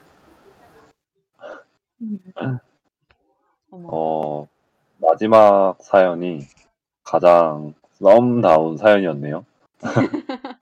어, 3.70 4.48
마지막 4.98 5.76
사연이 5.80 6.40
가장 7.04 7.72
썸다운 7.92 8.78
사연이었네요. 8.78 9.44
좀 9.78 9.78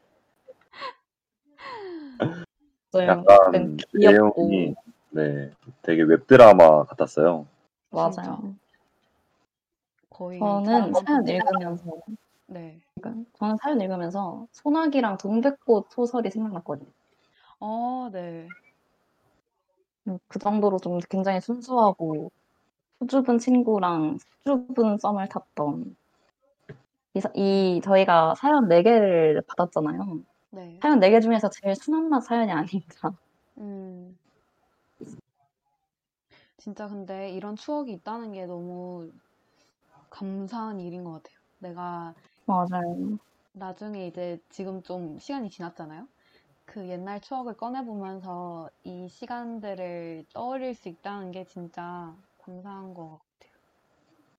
약간 3.09 3.79
귀엽고 3.99 4.49
내용이 4.51 4.75
네, 5.15 5.53
되게 5.83 6.03
웹드라마 6.03 6.85
같았어요. 6.87 7.47
맞아요. 7.91 8.55
거의 10.11 10.41
저는 10.41 10.93
사연 10.93 11.29
읽으면서 11.29 11.85
네. 12.47 12.81
그러니까 12.97 13.31
저는 13.39 13.57
사연 13.63 13.81
읽으면서 13.81 14.49
소나기랑 14.51 15.19
동백꽃 15.19 15.87
소설이 15.91 16.31
생각났거든요. 16.33 16.91
어, 17.61 18.09
네. 18.13 18.49
음, 20.09 20.19
그 20.27 20.41
정도로 20.41 20.79
좀 20.79 20.99
굉장히 21.09 21.41
순수하고 21.41 22.33
수줍은 22.99 23.39
친구랑 23.39 24.19
수줍은 24.19 24.99
썸을 24.99 25.29
탔던 25.29 25.97
이, 27.15 27.21
사- 27.21 27.31
이 27.37 27.81
저희가 27.85 28.35
사연 28.35 28.67
4개를 28.69 29.43
받았잖아요. 29.47 30.19
네. 30.51 30.79
사연 30.83 30.99
4개 30.99 31.21
중에서 31.21 31.49
제일 31.51 31.77
순한 31.77 32.09
맛 32.09 32.21
사연이 32.21 32.51
아닌가. 32.51 33.13
음. 33.59 34.19
진짜 36.65 36.89
근데 36.89 37.29
이런 37.29 37.57
추억이 37.57 37.93
있다는 37.93 38.33
게 38.33 38.47
너무 38.47 39.13
감사한 40.09 40.81
일인 40.81 41.05
것 41.05 41.13
같아요. 41.13 41.37
내가 41.59 42.15
맞아요. 42.47 43.19
나중에 43.53 44.07
이제 44.07 44.39
지금 44.51 44.83
좀 44.83 45.19
시간이 45.19 45.51
지났잖아요. 45.51 46.07
그 46.67 46.89
옛날 46.89 47.21
추억을 47.21 47.57
꺼내보면서 47.57 48.71
이 48.85 49.09
시간들을 49.09 50.27
떠올릴 50.35 50.75
수 50.75 50.89
있다는 50.89 51.33
게 51.33 51.45
진짜 51.47 52.17
감사한 52.39 52.95
것 52.95 53.21
같아요. 53.41 53.53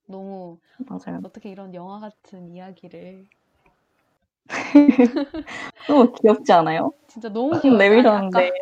너무 0.06 0.60
맞아요. 0.86 1.20
어떻게 1.22 1.50
이런 1.50 1.74
영화 1.74 2.00
같은 2.00 2.50
이야기를 2.50 3.28
너무 5.86 6.12
귀엽지 6.12 6.52
않아요? 6.52 6.92
진짜 7.08 7.28
너무 7.28 7.58
귀여워요. 7.60 7.84
내밀었는데. 7.90 8.10
아니, 8.32 8.50
아까, 8.50 8.52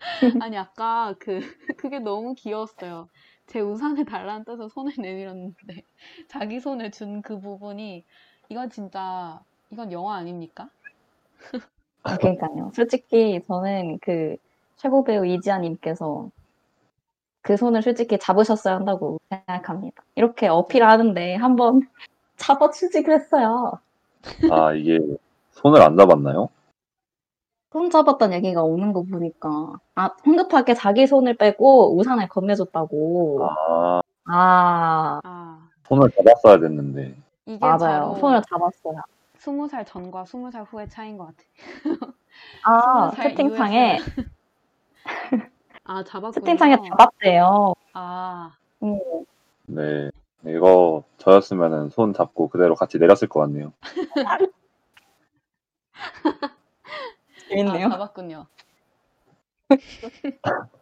아니, 0.42 0.56
아까 0.56 1.14
그, 1.18 1.40
그게 1.76 1.98
너무 1.98 2.34
귀여웠어요. 2.34 3.08
제 3.46 3.60
우산을 3.60 4.04
달라는 4.04 4.44
뜻으로 4.44 4.68
손을 4.68 4.92
내밀었는데, 4.98 5.56
자기 6.28 6.60
손을 6.60 6.90
준 6.90 7.22
그 7.22 7.40
부분이, 7.40 8.04
이건 8.50 8.70
진짜, 8.70 9.40
이건 9.70 9.92
영화 9.92 10.16
아닙니까? 10.16 10.70
아, 12.02 12.16
그러니까요. 12.16 12.70
솔직히 12.74 13.40
저는 13.46 13.98
그 14.00 14.36
최고 14.76 15.04
배우 15.04 15.26
이지아님께서 15.26 16.30
그 17.42 17.56
손을 17.56 17.82
솔직히 17.82 18.18
잡으셨어야 18.18 18.76
한다고 18.76 19.18
생각합니다. 19.30 20.02
이렇게 20.14 20.48
어필하는데 20.48 21.34
한번 21.36 21.80
잡아주지 22.36 23.02
그랬어요. 23.02 23.80
아, 24.50 24.72
이게 24.74 24.98
손을 25.52 25.82
안 25.82 25.96
잡았나요? 25.96 26.50
손 27.70 27.90
잡았던 27.90 28.32
얘기가 28.32 28.62
오는 28.62 28.92
거 28.92 29.02
보니까 29.02 29.74
아 29.94 30.10
황급하게 30.22 30.74
자기 30.74 31.06
손을 31.06 31.36
빼고 31.36 31.96
우산을 31.98 32.28
건네줬다고. 32.28 33.44
아, 33.44 34.00
아 34.26 35.20
아, 35.22 35.68
손을 35.86 36.10
잡았어야 36.10 36.58
됐는데. 36.60 37.16
이게 37.46 37.58
맞아요. 37.58 37.78
바로 37.78 38.14
손을 38.16 38.42
잡았어요. 38.48 39.00
스무 39.36 39.68
살 39.68 39.84
전과 39.84 40.24
스무 40.24 40.50
살 40.50 40.64
후의 40.64 40.88
차이인 40.88 41.18
것 41.18 41.26
같아. 41.26 41.38
아 42.64 43.10
스무 43.10 43.16
살 43.16 43.30
채팅창에 43.30 43.98
아, 45.84 46.04
잡았군요. 46.04 46.32
채팅창에 46.32 46.76
잡았대요. 46.88 47.74
아, 47.94 48.52
음, 48.82 48.98
네. 49.66 50.10
이거 50.44 51.02
저였으면은 51.16 51.88
손 51.90 52.12
잡고 52.12 52.48
그대로 52.48 52.74
같이 52.74 52.98
내렸을 52.98 53.28
것 53.28 53.40
같네요. 53.40 53.72
재밌네요. 57.48 57.86
아, 57.86 57.90
잡았군요. 57.90 58.46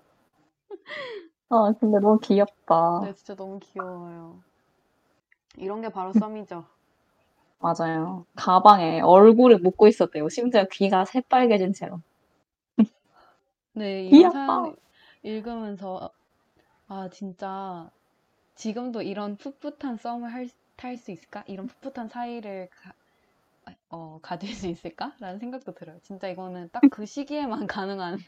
아 1.49 1.73
근데 1.79 1.99
너무 2.01 2.19
귀엽다. 2.21 3.01
네, 3.05 3.14
진짜 3.14 3.35
너무 3.35 3.59
귀여워요. 3.61 4.43
이런 5.57 5.81
게 5.81 5.89
바로 5.89 6.12
썸이죠. 6.12 6.64
맞아요. 7.59 8.27
가방에 8.35 9.01
얼굴을 9.01 9.59
묻고 9.59 9.89
있었대요. 9.89 10.29
심지어 10.29 10.64
귀가 10.71 11.05
새빨개진 11.05 11.73
채로. 11.73 12.01
네, 13.73 14.09
귀엽다. 14.11 14.47
사연 14.47 14.77
읽으면서, 15.23 16.11
아, 16.89 17.09
진짜, 17.11 17.91
지금도 18.55 19.03
이런 19.03 19.37
풋풋한 19.37 19.99
썸을 19.99 20.33
할, 20.33 20.49
탈수 20.77 21.11
있을까? 21.11 21.45
이런 21.47 21.67
풋풋한 21.67 22.09
사이를 22.09 22.69
가, 22.71 22.93
어, 23.91 24.19
가질 24.23 24.55
수 24.55 24.67
있을까? 24.69 25.14
라는 25.21 25.39
생각도 25.39 25.75
들어요. 25.75 25.99
진짜 26.03 26.29
이거는 26.29 26.71
딱 26.73 26.83
그 26.91 27.07
시기에만 27.07 27.67
가능한, 27.69 28.19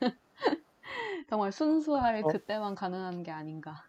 정말 1.29 1.53
순수할 1.53 2.25
어. 2.25 2.29
그때만 2.29 2.75
가능한 2.75 3.23
게 3.23 3.31
아닌가. 3.31 3.85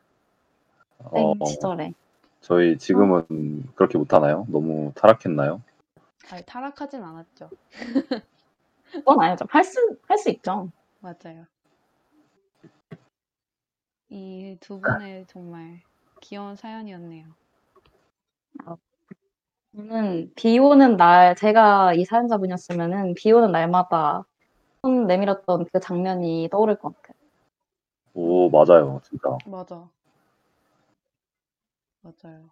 땡 1.14 1.32
어, 1.40 1.46
시절에. 1.46 1.94
저희 2.42 2.78
지금은 2.78 3.74
그렇게 3.76 3.98
못하나요? 3.98 4.46
너무 4.50 4.92
타락했나요? 4.96 5.62
아니, 6.32 6.44
타락하진 6.46 7.04
않았죠. 7.04 7.50
그건 8.92 9.22
아니죠. 9.22 9.46
할 9.50 9.64
수, 9.64 9.80
할 10.08 10.18
수 10.18 10.30
있죠. 10.30 10.72
맞아요. 11.00 11.46
이 14.10 14.58
두 14.60 14.80
분의 14.82 15.26
정말 15.28 15.82
귀여운 16.22 16.56
사연이었네요. 16.56 17.34
저는 19.80 20.32
비 20.36 20.60
오는 20.60 20.98
날, 20.98 21.36
제가 21.36 21.94
이 21.94 22.04
사연자분이었으면은 22.04 23.14
비 23.14 23.32
오는 23.32 23.50
날마다 23.52 24.26
손 24.82 25.08
내밀었던 25.08 25.68
그 25.72 25.80
장면이 25.80 26.50
떠오를 26.52 26.76
것 26.76 26.94
같아요. 27.02 27.16
오, 28.14 28.50
맞아요. 28.50 29.00
진짜. 29.06 29.38
맞아. 29.46 29.88
맞아요. 32.02 32.50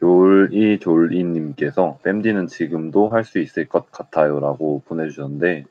졸이 0.00 0.80
졸이 0.80 1.22
님께서 1.22 1.98
뺨디는 2.02 2.48
지금도 2.48 3.08
할 3.10 3.22
수 3.24 3.38
있을 3.38 3.68
것 3.68 3.88
같아요라고 3.92 4.82
보내주셨는데 4.86 5.64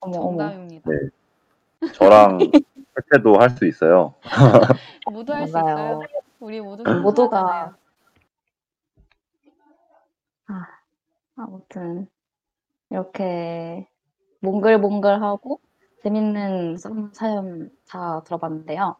어머, 0.00 0.18
어머. 0.18 0.38
정답입니다. 0.38 0.90
네. 0.90 1.90
저랑 1.92 2.38
할 2.94 3.04
때도 3.12 3.38
할 3.38 3.50
수 3.50 3.66
있어요. 3.66 4.14
모두 5.12 5.32
할 5.32 5.46
수 5.46 5.52
맞아요. 5.52 6.00
있어요. 6.00 6.00
우리 6.40 6.60
모두 6.60 6.82
모두가 6.82 7.76
아요. 10.46 10.64
아무튼 11.36 12.08
이렇게 12.90 13.88
몽글몽글하고 14.40 15.60
재밌는 16.02 16.78
썸 16.78 17.12
사연 17.14 17.70
다 17.88 18.22
들어봤는데요. 18.24 18.96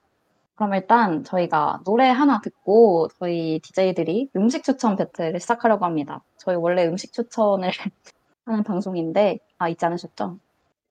그럼 0.57 0.75
일단 0.75 1.25
저희가 1.25 1.83
노래 1.85 2.09
하나 2.09 2.41
듣고 2.41 3.09
저희 3.21 3.61
DJ들이 3.63 4.31
음식 4.37 4.65
추천 4.65 4.97
배틀을 4.97 5.41
시작하려고 5.41 5.85
합니다. 5.85 6.25
저희 6.39 6.57
원래 6.57 6.87
음식 6.87 7.13
추천을 7.13 7.71
하는 8.47 8.65
방송인데 8.65 9.39
아 9.59 9.69
잊지 9.69 9.85
않으셨죠? 9.87 10.39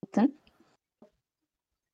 아무튼 0.03 0.37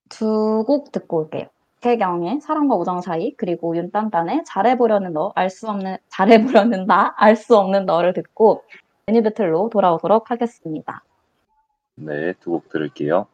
두 0.10 0.64
곡 0.68 0.92
듣고 0.92 1.18
올게요. 1.18 1.48
태경의 1.82 2.42
사랑과 2.42 2.76
우정 2.76 3.02
사이 3.02 3.34
그리고 3.38 3.76
윤딴딴의 3.76 4.44
잘해보려는 4.46 5.14
너 5.14 5.32
알 5.36 5.50
수 5.50 5.68
없는 5.70 5.98
잘해보려는 6.10 6.86
나 6.86 7.14
알 7.18 7.36
수 7.36 7.58
없는 7.58 7.86
너를 7.86 8.14
듣고 8.14 8.64
애니 9.08 9.22
배틀로 9.24 9.70
돌아오도록 9.70 10.32
하겠습니다. 10.32 11.04
네, 11.96 12.34
두 12.40 12.52
곡 12.52 12.70
들을게요. 12.70 13.28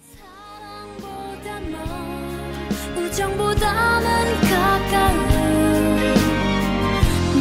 사랑보다 0.00 1.60
넌 1.60 3.04
예정보다는 3.04 4.06
가까운 4.50 5.18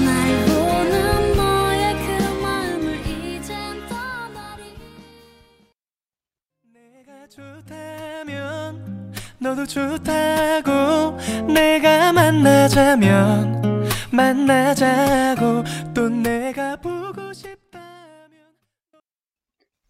날 0.06 0.10
보는 0.48 1.38
너의 1.38 1.84
그 2.06 2.08
마음을 2.42 2.86
이젠 3.08 3.54
떠나리 3.88 4.62
내가 6.74 7.28
좋다면 7.28 8.35
너도 9.46 9.64
좋다고 9.68 10.72
내가 11.54 12.12
만나자면 12.12 13.86
만나자고 14.12 15.64
또 15.94 16.10
내가 16.10 16.76
보고 16.78 17.32
싶다면 17.32 17.86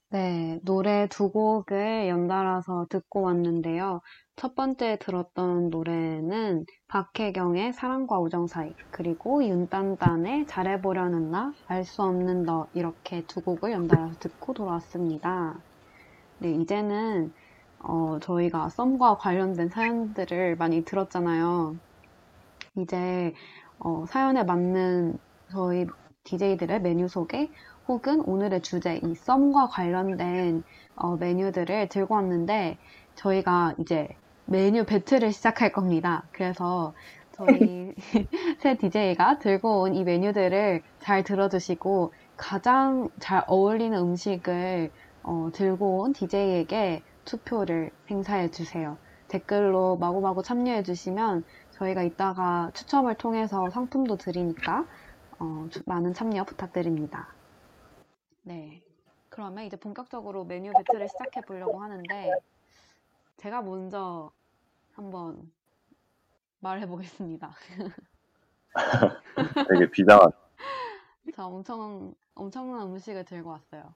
네, 0.09 0.59
노래 0.61 1.07
두 1.07 1.31
곡을 1.31 2.09
연달아서 2.09 2.87
듣고 2.89 3.21
왔는데요. 3.21 4.01
첫 4.35 4.55
번째 4.55 4.97
들었던 4.99 5.69
노래는 5.69 6.65
박혜경의 6.89 7.71
사랑과 7.71 8.19
우정 8.19 8.47
사이, 8.47 8.73
그리고 8.91 9.41
윤딴딴의 9.45 10.47
잘해보려는 10.47 11.31
나, 11.31 11.53
알 11.67 11.85
수 11.85 12.03
없는 12.03 12.43
너, 12.43 12.67
이렇게 12.73 13.23
두 13.25 13.39
곡을 13.39 13.71
연달아서 13.71 14.19
듣고 14.19 14.53
돌아왔습니다. 14.53 15.57
네, 16.39 16.51
이제는, 16.51 17.33
어, 17.87 18.19
저희가 18.19 18.69
썸과 18.69 19.17
관련된 19.17 19.69
사연들을 19.69 20.55
많이 20.57 20.83
들었잖아요. 20.83 21.79
이제, 22.77 23.33
어, 23.79 24.05
사연에 24.07 24.43
맞는 24.43 25.17
저희 25.51 25.87
DJ들의 26.23 26.81
메뉴 26.81 27.07
소개, 27.07 27.51
혹은 27.87 28.21
오늘의 28.21 28.61
주제, 28.61 28.97
이 29.03 29.15
썸과 29.15 29.67
관련된 29.69 30.63
어, 30.95 31.17
메뉴들을 31.17 31.89
들고 31.89 32.15
왔는데, 32.15 32.79
저희가 33.15 33.75
이제 33.79 34.07
메뉴 34.45 34.85
배틀을 34.85 35.31
시작할 35.33 35.71
겁니다. 35.71 36.27
그래서 36.31 36.93
저희 37.31 37.93
새 38.61 38.77
DJ가 38.77 39.39
들고 39.39 39.81
온 39.83 39.93
이 39.95 40.03
메뉴들을 40.03 40.83
잘 40.99 41.23
들어주시고, 41.23 42.13
가장 42.37 43.09
잘 43.19 43.43
어울리는 43.47 43.97
음식을 43.97 44.91
어, 45.23 45.49
들고 45.53 46.01
온 46.03 46.13
DJ에게 46.13 47.03
투표를 47.25 47.91
행사해 48.09 48.49
주세요. 48.51 48.97
댓글로 49.27 49.97
마구마구 49.97 50.43
참여해 50.43 50.83
주시면 50.83 51.43
저희가 51.71 52.03
이따가 52.03 52.71
추첨을 52.73 53.15
통해서 53.15 53.69
상품도 53.69 54.17
드리니까 54.17 54.85
어, 55.39 55.67
주- 55.71 55.81
많은 55.85 56.13
참여 56.13 56.45
부탁드립니다. 56.45 57.33
네. 58.43 58.81
그러면 59.29 59.65
이제 59.65 59.75
본격적으로 59.75 60.45
메뉴 60.45 60.71
배틀을 60.71 61.09
시작해 61.09 61.41
보려고 61.41 61.81
하는데, 61.81 62.31
제가 63.37 63.61
먼저 63.63 64.31
한번 64.93 65.51
말해 66.59 66.87
보겠습니다. 66.87 67.53
되게 69.67 69.89
비장한. 69.91 70.29
저 71.35 71.45
엄청, 71.47 72.13
엄청난 72.35 72.83
음식을 72.87 73.25
들고 73.25 73.49
왔어요. 73.49 73.93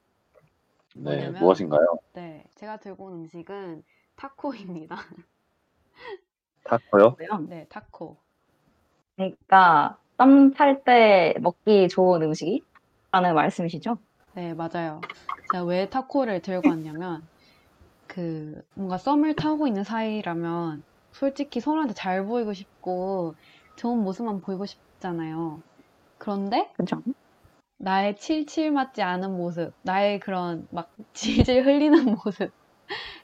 네, 1.01 1.15
뭐냐면- 1.31 1.39
무엇인가요? 1.39 1.99
네. 2.13 2.43
제가 2.55 2.77
들고 2.77 3.05
온 3.05 3.13
음식은 3.13 3.83
타코입니다. 4.15 4.95
타코요? 6.65 7.15
네, 7.47 7.65
타코. 7.69 8.17
그러니까 9.15 9.97
썸 10.17 10.53
탈 10.53 10.83
때 10.83 11.33
먹기 11.39 11.87
좋은 11.89 12.21
음식이? 12.21 12.63
라는 13.11 13.33
말씀이시죠? 13.33 13.97
네, 14.35 14.53
맞아요. 14.53 15.01
제가 15.51 15.63
왜 15.63 15.89
타코를 15.89 16.41
들고 16.41 16.69
왔냐면, 16.69 17.25
그, 18.07 18.61
뭔가 18.75 18.97
썸을 18.97 19.35
타고 19.35 19.67
있는 19.67 19.83
사이라면, 19.83 20.83
솔직히 21.11 21.59
서로한테 21.59 21.93
잘 21.95 22.23
보이고 22.25 22.53
싶고, 22.53 23.35
좋은 23.77 23.97
모습만 24.03 24.41
보이고 24.41 24.65
싶잖아요. 24.65 25.61
그런데, 26.17 26.71
그죠? 26.75 27.01
나의 27.79 28.17
칠칠 28.17 28.71
맞지 28.71 29.01
않은 29.01 29.35
모습, 29.35 29.73
나의 29.83 30.19
그런 30.19 30.67
막 30.69 30.91
질질 31.13 31.65
흘리는 31.65 32.17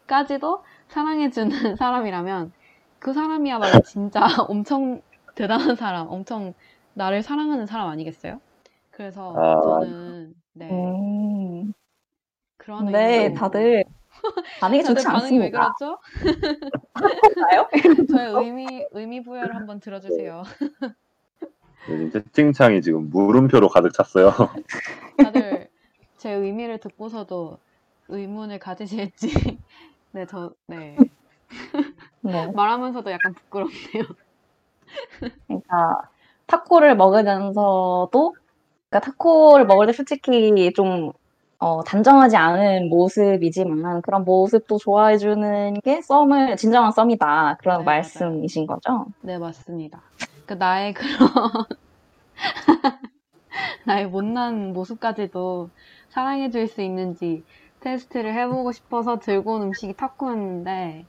모습까지도 0.08 0.64
사랑해주는 0.88 1.50
사람이라면, 1.76 2.54
그 3.00 3.14
사람이야말로 3.14 3.82
진짜 3.82 4.22
엄청 4.48 5.02
대단한 5.36 5.76
사람, 5.76 6.08
엄청 6.08 6.54
나를 6.94 7.22
사랑하는 7.22 7.66
사람 7.66 7.90
아니겠어요? 7.90 8.40
그래서 8.92 9.36
아. 9.36 9.62
저는, 9.62 10.34
네. 10.54 10.70
음. 10.72 11.74
그런 12.58 12.88
의미로 12.88 13.36
다들 13.36 13.84
반응이 14.62 14.82
다들 14.84 14.96
좋지 14.96 15.06
반응이 15.06 15.38
왜 15.40 15.46
않습니다. 15.46 15.74
그렇죠? 15.76 16.00
나요? 17.52 17.68
저의 18.08 18.46
의미 18.46 18.86
의미 18.92 19.22
부여를 19.22 19.54
한번 19.56 19.82
들어주세요. 19.82 20.44
요즘 21.90 22.10
채팅창이 22.10 22.82
지금 22.82 23.10
물음표로 23.10 23.70
가득 23.70 23.94
찼어요. 23.94 24.32
다들 25.18 25.70
제 26.18 26.32
의미를 26.32 26.80
듣고서도 26.80 27.60
의문을 28.08 28.60
가지실지. 28.60 29.28
네, 30.12 30.26
저 30.26 30.52
네. 30.68 30.96
네. 32.22 32.52
말하면서도 32.56 33.12
약간 33.12 33.34
부끄럽네요. 33.34 34.04
그러니까 35.48 36.10
타코를 36.48 36.96
먹으면서도 36.96 38.34
그러니까 38.90 39.12
타코를 39.12 39.66
먹을 39.66 39.88
때 39.88 39.94
솔직히 39.94 40.72
좀 40.74 41.12
어, 41.60 41.84
단정하지 41.84 42.36
않은 42.36 42.90
모습이지만 42.90 44.02
그런 44.02 44.26
모습도 44.26 44.78
좋아해 44.78 45.18
주는 45.18 45.74
게 45.82 46.02
썸을 46.02 46.58
진정한 46.58 46.92
썸이다 46.92 47.58
그런 47.60 47.80
네, 47.80 47.86
말씀이신 47.86 48.68
거죠? 48.68 49.08
네, 49.22 49.38
맞습니다. 49.38 50.02
그 50.46 50.54
나의 50.54 50.94
그런 50.94 51.30
나의 53.86 54.08
못난 54.08 54.74
모습까지도 54.74 55.70
사랑해 56.10 56.50
줄 56.50 56.68
수 56.68 56.82
있는지 56.82 57.46
테스트를 57.80 58.34
해보고 58.34 58.72
싶어서 58.72 59.20
들고 59.20 59.54
온 59.56 59.62
음식이 59.64 59.96
타코였는데 59.96 61.08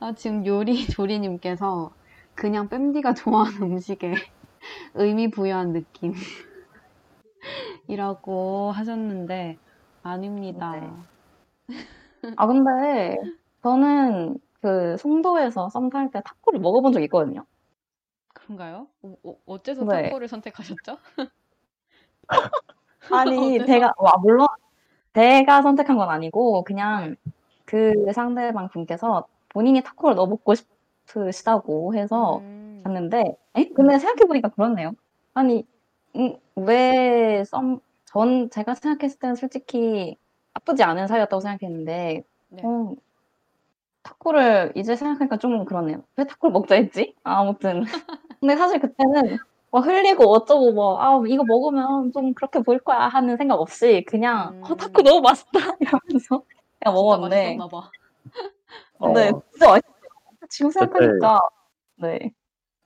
아, 0.00 0.14
지금 0.14 0.46
요리 0.46 0.86
조리님께서 0.88 1.94
그냥 2.34 2.68
뺨디가 2.68 3.14
좋아하는 3.14 3.62
음식에 3.62 4.14
의미 4.94 5.30
부여한 5.30 5.72
느낌 5.72 6.14
이라고 7.88 8.70
하셨는데 8.72 9.58
아닙니다. 10.02 10.72
네. 10.80 10.90
아 12.36 12.46
근데 12.46 13.16
저는 13.62 14.38
그 14.60 14.96
송도에서 14.98 15.68
썸 15.70 15.90
탈 15.90 16.10
때 16.10 16.20
타코를 16.24 16.60
먹어본 16.60 16.92
적이 16.92 17.04
있거든요. 17.06 17.44
그런가요? 18.36 18.86
어, 19.02 19.14
어, 19.24 19.36
어째서 19.46 19.84
네. 19.84 20.04
타코를 20.04 20.28
선택하셨죠? 20.28 20.98
아니? 23.10 23.58
제가, 23.66 23.94
와, 23.98 24.12
물론, 24.20 24.46
제가 25.14 25.62
선택한 25.62 25.96
건 25.96 26.10
아니고, 26.10 26.64
그냥 26.64 27.16
그 27.64 28.12
상대방 28.12 28.68
분께서 28.68 29.26
본인이 29.48 29.82
타코를 29.82 30.14
너무 30.16 30.30
먹고 30.32 30.54
싶으시다고 30.54 31.94
해서 31.94 32.40
음, 32.40 32.80
갔는데, 32.84 33.36
에? 33.56 33.68
근데 33.74 33.98
생각해보니까 33.98 34.50
그렇네요. 34.50 34.92
아니, 35.34 35.66
음, 36.16 36.36
왜 36.56 37.42
썸, 37.44 37.80
전, 38.04 38.50
제가 38.50 38.74
생각했을 38.74 39.18
때는 39.18 39.34
솔직히 39.34 40.16
나쁘지 40.54 40.82
않은 40.82 41.06
사이였다고 41.06 41.40
생각했는데, 41.40 42.24
네. 42.48 42.62
어, 42.62 42.94
타코를 44.02 44.72
이제 44.76 44.94
생각하니까 44.94 45.36
좀 45.38 45.64
그러네요. 45.64 46.04
왜 46.16 46.24
타코를 46.24 46.52
먹자 46.52 46.76
했지? 46.76 47.14
아, 47.24 47.40
아무튼. 47.40 47.82
근데 48.46 48.56
사실 48.56 48.78
그때는 48.78 49.38
뭐 49.72 49.80
흘리고 49.80 50.32
어쩌고 50.32 50.72
뭐, 50.72 51.00
아, 51.02 51.20
이거 51.26 51.42
먹으면 51.44 52.12
좀 52.12 52.32
그렇게 52.32 52.60
보일 52.60 52.78
거야 52.78 53.08
하는 53.08 53.36
생각 53.36 53.56
없이 53.60 54.04
그냥, 54.06 54.62
어, 54.62 54.68
음. 54.70 54.76
타코 54.76 55.02
너무 55.02 55.20
맛있다 55.20 55.50
이러면서 55.80 56.44
그냥 56.78 56.94
먹었는데, 56.94 57.58
봐. 57.68 57.90
어, 59.00 59.12
네, 59.12 59.32
진짜 59.50 59.66
맛있어요. 59.68 59.80
지금 60.48 60.70
생각하니까, 60.70 61.40
네. 61.96 62.32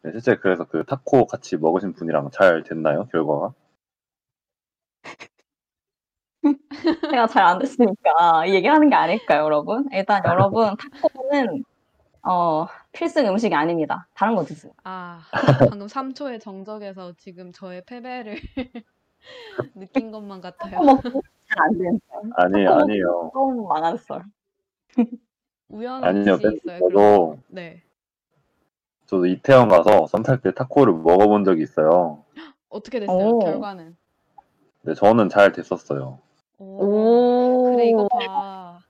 네, 0.03 0.13
실제 0.13 0.37
그래서 0.37 0.65
그 0.65 0.83
타코 0.87 1.27
같이 1.27 1.59
먹으신 1.59 1.93
분이랑 1.93 2.31
잘 2.33 2.63
됐나요? 2.63 3.07
결과가? 3.13 3.53
제가 7.11 7.27
잘 7.27 7.45
안 7.45 7.59
됐으니까 7.59 8.47
이 8.47 8.55
얘기하는 8.55 8.89
게 8.89 8.97
아닐까요, 8.97 9.45
여러분? 9.45 9.87
일단 9.93 10.23
여러분, 10.25 10.75
타코는, 11.03 11.65
어, 12.23 12.67
필승 12.93 13.27
음식이 13.27 13.55
아닙니다. 13.55 14.07
다른 14.15 14.35
거 14.35 14.45
드세요. 14.45 14.73
아, 14.85 15.21
방금 15.71 15.87
3초의 15.87 16.41
정적에서 16.41 17.15
지금 17.17 17.53
저의 17.53 17.83
패배를 17.87 18.37
느낀 19.75 20.11
것만 20.11 20.41
같아요. 20.41 20.79
안 21.57 21.79
되는 21.79 22.01
썰. 22.09 22.21
아니, 22.35 22.65
타코 22.65 22.81
아니에요. 22.81 23.31
너무 23.35 23.69
썰. 23.99 24.25
우연한 25.69 26.05
아니요, 26.05 26.35
있어요. 26.35 26.79
저도. 26.81 27.39
네. 27.49 27.83
저도 29.07 29.27
이태원 29.27 29.69
가서 29.69 30.07
썸탈 30.07 30.41
때 30.41 30.53
타코를 30.53 30.93
먹어본 30.93 31.45
적이 31.45 31.63
있어요. 31.63 32.25
어떻게 32.69 33.01
됐어요? 33.01 33.29
오. 33.29 33.39
결과는? 33.41 33.97
근데 34.83 34.95
저는 34.95 35.29
잘 35.29 35.53
됐었어요. 35.53 36.19
오. 36.59 36.65
오. 36.65 37.73
그래, 37.73 37.89
이거 37.89 38.07
봐. 38.09 38.81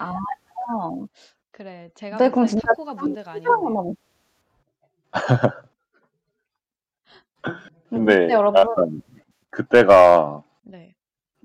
어. 0.00 1.06
그래, 1.54 1.88
제가 1.94 2.16
네, 2.18 2.30
봤을 2.30 2.32
그럼 2.32 2.46
때 2.46 2.50
진짜 2.50 2.66
타코가 2.68 2.94
문제가 2.94 3.32
아니었네요. 3.32 3.52
하나만. 3.68 3.96
근데 7.88 8.16
근데 8.18 8.34
여러분 8.34 8.60
약간 8.60 9.02
그때가 9.50 10.42
네. 10.62 10.94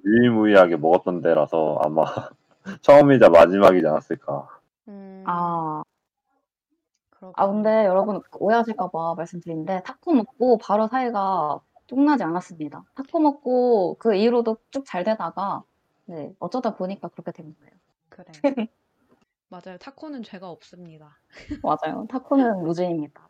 유일무이하게 0.03 0.78
먹었던 0.78 1.22
때라서 1.22 1.80
아마 1.84 2.03
처음이자 2.82 3.30
마지막이지 3.30 3.86
않았을까. 3.88 4.47
음, 4.88 5.24
아, 5.28 5.84
그렇군요. 7.12 7.34
아 7.36 7.47
근데 7.47 7.86
여러분 7.86 8.22
오해하실까 8.39 8.89
봐 8.89 9.14
말씀드리는데 9.16 9.84
타코 9.84 10.14
먹고 10.14 10.57
바로 10.57 10.88
사이가 10.88 11.60
쫑나지 11.88 12.24
않았습니다. 12.24 12.84
타코 12.95 13.20
먹고 13.20 13.95
그 13.99 14.16
이후로도 14.16 14.57
쭉 14.72 14.86
잘 14.86 15.03
되다가 15.03 15.64
네 16.05 16.34
어쩌다 16.39 16.76
보니까 16.76 17.10
그렇게 17.10 17.32
된 17.32 17.55
거예요. 17.60 17.74
그래. 18.10 18.26
맞아요. 19.50 19.78
타코는 19.80 20.24
죄가 20.24 20.50
없습니다. 20.50 21.18
맞아요. 21.64 22.06
타코는 22.10 22.64
루즈입니다. 22.64 23.28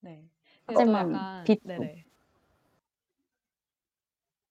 네. 0.00 0.24
하지만 0.66 1.12
약간 1.12 1.44
비트. 1.44 1.66
네네. 1.66 2.04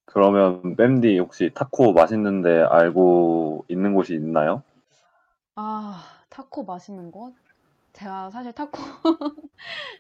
그러면 0.05 0.76
뺨디 0.76 1.18
혹시 1.20 1.51
타코 1.53 1.93
맛있는데 1.93 2.62
알고 2.62 3.66
있는 3.70 3.93
곳이 3.93 4.14
있나요? 4.16 4.64
아, 5.55 6.03
타코 6.30 6.64
맛있는 6.64 7.12
곳? 7.12 7.34
제가 7.93 8.30
사실 8.30 8.53
타코를 8.53 8.93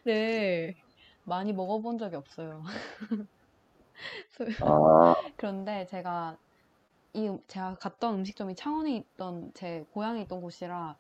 많이 1.25 1.53
먹어본 1.53 1.97
적이 1.97 2.15
없어요. 2.17 2.63
아, 4.61 5.13
그런데 5.37 5.85
제가 5.87 6.37
이 7.17 7.27
음- 7.27 7.43
제가 7.47 7.75
갔던 7.75 8.15
음식점이 8.19 8.55
창원에 8.55 8.95
있던 8.95 9.51
제 9.53 9.83
고향에 9.91 10.21
있던 10.21 10.39
곳이라 10.39 10.97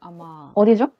아마 0.00 0.56
어디죠? 0.56 0.90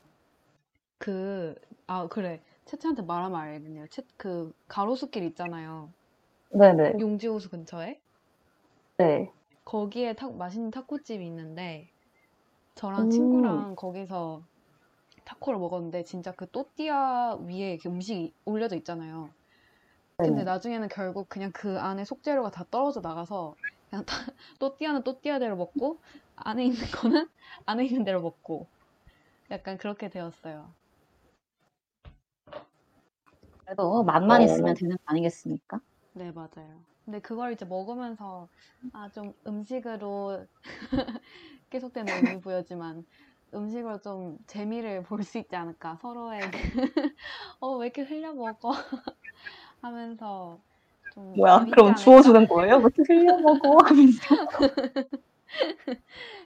그 0.98 1.56
아 1.88 2.06
그래 2.06 2.40
채채한테 2.66 3.02
말하면 3.02 3.40
알겠네요. 3.40 3.86
채, 3.88 4.02
그 4.16 4.52
가로수길 4.68 5.24
있잖아요. 5.24 5.92
네네. 6.50 6.98
용지호수 6.98 7.48
근처에 7.48 7.98
네. 8.98 9.32
거기에 9.64 10.14
타, 10.14 10.28
맛있는 10.30 10.70
타코집이 10.72 11.24
있는데 11.26 11.88
저랑 12.76 13.08
음. 13.08 13.10
친구랑 13.10 13.76
거기서 13.76 14.44
타코를 15.24 15.58
먹었는데 15.60 16.04
진짜 16.04 16.32
그 16.32 16.50
또띠아 16.50 17.36
위에 17.36 17.72
이렇게 17.74 17.88
음식이 17.88 18.34
올려져 18.46 18.76
있잖아요. 18.76 19.34
근데 20.22 20.44
네네. 20.44 20.44
나중에는 20.44 20.88
결국 20.88 21.28
그냥 21.28 21.52
그 21.52 21.78
안에 21.80 22.04
속재료가 22.04 22.50
다 22.52 22.64
떨어져 22.70 23.00
나가서 23.00 23.56
그냥 23.90 24.04
다, 24.04 24.16
또띠아는 24.60 25.02
또띠아대로 25.04 25.56
먹고 25.56 26.00
안에 26.36 26.64
있는 26.66 26.78
거는 26.92 27.28
안에 27.66 27.86
있는 27.86 28.04
대로 28.04 28.20
먹고 28.22 28.68
약간 29.50 29.78
그렇게 29.78 30.08
되었어요. 30.10 30.74
그래도 33.64 34.02
맛만 34.02 34.42
어. 34.42 34.42
있으면 34.42 34.74
되는 34.74 34.96
거 34.96 35.02
아니겠습니까? 35.06 35.80
네, 36.12 36.32
맞아요. 36.32 36.84
근데 37.04 37.20
그걸 37.20 37.52
이제 37.52 37.64
먹으면서 37.64 38.48
아, 38.92 39.10
좀 39.10 39.32
음식으로 39.46 40.46
계속되는 41.70 42.12
의미 42.14 42.40
부여지만 42.40 43.06
음식으로 43.54 44.00
좀 44.00 44.38
재미를 44.46 45.02
볼 45.02 45.22
수 45.24 45.38
있지 45.38 45.56
않을까 45.56 45.96
서로의 46.02 46.40
어, 47.60 47.76
왜 47.76 47.86
이렇게 47.86 48.02
흘려 48.02 48.32
먹어 48.34 48.72
하면서 49.80 50.60
좀 50.66 50.67
뭐야? 51.18 51.58
재밌지 51.58 51.74
그럼? 51.74 51.94
주워주는 51.96 52.48
거예요? 52.48 52.76
왜 52.76 52.80
이렇게 52.80 53.02
흘려 53.06 53.38
먹어? 53.38 53.78
하면서. 53.84 54.36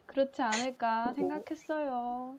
그렇지 0.07 0.43
않을까 0.43 1.13
생각했어요. 1.15 2.39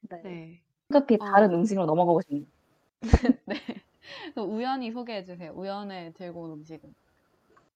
네. 0.00 0.20
네. 0.22 0.60
급히 0.88 1.16
어. 1.20 1.24
다른 1.24 1.52
음식으로 1.54 1.86
넘어가고 1.86 2.20
싶네요. 2.22 2.46
네. 3.46 3.56
우연히 4.36 4.92
소개해 4.92 5.24
주세요. 5.24 5.52
우연에 5.54 6.12
들고 6.12 6.42
온 6.42 6.52
음식은. 6.52 6.94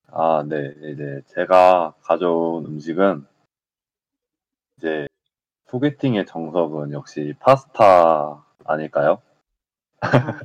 아, 0.09 0.45
네. 0.47 0.75
이제 0.93 1.23
제가 1.29 1.95
가져온 2.03 2.67
음식은 2.67 3.27
이제 4.79 5.07
소개팅의 5.67 6.27
정석은 6.27 6.93
역시 6.93 7.35
파스타 7.39 8.45
아닐까요? 8.65 9.23
아, 10.01 10.41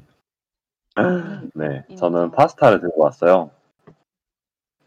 네, 1.53 1.83
인정. 1.89 2.11
저는 2.11 2.31
파스타를 2.31 2.79
들고 2.79 3.03
왔어요. 3.03 3.51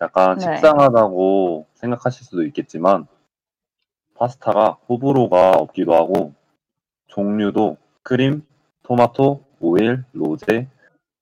약간 0.00 0.38
네. 0.38 0.54
식상하다고 0.54 1.66
생각하실 1.74 2.24
수도 2.24 2.44
있겠지만 2.44 3.06
파스타가 4.14 4.78
호불호가 4.88 5.52
없기도 5.52 5.94
하고 5.94 6.32
종류도 7.08 7.76
크림, 8.02 8.46
토마토, 8.82 9.44
오일, 9.60 10.04
로제 10.12 10.68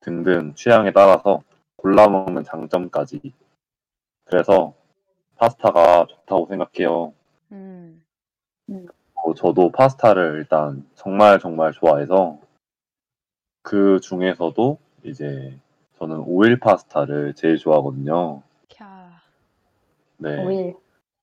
등등 0.01 0.55
취향에 0.55 0.93
따라서 0.93 1.43
골라 1.76 2.09
먹는 2.09 2.45
장점까지. 2.45 3.32
그래서 4.24 4.74
파스타가 5.37 6.07
좋다고 6.07 6.47
생각해요. 6.47 7.12
음. 7.53 8.03
어, 9.14 9.34
저도 9.34 9.70
파스타를 9.72 10.37
일단 10.37 10.89
정말 10.95 11.39
정말 11.39 11.72
좋아해서 11.72 12.39
그 13.66 13.98
중에서도 13.98 14.78
이제 15.02 15.58
저는 15.98 16.20
오일 16.20 16.60
파스타를 16.60 17.34
제일 17.34 17.56
좋아하거든요. 17.56 18.42
캬. 18.68 18.84
네. 20.18 20.44
오일. 20.44 20.76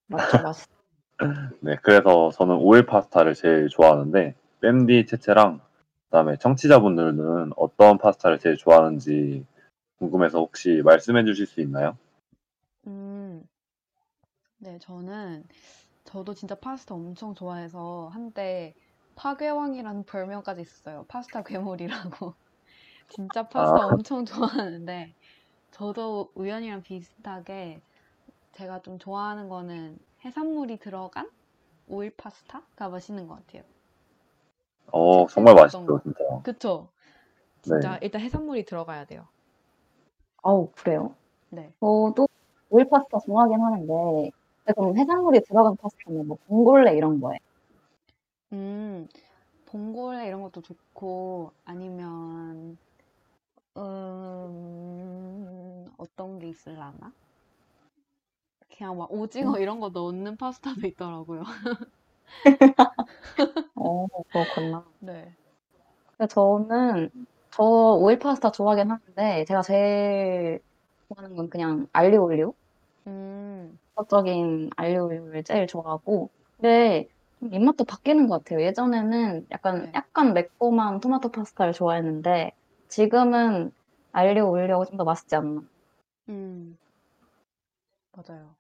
맞죠, 0.08 0.44
맛있어. 0.44 0.68
네, 1.62 1.78
그래서 1.82 2.32
저는 2.32 2.58
오일 2.58 2.86
파스타를 2.86 3.34
제일 3.34 3.70
좋아하는데, 3.70 4.36
뺨디 4.60 5.06
채채랑, 5.06 5.62
그다음에 6.10 6.36
청취자분들은 6.36 7.52
어떤 7.56 7.98
파스타를 7.98 8.40
제일 8.40 8.58
좋아하는지 8.58 9.46
궁금해서 10.00 10.40
혹시 10.40 10.82
말씀해 10.84 11.24
주실 11.24 11.46
수 11.48 11.62
있나요? 11.62 11.98
음. 12.88 13.42
네, 14.58 14.78
저는 14.80 15.46
저도 16.04 16.34
진짜 16.34 16.56
파스타 16.56 16.94
엄청 16.94 17.34
좋아해서 17.36 18.10
한때 18.12 18.76
파괴왕이라는 19.16 20.04
별명까지 20.04 20.62
있었어요. 20.62 21.06
파스타 21.08 21.44
괴물이라고. 21.44 22.34
진짜 23.10 23.48
파스타 23.48 23.84
아. 23.84 23.88
엄청 23.88 24.26
좋아하는데 24.26 25.14
저도 25.72 26.32
우연이랑 26.36 26.84
비슷하게 26.84 27.82
제가 28.54 28.82
좀 28.82 29.00
좋아하는 29.00 29.50
거는 29.50 29.98
해산물이 30.24 30.78
들어간 30.78 31.30
오일 31.88 32.12
파스타가 32.16 32.90
맛있는 32.90 33.28
것 33.28 33.36
같아요. 33.36 33.64
어, 34.92 35.28
정말 35.28 35.56
맛있죠, 35.56 35.86
거? 35.86 36.02
진짜. 36.04 36.20
그쵸? 36.44 36.90
네. 36.96 37.62
진짜 37.62 37.98
일단 38.02 38.22
해산물이 38.22 38.66
들어가야 38.66 39.06
돼요. 39.06 39.28
아우, 40.44 40.70
그래요? 40.76 41.16
네. 41.50 41.72
저도 41.80 42.28
오일 42.70 42.90
파스타 42.90 43.20
좋아하긴 43.26 43.60
하는데, 43.62 44.32
그럼 44.66 44.98
해산물이 44.98 45.42
들어간 45.42 45.76
파스타는 45.78 46.28
뭐 46.28 46.38
봉골레 46.48 46.96
이런 46.96 47.20
거예요. 47.20 47.40
음, 48.54 49.08
봉골레 49.66 50.28
이런 50.28 50.42
것도 50.44 50.62
좋고, 50.62 51.52
아니면, 51.66 52.78
음, 53.78 55.88
어떤 55.98 56.40
게 56.40 56.50
있을라나? 56.50 57.14
그냥 58.78 58.98
막 58.98 59.12
오징어 59.12 59.58
이런 59.60 59.80
거 59.80 59.90
넣는 59.90 60.36
파스타도 60.38 60.86
있더라고요. 60.88 61.44
어, 63.76 64.08
그렇구나. 64.32 64.86
네. 65.00 65.36
근데 66.18 66.28
저는, 66.34 67.10
저 67.52 67.64
오일 67.64 68.20
파스타 68.20 68.52
좋아하긴 68.52 68.92
하는데, 68.92 69.46
제가 69.46 69.62
제일 69.62 70.60
좋아하는 71.08 71.36
건 71.36 71.50
그냥 71.50 71.88
알리오 71.94 72.24
올리오? 72.26 72.54
음, 73.08 73.78
적인 74.10 74.70
알리오 74.76 75.06
올리오를 75.06 75.44
제일 75.44 75.68
좋아하고, 75.68 76.30
근데 76.58 77.08
좀 77.08 77.13
입맛도 77.52 77.84
바뀌는 77.86 78.28
것 78.28 78.44
같아요. 78.44 78.62
예전에는 78.66 79.48
약간, 79.52 79.84
네. 79.84 79.94
약간 79.94 80.34
매콤한 80.34 81.00
토마토 81.02 81.30
파스타를 81.32 81.74
좋아했는데, 81.74 82.52
지금은 82.88 83.72
알리오 84.12 84.50
올리오가 84.52 84.86
좀 84.86 84.98
더 84.98 85.04
맛있지 85.04 85.36
않나. 85.36 85.64
음, 86.30 86.78
맞아요. 88.14 88.56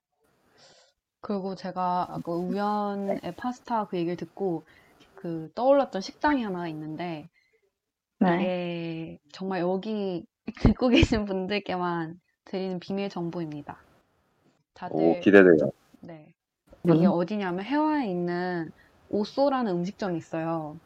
그리고 1.21 1.55
제가 1.55 2.07
아까 2.09 2.31
우연의 2.33 3.19
파스타 3.37 3.87
그 3.87 3.97
얘기를 3.97 4.15
듣고, 4.17 4.63
그 5.15 5.51
떠올랐던 5.55 6.01
식당이 6.01 6.43
하나 6.43 6.67
있는데, 6.69 7.29
네. 8.19 8.47
이게 8.47 9.19
정말 9.33 9.61
여기 9.61 10.25
듣고 10.77 10.89
계신 10.89 11.25
분들께만 11.25 12.19
드리는 12.45 12.79
비밀 12.79 13.09
정보입니다. 13.09 13.85
오, 14.87 15.15
다들 15.15 15.19
기대돼요. 15.19 15.71
네. 16.01 16.35
이게 16.87 17.05
음. 17.05 17.07
어디냐면 17.07 17.65
혜화에 17.65 18.09
있는 18.09 18.71
오쏘라는 19.09 19.71
음식점이 19.73 20.17
있어요. 20.17 20.79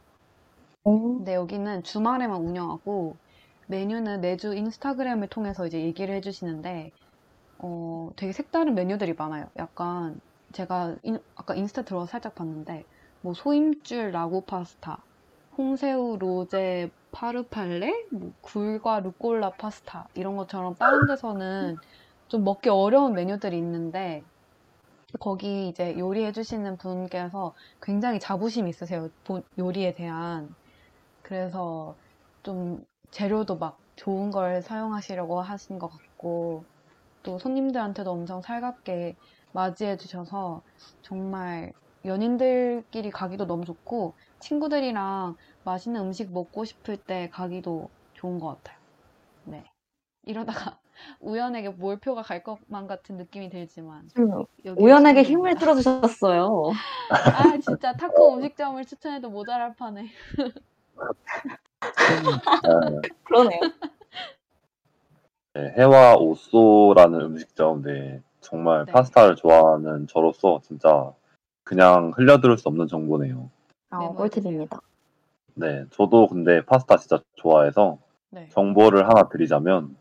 오, 0.83 0.93
근데 1.17 1.33
여기는 1.35 1.83
주말에만 1.83 2.41
운영하고 2.41 3.19
메뉴는 3.67 4.21
매주 4.21 4.53
인스타그램을 4.55 5.27
통해서 5.29 5.65
이제 5.67 5.81
얘기를 5.81 6.13
해주시는데 6.15 6.93
어, 7.59 8.11
되게 8.17 8.33
색다른 8.33 8.75
메뉴들이 8.75 9.13
많아요. 9.15 9.49
약간 9.57 10.19
제가 10.53 10.97
인- 11.03 11.19
아까 11.35 11.55
인스타 11.55 11.83
들어와서 11.83 12.11
살짝 12.11 12.35
봤는데 12.35 12.87
뭐 13.21 13.33
소힘줄 13.35 14.11
라구 14.11 14.45
파스타, 14.45 15.05
홍새우 15.57 16.17
로제 16.19 16.91
파르팔레, 17.11 18.09
뭐 18.11 18.33
굴과 18.41 19.01
루꼴라 19.01 19.57
파스타 19.57 20.09
이런 20.15 20.37
것처럼 20.37 20.75
다른 20.75 21.05
데서는 21.07 21.79
좀 22.27 22.43
먹기 22.43 22.69
어려운 22.69 23.13
메뉴들이 23.13 23.57
있는데 23.59 24.25
거기 25.19 25.69
이제 25.69 25.97
요리해 25.97 26.31
주시는 26.31 26.77
분께서 26.77 27.53
굉장히 27.81 28.19
자부심 28.19 28.67
있으세요. 28.67 29.09
본- 29.23 29.43
요리에 29.57 29.93
대한. 29.93 30.53
그래서 31.21 31.95
좀 32.43 32.85
재료도 33.11 33.57
막 33.57 33.79
좋은 33.95 34.31
걸 34.31 34.61
사용하시려고 34.61 35.41
하신 35.41 35.79
것 35.79 35.87
같고 35.89 36.65
또 37.23 37.39
손님들한테도 37.39 38.11
엄청 38.11 38.41
살갑게 38.41 39.15
맞이해 39.53 39.97
주셔서 39.97 40.61
정말 41.01 41.71
연인들끼리 42.05 43.09
가기도 43.11 43.45
너무 43.47 43.65
좋고 43.65 44.13
친구들이랑 44.39 45.35
맛있는 45.63 46.01
음식 46.01 46.31
먹고 46.31 46.63
싶을 46.65 46.97
때 46.97 47.29
가기도 47.31 47.89
좋은 48.13 48.39
것 48.39 48.47
같아요. 48.57 48.77
네. 49.45 49.63
이러다가 50.25 50.79
우연하게 51.19 51.69
몰표가 51.69 52.21
갈 52.21 52.43
것만 52.43 52.87
같은 52.87 53.17
느낌이 53.17 53.49
들지만 53.49 54.09
우연하게. 54.77 55.23
힘을 55.23 55.55
틀어주셨어요. 55.55 56.71
아 57.35 57.57
진짜 57.59 57.93
타코 57.93 58.35
음식점을 58.35 58.83
추천해도 58.85 59.29
모자랄 59.29 59.75
판에 59.75 60.07
네, 62.07 63.09
그러네요. 63.23 63.61
네, 65.53 65.73
해와 65.77 66.15
오쏘라는 66.17 67.19
음식점, 67.21 67.81
네, 67.81 68.21
정말 68.41 68.85
네. 68.85 68.91
파스타를 68.91 69.35
좋아하는 69.35 70.07
저로서 70.07 70.61
진짜 70.63 71.11
그냥 71.63 72.11
흘려들을 72.15 72.57
수 72.57 72.69
없는 72.69 72.87
정보네요. 72.87 73.49
아, 73.89 73.99
메모해주세요. 73.99 74.43
꿀팁입니다. 74.43 74.81
네, 75.55 75.85
저도 75.89 76.27
근데 76.27 76.63
파스타 76.63 76.97
진짜 76.97 77.19
좋아해서 77.35 77.97
네. 78.29 78.47
정보를 78.49 79.09
하나 79.09 79.27
드리자면 79.29 79.97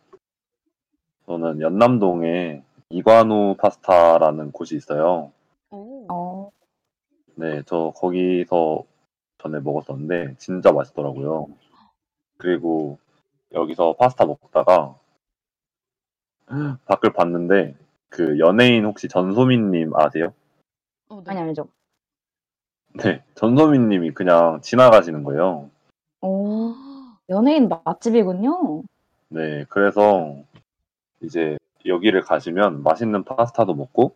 저는 1.26 1.60
연남동에 1.60 2.62
이관우 2.90 3.56
파스타라는 3.58 4.52
곳이 4.52 4.76
있어요. 4.76 5.32
오. 5.70 6.06
어, 6.08 6.50
네, 7.34 7.62
저 7.66 7.92
거기서 7.96 8.84
전에 9.38 9.58
먹었었는데 9.60 10.36
진짜 10.38 10.72
맛있더라고요. 10.72 11.48
그리고 12.38 12.98
여기서 13.52 13.94
파스타 13.94 14.24
먹다가 14.24 14.96
밖을 16.86 17.12
봤는데 17.12 17.74
그 18.08 18.38
연예인 18.38 18.84
혹시 18.84 19.08
전소민님 19.08 19.96
아세요? 19.96 20.32
어, 21.08 21.22
네. 21.24 21.30
아니, 21.32 21.40
알죠. 21.40 21.68
네, 22.94 23.22
전소민님이 23.34 24.12
그냥 24.12 24.60
지나가시는 24.62 25.24
거예요. 25.24 25.70
오, 26.22 26.72
연예인 27.28 27.68
맛집이군요. 27.68 28.84
네, 29.28 29.64
그래서 29.68 30.36
이제 31.20 31.56
여기를 31.84 32.22
가시면 32.22 32.82
맛있는 32.82 33.24
파스타도 33.24 33.74
먹고 33.74 34.14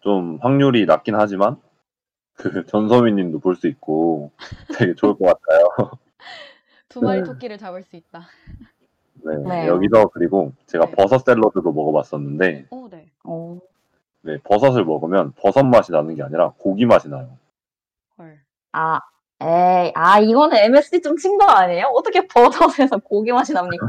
좀 0.00 0.38
확률이 0.42 0.86
낮긴 0.86 1.14
하지만 1.16 1.56
그 2.36 2.66
전소민님도 2.66 3.40
볼 3.40 3.56
수 3.56 3.66
있고 3.68 4.30
되게 4.78 4.94
좋을 4.94 5.16
것 5.16 5.24
같아요. 5.26 5.68
두 6.88 7.00
마리 7.00 7.20
네. 7.20 7.24
토끼를 7.24 7.58
잡을 7.58 7.82
수 7.82 7.96
있다. 7.96 8.26
네, 9.14 9.36
네. 9.48 9.66
여기서 9.66 10.08
그리고 10.08 10.52
제가 10.66 10.86
네. 10.86 10.92
버섯 10.92 11.18
샐러드도 11.18 11.72
먹어봤었는데 11.72 12.66
오, 12.70 12.88
네. 12.88 13.10
어, 13.24 13.58
네, 14.22 14.38
버섯을 14.44 14.84
먹으면 14.84 15.32
버섯 15.32 15.64
맛이 15.64 15.92
나는 15.92 16.14
게 16.14 16.22
아니라 16.22 16.52
고기 16.58 16.86
맛이 16.86 17.08
나요. 17.08 17.36
헐. 18.18 18.38
아, 18.72 19.00
에이, 19.40 19.92
아, 19.94 20.20
이거는 20.20 20.56
MSG 20.58 21.00
좀 21.02 21.16
친 21.16 21.38
거 21.38 21.46
아니에요? 21.46 21.86
어떻게 21.94 22.26
버섯에서 22.26 22.98
고기 22.98 23.32
맛이 23.32 23.52
납니까? 23.52 23.88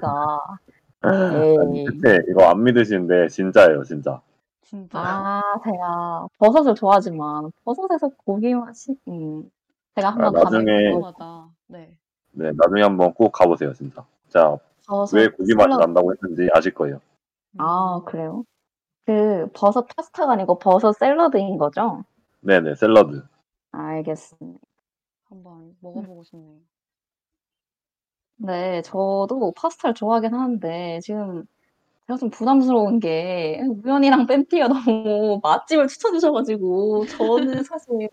아니. 1.02 1.86
그때 1.86 2.20
이거 2.30 2.46
안 2.46 2.64
믿으시는데 2.64 3.28
진짜예요, 3.30 3.84
진짜. 3.84 4.22
진짜. 4.64 5.00
아, 5.00 5.42
제가 5.64 6.28
버섯을 6.40 6.76
좋아하지만 6.76 7.52
버섯에서 7.64 8.10
고기 8.26 8.54
맛이, 8.54 8.96
음, 9.08 9.50
제가 9.96 10.10
한번 10.10 10.36
아, 10.36 10.42
나중에- 10.44 10.92
궁금하다. 10.92 11.50
네. 11.68 11.98
네, 12.32 12.52
나중에 12.56 12.82
한번 12.84 13.14
꼭 13.14 13.32
가보세요, 13.32 13.74
진짜. 13.74 14.06
자, 14.28 14.58
버섯 14.86 15.16
왜 15.18 15.28
고기 15.30 15.54
맛이 15.56 15.70
샐러드- 15.70 15.80
난다고 15.80 16.14
했는지 16.14 16.50
아실 16.54 16.74
거예요. 16.74 17.00
아, 17.58 17.98
음. 17.98 18.06
그래요? 18.06 18.44
그 19.06 19.48
버섯 19.54 19.88
파스타가 19.88 20.34
아니고 20.34 20.60
버섯 20.60 20.92
샐러드인 20.92 21.58
거죠? 21.58 22.04
네네, 22.42 22.76
샐러드. 22.76 23.24
알겠습니다. 23.72 24.60
한번 25.30 25.76
먹어보고 25.82 26.24
싶네요. 26.24 26.58
네, 28.38 28.82
저도 28.84 29.54
파스타를 29.56 29.94
좋아하긴 29.96 30.34
하는데 30.34 31.00
지금 31.02 31.44
제가 32.08 32.18
좀 32.18 32.30
부담스러운 32.32 33.00
게 33.00 33.62
우연이랑 33.86 34.28
뺨띠가 34.28 34.68
너무 34.88 35.40
맛집을 35.44 35.88
추천해 35.88 36.18
주셔 36.20 36.32
가지고 36.34 37.06
저는 37.08 37.64
사실 37.64 38.10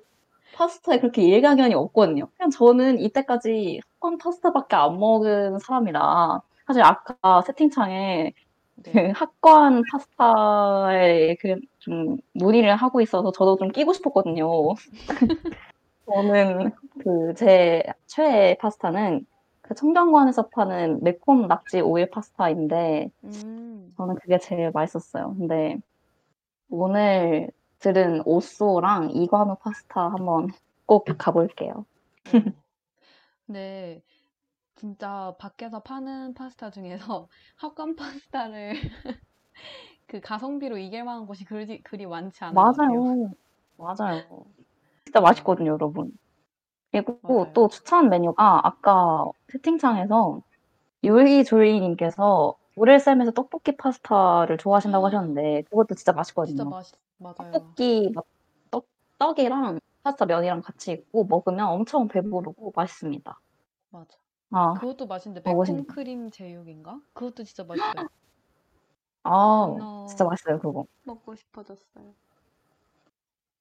파스타에 0.52 1.00
그렇게 1.00 1.22
일가견이 1.24 1.74
없거든요. 1.74 2.28
그냥 2.36 2.50
저는 2.50 3.00
이때까지 3.00 3.80
학관 4.00 4.18
파스타밖에 4.18 4.76
안 4.76 4.98
먹은 4.98 5.58
사람이라 5.60 6.42
사실 6.66 6.82
아까 6.84 7.42
채팅창에 7.46 8.32
그 8.92 8.98
네. 8.98 9.10
학관 9.12 9.84
파스타에 9.92 11.36
그 11.40 11.56
좀 11.80 12.16
문의를 12.34 12.76
하고 12.76 13.00
있어서 13.02 13.32
저도 13.32 13.56
좀 13.58 13.70
끼고 13.70 13.92
싶었거든요. 13.94 14.46
저는 16.06 16.72
그 16.98 17.34
제 17.36 17.82
최애 18.06 18.56
파스타는 18.58 19.26
그 19.66 19.74
청담관에서 19.74 20.48
파는 20.48 21.02
매콤 21.02 21.48
낙지 21.48 21.80
오일 21.80 22.10
파스타인데 22.10 23.10
음. 23.24 23.94
저는 23.96 24.16
그게 24.16 24.38
제일 24.38 24.70
맛있었어요. 24.70 25.34
근데 25.38 25.78
오늘 26.68 27.50
들은 27.78 28.20
오쏘랑 28.26 29.12
이관우 29.12 29.56
파스타 29.56 30.08
한번 30.08 30.48
꼭 30.84 31.06
가볼게요. 31.16 31.72
어. 31.72 31.84
네. 33.46 34.02
진짜 34.74 35.34
밖에서 35.38 35.80
파는 35.80 36.34
파스타 36.34 36.70
중에서 36.70 37.28
학관 37.56 37.96
파스타를 37.96 38.74
그 40.06 40.20
가성비로 40.20 40.76
이길 40.76 41.04
만한 41.04 41.24
곳이 41.26 41.46
그리, 41.46 41.82
그리 41.82 42.04
많지 42.04 42.40
같아요. 42.40 42.52
맞아요. 42.54 43.30
맞아요. 43.78 44.44
진짜 45.06 45.20
맛있거든요, 45.20 45.72
여러분. 45.72 46.12
그리고 47.02 47.18
맞아요. 47.40 47.52
또 47.54 47.68
추천 47.68 48.08
메뉴가 48.08 48.60
아까 48.66 49.24
채팅창에서 49.50 50.40
요리조리님께서 51.02 52.54
오렐쌤에서 52.76 53.32
떡볶이 53.32 53.76
파스타를 53.76 54.58
좋아하신다고 54.58 55.06
하셨는데 55.06 55.62
그것도 55.62 55.96
진짜 55.96 56.12
맛있거든요. 56.12 56.56
진짜 56.56 56.64
맛있, 56.64 56.94
맞아요. 57.18 57.34
떡볶이 57.52 58.12
막 58.14 58.24
떡, 58.70 58.86
떡이랑 59.18 59.80
파스타 60.04 60.26
면이랑 60.26 60.62
같이 60.62 60.92
있고 60.92 61.24
먹으면 61.24 61.66
엄청 61.66 62.06
배부르고 62.06 62.72
맛있습니다. 62.76 63.40
맞아. 63.90 64.18
아, 64.50 64.74
그것도 64.74 65.06
맛있는데 65.06 65.50
매콤. 65.50 65.86
크림 65.86 66.30
제육인가? 66.30 67.00
그것도 67.12 67.42
진짜 67.42 67.64
맛있어요. 67.64 68.06
아, 69.24 69.30
어. 69.30 70.06
진짜 70.06 70.24
맛있어요, 70.24 70.60
그거. 70.60 70.86
먹고 71.02 71.34
싶어졌어요. 71.34 72.14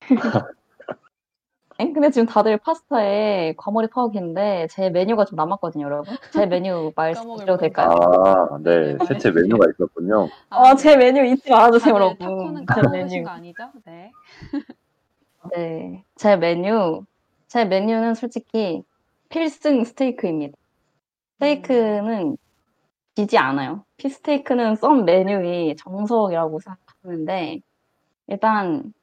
엥? 1.84 1.94
근데 1.94 2.10
지금 2.10 2.26
다들 2.26 2.58
파스타에 2.58 3.54
과몰입 3.58 3.96
하고 3.98 4.10
계는데 4.10 4.68
제 4.72 4.90
메뉴가 4.90 5.26
좀 5.26 5.36
남았거든요, 5.36 5.86
여러분. 5.86 6.16
제 6.32 6.46
메뉴 6.48 6.92
말씀드려도 6.96 7.58
될까요? 7.58 7.90
아, 7.90 8.58
네, 8.64 8.94
네, 8.94 8.94
말해주세요. 8.94 9.34
메뉴가 9.34 9.66
있었군요. 9.72 10.30
아, 10.50 10.76
제 10.76 10.96
메뉴 10.98 11.24
잊지 11.26 11.50
말아주세요, 11.50 11.94
여러분. 11.94 12.18
타코는 12.66 12.66
제 12.74 12.82
메뉴. 12.92 13.24
거 13.24 13.30
아니죠? 13.32 13.64
네. 13.86 14.12
네, 15.56 16.04
제 16.16 16.38
메뉴, 16.38 17.04
제 17.48 17.66
메뉴는 17.66 18.16
솔직히 18.16 18.84
필승 19.30 19.84
스테이크입니다. 19.84 20.58
스테이크는 21.36 22.38
지지 23.16 23.38
않아요. 23.38 23.84
피스테이크는 23.98 24.76
썬 24.78 25.06
메뉴의 25.06 25.76
정석이라고 25.76 26.60
생각하는데, 26.60 27.60
일단 28.28 28.94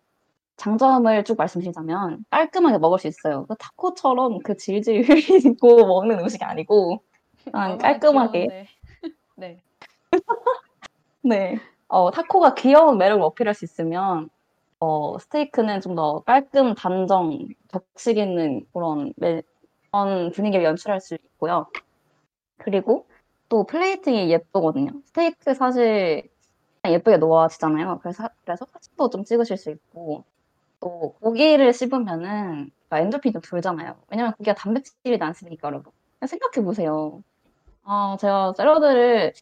장점을 0.61 1.25
쭉 1.25 1.37
말씀드리자면 1.39 2.25
깔끔하게 2.31 2.79
먹을 2.79 2.99
수 2.99 3.07
있어요. 3.09 3.47
그 3.49 3.57
타코처럼 3.57 4.41
그 4.41 4.57
질질 4.57 5.03
흘리고 5.09 5.87
먹는 5.89 6.21
음식이 6.21 6.45
아니고, 6.45 7.03
그냥 7.45 7.73
얼마나 7.73 7.79
깔끔하게. 7.79 8.41
귀여운데. 8.49 8.69
네. 9.37 9.63
네. 11.23 11.59
어, 11.89 12.11
타코가 12.11 12.55
귀여운 12.55 12.99
매력을 12.99 13.23
어필할 13.25 13.55
수 13.55 13.65
있으면, 13.65 14.31
어, 14.81 15.19
스테이크는 15.19 15.81
좀 15.83 15.97
더 15.97 16.21
깔끔, 16.21 16.75
단정, 16.75 17.49
격식 17.69 18.19
있는 18.19 18.67
그런, 18.73 19.13
매, 19.17 19.43
그런 19.91 20.33
분위기를 20.33 20.65
연출할 20.65 21.01
수 21.01 21.15
있고요. 21.15 21.67
그리고 22.59 23.07
또 23.49 23.65
플레이팅이 23.67 24.31
예쁘거든요. 24.31 24.93
스테이크 25.07 25.55
사실 25.55 26.29
예쁘게 26.87 27.19
놓아지잖아요. 27.19 28.01
그래서, 28.03 28.29
그래서 28.45 28.67
사진도 28.73 29.11
좀 29.11 29.25
찍으실 29.25 29.57
수 29.59 29.71
있고, 29.71 30.25
또 30.81 31.15
고기를 31.21 31.73
씹으면은 31.73 32.71
그러니까 32.89 32.99
엔도핀이 32.99 33.33
좀 33.33 33.43
돌잖아요. 33.43 33.97
왜냐면 34.09 34.33
고기가 34.33 34.55
단백질이 34.55 35.19
많으니까 35.19 35.69
여러분. 35.69 35.93
생각해 36.27 36.65
보세요. 36.65 37.23
아, 37.85 38.17
제가 38.21 38.53
샐러드를 38.57 39.33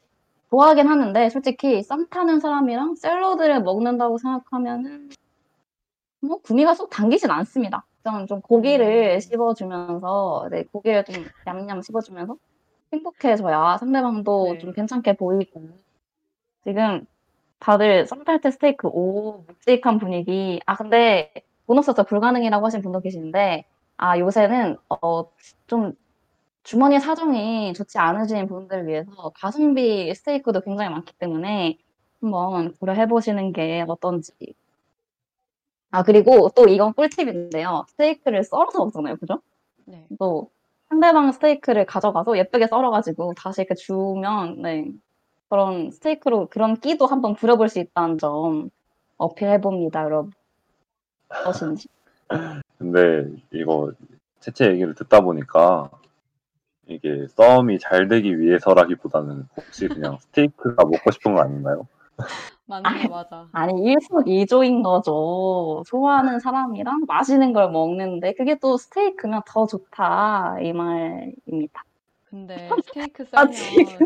좋아하긴 0.50 0.86
하는데 0.86 1.30
솔직히 1.30 1.82
썸 1.82 2.08
타는 2.08 2.40
사람이랑 2.40 2.96
샐러드를 2.96 3.62
먹는다고 3.62 4.18
생각하면은 4.18 5.10
뭐 6.20 6.38
구미가 6.38 6.74
쏙 6.74 6.90
당기진 6.90 7.30
않습니다. 7.30 7.84
저는 8.04 8.26
좀 8.26 8.40
고기를 8.40 9.14
음. 9.16 9.20
씹어주면서 9.20 10.48
네, 10.50 10.64
고기를 10.64 11.04
좀 11.04 11.26
냠냠 11.44 11.82
씹어주면서 11.82 12.36
행복해져야 12.92 13.76
상대방도 13.78 14.54
네. 14.54 14.58
좀 14.58 14.72
괜찮게 14.72 15.14
보이고 15.16 15.68
지금 16.64 17.06
다들 17.60 18.06
썸탈때 18.06 18.50
스테이크 18.52 18.88
오 18.88 19.44
묵직한 19.46 19.98
분위기. 19.98 20.60
아 20.66 20.76
근데 20.76 21.32
돈 21.66 21.78
없어서 21.78 22.04
불가능이라고 22.04 22.64
하신 22.66 22.82
분도 22.82 23.00
계시는데 23.00 23.64
아 23.96 24.18
요새는 24.18 24.76
어 24.88 25.24
좀 25.66 25.92
주머니 26.64 27.00
사정이 27.00 27.74
좋지 27.74 27.98
않으신 27.98 28.46
분들을 28.48 28.86
위해서 28.88 29.32
가성비 29.36 30.14
스테이크도 30.14 30.60
굉장히 30.62 30.90
많기 30.90 31.14
때문에 31.18 31.78
한번 32.20 32.74
고려해 32.74 33.08
보시는 33.08 33.52
게 33.52 33.84
어떤지. 33.88 34.32
아 35.90 36.02
그리고 36.02 36.50
또 36.54 36.66
이건 36.68 36.92
꿀팁인데요. 36.94 37.86
스테이크를 37.88 38.44
썰어서 38.44 38.78
먹잖아요. 38.84 39.16
그죠? 39.16 39.40
네. 39.86 40.06
또 40.18 40.50
상대방 40.90 41.32
스테이크를 41.32 41.86
가져가서 41.86 42.36
예쁘게 42.38 42.66
썰어가지고 42.66 43.34
다시 43.34 43.62
이렇게 43.62 43.74
주면 43.74 44.60
네 44.62 44.86
그런 45.48 45.90
스테이크로 45.90 46.46
그런 46.46 46.78
끼도 46.78 47.06
한번 47.06 47.34
부려볼 47.34 47.68
수 47.68 47.78
있다는 47.78 48.18
점 48.18 48.70
어필해봅니다, 49.16 50.04
여러분. 50.04 50.32
무엇인지. 51.44 51.88
근데 52.78 53.30
이거 53.52 53.92
채채 54.40 54.70
얘기를 54.72 54.94
듣다 54.94 55.20
보니까 55.20 55.90
이게 56.86 57.26
썸이 57.28 57.78
잘 57.78 58.08
되기 58.08 58.38
위해서라기보다는 58.38 59.46
혹시 59.56 59.88
그냥 59.88 60.18
스테이크가 60.20 60.84
먹고 60.84 61.10
싶은 61.10 61.34
거 61.34 61.40
아닌가요? 61.40 61.86
맞네, 62.66 63.08
맞아. 63.08 63.48
아니, 63.52 63.82
일석이조인 63.82 64.82
거죠. 64.82 65.82
좋아하는 65.86 66.38
사람이랑 66.38 67.04
맛있는 67.06 67.54
걸 67.54 67.70
먹는데 67.70 68.34
그게 68.34 68.58
또 68.58 68.76
스테이크면 68.76 69.42
더 69.46 69.66
좋다 69.66 70.58
이 70.60 70.72
말입니다. 70.72 71.84
근데 72.26 72.68
스테이크 72.84 73.24
아, 73.32 73.46
썰면 73.46 73.52
지 73.52 73.98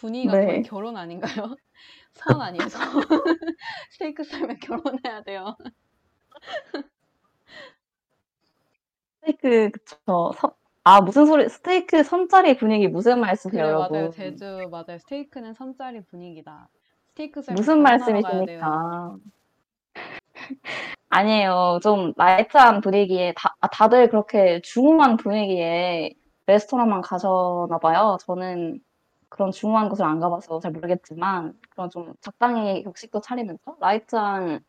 분위기가 0.00 0.38
네. 0.38 0.46
거의 0.46 0.62
결혼 0.62 0.96
아닌가요? 0.96 1.56
선 2.12 2.40
선. 2.40 2.80
스테이크 3.90 4.24
썰면 4.24 4.58
결혼해야 4.60 5.22
돼요. 5.22 5.56
스테이크 9.24 9.70
그쵸. 9.70 10.32
서- 10.36 10.54
아 10.84 11.00
무슨 11.00 11.26
소리? 11.26 11.48
스테이크 11.48 12.02
선자리 12.02 12.56
분위기 12.56 12.88
무슨 12.88 13.20
말씀이세요, 13.20 13.62
그래, 13.64 13.72
여러분? 13.74 13.92
맞아요. 13.98 14.10
제주, 14.10 14.68
맞아요. 14.70 14.98
스테이크는 15.00 15.52
선자리 15.54 16.02
분위기다. 16.04 16.68
스테이크 17.10 17.42
썰면 17.42 17.56
무슨. 17.56 17.82
말씀이십니까? 17.82 19.16
아니에요. 21.10 21.80
좀 21.82 22.12
light한 22.16 22.80
분위기에 22.80 23.34
다, 23.36 23.54
아, 23.60 23.68
다들 23.68 24.08
그렇게 24.08 24.60
중후한 24.62 25.16
분위기에 25.16 26.14
레스토랑만 26.46 27.02
가셨나 27.02 27.78
봐요. 27.78 28.16
저는 28.20 28.80
그런 29.28 29.50
중후한 29.52 29.88
곳을 29.88 30.04
안 30.04 30.20
가봐서 30.20 30.58
잘 30.60 30.72
모르겠지만 30.72 31.58
그런 31.70 31.90
좀 31.90 32.14
적당히 32.20 32.82
격식도 32.82 33.20
차리면서 33.20 33.76
light한 33.80 34.60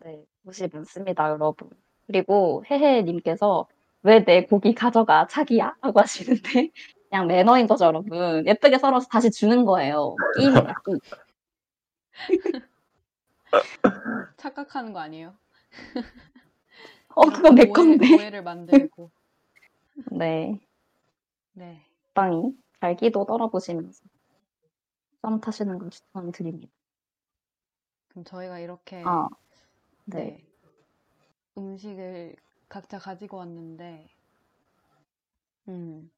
네, 0.00 0.24
곳이 0.44 0.68
많습니다, 0.72 1.30
여러분. 1.30 1.70
그리고 2.06 2.64
해해님께서 2.70 3.66
왜 4.02 4.24
내 4.24 4.44
고기 4.46 4.74
가져가 4.74 5.26
자기야? 5.26 5.76
라고 5.82 6.00
하시는데 6.00 6.42
그냥 7.10 7.26
매너인 7.26 7.66
거죠, 7.66 7.84
여러분. 7.86 8.46
예쁘게 8.46 8.78
썰어서 8.78 9.08
다시 9.08 9.30
주는 9.30 9.64
거예요. 9.64 10.14
착각하는 14.36 14.92
거 14.92 15.00
아니에요? 15.00 15.34
어, 17.14 17.22
그건 17.22 17.54
내 17.56 17.62
오해- 17.64 17.72
건데. 17.72 18.06
오해를 18.16 18.42
만들고. 18.42 19.10
네. 20.12 20.58
네. 21.52 21.84
적당 22.14 22.52
히 22.82 22.86
잘기도 22.86 23.24
떨어보시면서 23.26 24.04
썸 25.22 25.40
타시는 25.40 25.78
걸 25.78 25.90
추천드립니다. 25.90 26.72
그럼 28.08 28.24
저희가 28.24 28.58
이렇게 28.58 29.02
아, 29.04 29.28
네. 30.04 30.36
네. 30.36 30.44
음식을 31.56 32.34
각자 32.68 32.98
가지고 32.98 33.36
왔는데, 33.38 34.08
음, 35.68 36.10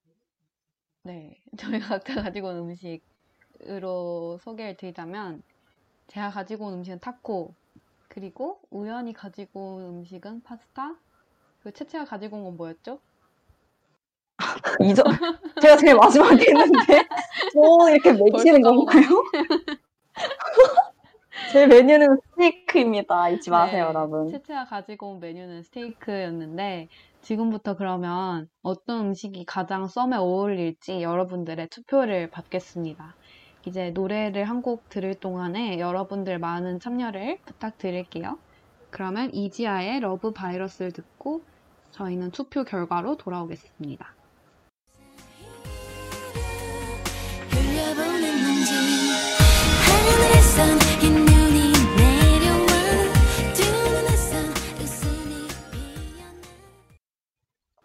네. 1.02 1.42
저희가 1.58 1.88
각자 1.88 2.22
가지고 2.22 2.48
온 2.48 2.56
음식으로 2.58 4.38
소개를 4.42 4.76
드리자면, 4.76 5.42
제가 6.08 6.30
가지고 6.30 6.66
온 6.66 6.74
음식은 6.74 7.00
타코, 7.00 7.54
그리고 8.08 8.60
우연히 8.70 9.12
가지고 9.12 9.76
온 9.76 9.84
음식은 9.98 10.42
파스타, 10.42 10.96
그리고 11.60 11.76
채채가 11.76 12.04
가지고 12.06 12.38
온 12.38 12.44
건 12.44 12.56
뭐였죠? 12.58 13.00
이전 14.80 15.04
제가 15.60 15.76
제일 15.76 15.94
마지막에 15.96 16.44
했는데 16.50 17.04
뭐 17.54 17.88
이렇게 17.90 18.16
벌써 18.16 18.60
건가요? 18.62 19.02
제 21.52 21.66
메뉴는 21.66 22.18
스테이크입니다. 22.30 23.28
잊지 23.30 23.50
마세요, 23.50 23.84
네, 23.84 23.88
여러분. 23.88 24.28
채채가 24.28 24.64
가지고 24.66 25.12
온 25.12 25.20
메뉴는 25.20 25.62
스테이크였는데, 25.64 26.88
지금부터 27.20 27.76
그러면 27.76 28.49
어떤 28.62 29.07
음식이 29.07 29.45
가장 29.46 29.87
썸에 29.87 30.16
어울릴지 30.16 31.03
여러분들의 31.03 31.68
투표를 31.68 32.30
받겠습니다. 32.30 33.16
이제 33.66 33.91
노래를 33.91 34.45
한 34.45 34.62
곡 34.62 34.88
들을 34.88 35.14
동안에 35.14 35.78
여러분들 35.78 36.38
많은 36.38 36.80
참여를 36.80 37.38
부탁드릴게요. 37.45 38.38
그러면 38.91 39.32
이지아의 39.34 40.00
러브 40.00 40.32
바이러스를 40.32 40.92
듣고 40.92 41.42
저희는 41.91 42.30
투표 42.30 42.64
결과로 42.64 43.16
돌아오겠습니다. 43.16 44.14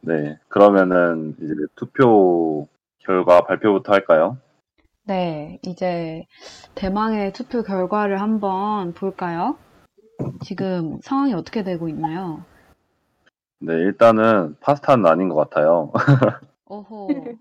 네. 0.07 0.37
그러면은 0.47 1.35
이제 1.41 1.53
투표 1.75 2.67
결과 2.99 3.41
발표부터 3.41 3.91
할까요? 3.91 4.37
네, 5.03 5.59
이제 5.63 6.25
대망의 6.75 7.33
투표 7.33 7.61
결과를 7.61 8.21
한번 8.21 8.93
볼까요? 8.93 9.57
지금 10.43 10.99
상황이 11.01 11.33
어떻게 11.33 11.63
되고 11.63 11.89
있나요? 11.89 12.43
네, 13.59 13.73
일단은 13.73 14.55
파스타는 14.61 15.05
아닌 15.05 15.29
것 15.29 15.35
같아요. 15.35 15.91
오호. 16.67 17.37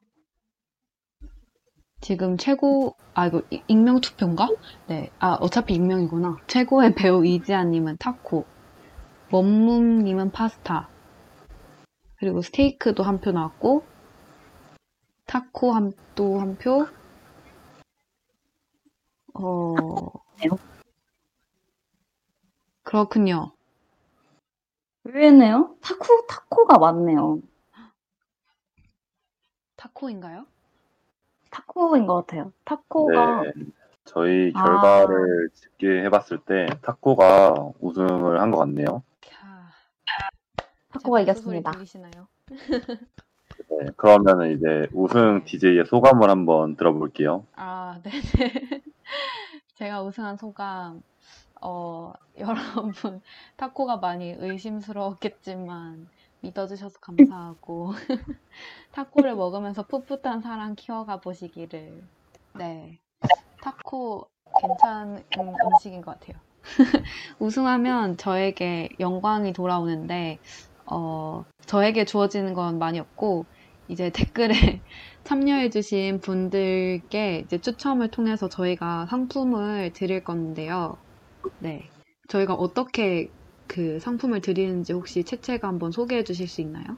지금 2.00 2.36
최고, 2.38 2.96
아, 3.14 3.26
이거 3.26 3.42
이- 3.50 3.62
익명 3.68 4.00
투표인가? 4.00 4.48
네. 4.88 5.10
아, 5.18 5.34
어차피 5.40 5.74
익명이구나. 5.74 6.36
최고의 6.46 6.94
배우 7.12 7.24
이지아님은 7.26 7.96
타코, 7.98 8.44
원문님은 9.32 10.30
파스타, 10.32 10.88
그리고 12.18 12.42
스테이크도 12.42 13.02
한 13.02 13.20
표 13.20 13.32
나왔고, 13.32 13.84
타코 15.26 15.72
한, 15.72 15.92
또 16.14 16.40
한 16.40 16.56
표, 16.56 16.86
어, 19.34 20.10
그렇군요. 22.84 23.52
의외네요. 25.04 25.74
타코 25.80 26.26
타코가 26.26 26.76
맞네요. 26.78 27.40
타코인가요? 29.76 30.46
타코인 31.56 32.06
것 32.06 32.26
같아요. 32.26 32.52
타코가 32.64 33.42
네. 33.42 33.52
저희 34.04 34.52
아. 34.54 34.62
결과를 34.62 35.48
집계 35.54 36.02
해봤을 36.04 36.38
때 36.46 36.66
타코가 36.82 37.72
우승을 37.80 38.40
한 38.40 38.50
것 38.50 38.58
같네요. 38.58 39.02
캬. 39.22 39.30
타코가 40.92 41.18
제 41.20 41.22
이겼습니다. 41.22 41.72
소리 41.72 41.78
들리시나요? 41.78 42.28
네, 42.48 43.86
그러면은 43.96 44.52
이제 44.52 44.86
우승 44.92 45.44
DJ의 45.44 45.86
소감을 45.86 46.28
한번 46.30 46.76
들어볼게요. 46.76 47.46
아, 47.56 47.98
네네. 48.02 48.12
제가 49.76 50.02
우승한 50.02 50.36
소감, 50.36 51.02
어, 51.62 52.12
여러분, 52.38 53.22
타코가 53.56 53.96
많이 53.96 54.34
의심스러웠겠지만, 54.38 56.06
믿어주셔서 56.40 56.98
감사하고, 57.00 57.92
타코를 58.92 59.34
먹으면서 59.34 59.86
풋풋한 59.86 60.40
사랑 60.42 60.74
키워가 60.74 61.20
보시기를. 61.20 62.02
네. 62.58 62.98
타코 63.62 64.28
괜찮은 64.60 65.24
음식인 65.38 66.02
것 66.02 66.18
같아요. 66.18 66.40
우승하면 67.38 68.16
저에게 68.16 68.88
영광이 69.00 69.52
돌아오는데, 69.52 70.38
어, 70.86 71.44
저에게 71.66 72.04
주어지는 72.04 72.54
건 72.54 72.78
많이 72.78 72.98
없고, 72.98 73.46
이제 73.88 74.10
댓글에 74.10 74.52
참여해주신 75.24 76.20
분들께 76.20 77.42
이제 77.44 77.58
추첨을 77.58 78.10
통해서 78.10 78.48
저희가 78.48 79.06
상품을 79.06 79.92
드릴 79.92 80.24
건데요. 80.24 80.96
네. 81.58 81.88
저희가 82.28 82.54
어떻게 82.54 83.30
그 83.68 83.98
상품을 84.00 84.40
드리는지 84.40 84.92
혹시 84.92 85.24
채채가 85.24 85.68
한번 85.68 85.92
소개해 85.92 86.24
주실 86.24 86.48
수 86.48 86.60
있나요? 86.60 86.96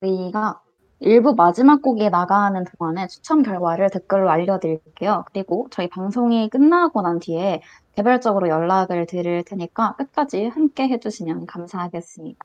저희가 0.00 0.62
일부 1.00 1.34
마지막 1.34 1.80
곡이 1.82 2.10
나가는 2.10 2.62
동안에 2.64 3.06
추첨 3.08 3.42
결과를 3.42 3.90
댓글로 3.90 4.30
알려드릴게요. 4.30 5.24
그리고 5.32 5.66
저희 5.70 5.88
방송이 5.88 6.48
끝나고 6.50 7.02
난 7.02 7.18
뒤에 7.20 7.62
개별적으로 7.94 8.48
연락을 8.48 9.06
드릴 9.06 9.42
테니까 9.44 9.96
끝까지 9.96 10.48
함께 10.48 10.88
해주시면 10.88 11.46
감사하겠습니다. 11.46 12.38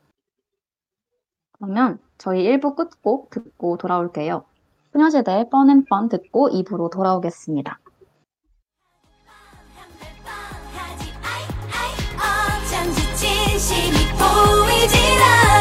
그러면 1.53 1.99
저희 2.17 2.43
1부 2.43 2.75
끝곡 2.75 3.29
듣고 3.29 3.77
돌아올게요. 3.77 4.45
소녀시대 4.93 5.49
뻔앤뻔 5.49 6.09
듣고 6.09 6.49
2부로 6.49 6.89
돌아오겠습니다. 6.89 7.79
진심이 13.57 13.97
보이질 14.17 14.99
않아 15.23 15.54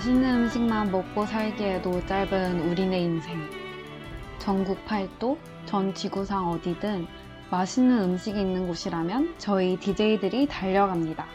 맛있는 0.00 0.44
음식만 0.44 0.90
먹고 0.90 1.26
살기에도 1.26 2.06
짧은 2.06 2.70
우리네 2.70 3.00
인생. 3.00 3.38
전국 4.38 4.82
팔도, 4.86 5.36
전 5.66 5.92
지구상 5.92 6.48
어디든 6.48 7.06
맛있는 7.50 8.04
음식이 8.04 8.40
있는 8.40 8.66
곳이라면 8.66 9.34
저희 9.36 9.76
DJ들이 9.76 10.46
달려갑니다. 10.46 11.26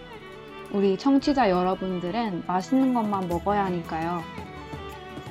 우리 0.72 0.98
청취자 0.98 1.52
여러분들은 1.52 2.46
맛있는 2.48 2.96
것만 2.96 3.28
먹어야 3.28 3.66
하니까요. 3.66 4.24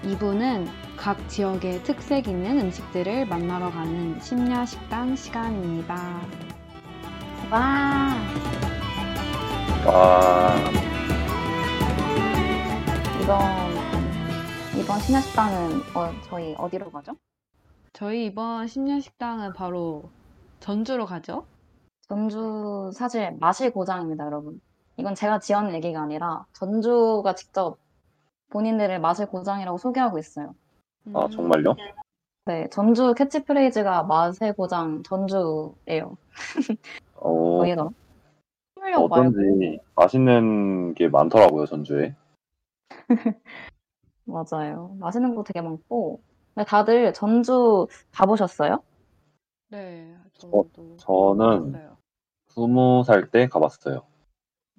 2부는 0.05 0.69
각 0.97 1.29
지역의 1.29 1.83
특색 1.83 2.29
있는 2.29 2.61
음식들을 2.61 3.27
만나러 3.27 3.69
가는 3.69 4.21
심야 4.21 4.65
식당 4.65 5.17
시간입니다. 5.17 6.21
와, 7.51 8.15
와, 9.85 10.84
이번, 13.25 13.41
이번 14.79 15.01
신야식당은 15.01 15.79
어, 15.97 16.13
저희 16.25 16.55
어디로 16.59 16.91
가죠? 16.91 17.17
저희 17.95 18.27
이번 18.27 18.67
심야 18.67 19.01
식당은 19.01 19.55
바로 19.55 20.11
전주로 20.61 21.07
가죠? 21.07 21.47
전주 22.07 22.91
사실 22.93 23.35
마실 23.41 23.73
고장입니다, 23.73 24.27
여러분. 24.27 24.61
이건 24.99 25.15
제가 25.15 25.39
지어낸 25.39 25.73
얘기가 25.73 26.03
아니라 26.03 26.45
전주가 26.53 27.35
직접 27.35 27.79
본인들의 28.51 29.01
맛을 29.01 29.25
고장이라고 29.27 29.79
소개하고 29.79 30.19
있어요. 30.19 30.55
아, 31.15 31.27
정말요? 31.33 31.77
네, 32.45 32.69
전주 32.69 33.15
캐치프레이즈가 33.15 34.03
맛의 34.03 34.53
고장 34.53 35.03
전주예요. 35.03 36.19
어, 37.17 37.59
어디더라? 37.61 37.89
서울역 38.75 39.09
말고 39.09 39.15
어쩐지 39.15 39.79
맛있는 39.95 40.93
게 40.93 41.09
많더라고요, 41.09 41.65
전주에. 41.65 42.15
맞아요. 44.25 44.97
맛있는 44.99 45.35
곳 45.35 45.45
되게 45.45 45.61
많고. 45.61 46.21
근데 46.55 46.67
다들 46.67 47.13
전주 47.15 47.87
가 48.13 48.27
보셨어요? 48.27 48.83
네, 49.69 50.17
어, 50.53 50.65
저는 50.99 51.75
스무 52.49 53.03
살때 53.05 53.49
가봤어요. 53.49 54.07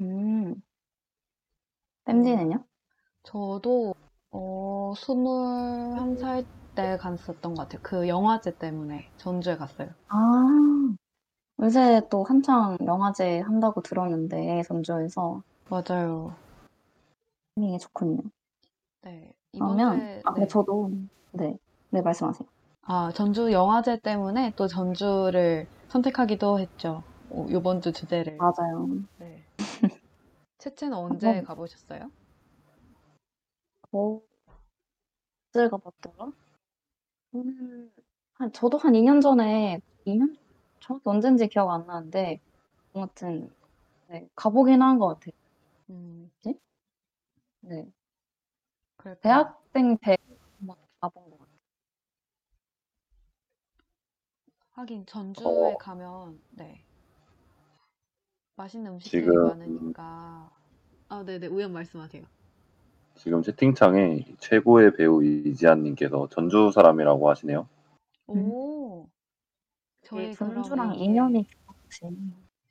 음. 0.01 0.61
댐디는요? 2.05 2.63
저도 3.23 3.93
어, 4.31 4.93
21살 4.95 6.45
때 6.75 6.97
갔었던 6.97 7.53
것 7.53 7.63
같아요. 7.63 7.79
그 7.83 8.07
영화제 8.07 8.57
때문에 8.57 9.09
전주에 9.17 9.57
갔어요. 9.57 9.89
아, 10.09 10.95
요새 11.61 12.01
또 12.09 12.23
한창 12.23 12.77
영화제 12.85 13.39
한다고 13.39 13.81
들었는데 13.81 14.61
전주에서 14.67 15.41
맞아요. 15.69 16.35
분위기 17.55 17.79
좋군요. 17.79 18.21
네, 19.03 19.33
이번 19.53 19.77
그러면 19.77 19.99
주에 19.99 20.21
아, 20.25 20.31
근데 20.33 20.41
네. 20.45 20.47
저도 20.47 20.91
네, 21.31 21.57
네 21.89 22.01
말씀하세요. 22.01 22.47
아, 22.83 23.11
전주 23.15 23.51
영화제 23.51 23.99
때문에 23.99 24.51
또 24.57 24.67
전주를 24.67 25.67
선택하기도 25.87 26.59
했죠. 26.59 27.01
오, 27.31 27.49
요번 27.49 27.81
주 27.81 27.91
주제를. 27.91 28.37
맞아요. 28.37 28.87
네. 29.19 29.43
채채는 30.59 30.95
언제 30.97 31.27
한번- 31.27 31.45
가보셨어요? 31.45 32.11
어, 33.93 34.21
언제 35.53 35.69
가봤더라? 35.69 36.31
음, 37.35 37.91
한 38.33 38.51
저도 38.51 38.77
한 38.77 38.93
2년 38.93 39.21
전에 39.21 39.79
2년 40.05 40.35
정확히 40.81 41.03
언젠지 41.09 41.47
기억 41.47 41.69
안 41.71 41.85
나는데 41.87 42.39
아무튼 42.93 43.49
네, 44.07 44.27
가보긴 44.35 44.81
한 44.81 44.99
것 44.99 45.07
같아요. 45.07 45.31
음, 45.89 46.29
네, 47.67 47.91
그랬구나. 48.97 49.21
대학생 49.21 49.97
배 49.97 50.15
한번 50.59 50.75
가본 51.01 51.29
것 51.31 51.39
같아요. 51.39 51.55
하긴 54.71 55.05
전주에 55.05 55.45
어. 55.73 55.77
가면 55.77 56.39
네. 56.51 56.83
맛있는 58.55 58.91
음식들이 58.93 59.21
지금- 59.23 59.47
많으니까. 59.47 60.51
아, 61.09 61.23
네네, 61.23 61.47
우연 61.47 61.71
말씀하세요. 61.73 62.23
지금 63.15 63.41
채팅창에 63.41 64.25
최고의 64.39 64.93
배우 64.95 65.23
이지한님께서 65.23 66.27
전주 66.29 66.71
사람이라고 66.73 67.29
하시네요. 67.29 67.67
오, 68.27 69.07
저희 70.03 70.33
그럼 70.35 70.55
전주랑 70.55 70.95
인연이 70.95 71.45
깊지. 71.89 72.09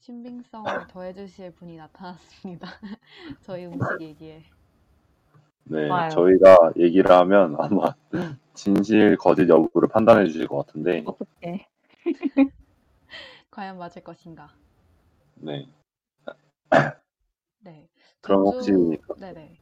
신빙성을 0.01 0.87
더해주실 0.89 1.53
분이 1.55 1.77
나타났습니다. 1.77 2.69
저희 3.43 3.65
음식 3.67 4.01
얘기에. 4.01 4.43
네, 5.65 5.89
좋아요. 5.89 6.11
저희가 6.11 6.73
얘기를 6.77 7.11
하면 7.11 7.57
아마 7.59 7.95
진실 8.55 9.17
거짓 9.17 9.49
여부를 9.49 9.89
판단해 9.89 10.27
주실 10.27 10.47
것 10.47 10.67
같은데, 10.67 11.03
어떻게? 11.07 11.67
과연 13.51 13.79
맞을 13.79 14.03
것인가? 14.03 14.51
네. 15.37 15.67
네. 17.61 17.89
그럼 18.21 18.45
전주, 18.53 18.73
혹시 18.73 19.21
네네. 19.21 19.59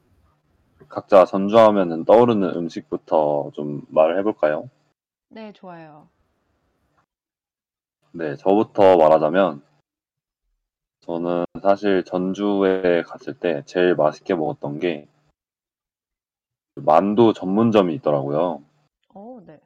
각자 0.89 1.25
전주하면은 1.25 2.03
떠오르는 2.05 2.55
음식부터 2.55 3.51
좀 3.53 3.81
말을 3.89 4.17
해볼까요? 4.19 4.69
네, 5.29 5.53
좋아요. 5.53 6.09
네, 8.11 8.35
저부터 8.35 8.97
말하자면, 8.97 9.63
저는 10.99 11.45
사실 11.61 12.03
전주에 12.03 13.03
갔을 13.03 13.33
때 13.33 13.63
제일 13.65 13.95
맛있게 13.95 14.35
먹었던 14.35 14.79
게 14.79 15.07
만두 16.75 17.33
전문점이 17.33 17.93
있더라고요. 17.95 18.63
오, 19.13 19.41
네. 19.45 19.59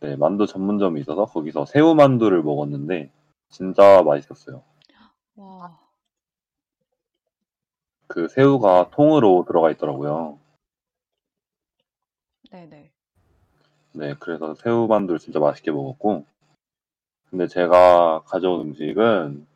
네, 0.00 0.16
만두 0.16 0.46
전문점이 0.46 1.00
있어서 1.00 1.26
거기서 1.26 1.66
새우 1.66 1.94
만두를 1.94 2.42
먹었는데 2.42 3.10
진짜 3.50 4.02
맛있었어요. 4.02 4.62
와, 5.36 5.78
그 8.06 8.28
새우가 8.28 8.90
통으로 8.90 9.44
들어가 9.46 9.70
있더라고요. 9.70 10.38
네네. 12.50 12.90
네, 13.92 14.14
그래서 14.18 14.54
새우 14.54 14.86
만두를 14.86 15.18
진짜 15.20 15.38
맛있게 15.38 15.70
먹었고, 15.70 16.24
근데 17.28 17.46
제가 17.46 18.22
가져온 18.26 18.60
음식은 18.62 19.46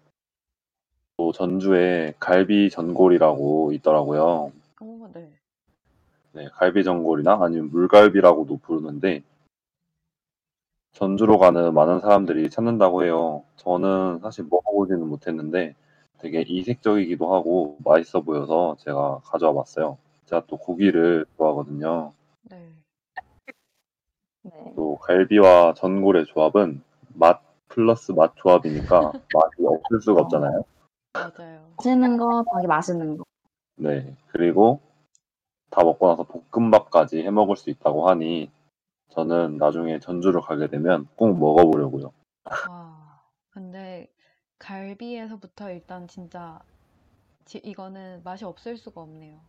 또 1.16 1.32
전주에 1.32 2.14
갈비 2.20 2.70
전골이라고 2.70 3.72
있더라고요. 3.72 4.52
오, 6.34 6.38
네. 6.38 6.44
네, 6.44 6.50
갈비 6.52 6.84
전골이나 6.84 7.38
아니면 7.40 7.70
물갈비라고도 7.70 8.58
부르는데, 8.58 9.22
전주로 10.92 11.38
가는 11.38 11.74
많은 11.74 12.00
사람들이 12.00 12.50
찾는다고 12.50 13.04
해요. 13.04 13.42
저는 13.56 14.20
사실 14.20 14.44
먹어보지는 14.48 15.08
못했는데 15.08 15.74
되게 16.18 16.42
이색적이기도 16.46 17.34
하고 17.34 17.76
맛있어 17.84 18.20
보여서 18.20 18.76
제가 18.78 19.20
가져와 19.24 19.54
봤어요. 19.54 19.98
제가 20.26 20.44
또 20.46 20.56
고기를 20.56 21.26
좋아하거든요. 21.36 22.12
네. 22.42 22.70
네. 24.42 24.72
또 24.76 24.96
갈비와 24.98 25.74
전골의 25.74 26.26
조합은 26.26 26.80
맛 27.14 27.42
플러스 27.68 28.12
맛 28.12 28.32
조합이니까 28.36 29.00
맛이 29.34 29.66
없을 29.66 30.00
수가 30.00 30.22
없잖아요. 30.22 30.64
맞아요. 31.12 31.60
맛있는 31.76 32.16
거 32.16 32.44
더하기 32.48 32.68
맛있는 32.68 33.16
거. 33.18 33.24
네. 33.76 34.14
그리고 34.28 34.80
다 35.74 35.82
먹고 35.82 36.06
나서 36.08 36.22
볶음밥까지 36.22 37.22
해 37.24 37.30
먹을 37.30 37.56
수 37.56 37.68
있다고 37.68 38.08
하니 38.08 38.48
저는 39.10 39.56
나중에 39.58 39.98
전주를 39.98 40.40
가게 40.40 40.68
되면 40.68 41.08
꼭 41.16 41.36
먹어보려고요. 41.36 42.12
와, 42.68 43.20
근데 43.50 44.08
갈비에서부터 44.58 45.70
일단 45.72 46.06
진짜 46.06 46.60
지- 47.44 47.58
이거는 47.58 48.22
맛이 48.22 48.44
없을 48.44 48.76
수가 48.76 49.00
없네요. 49.00 49.40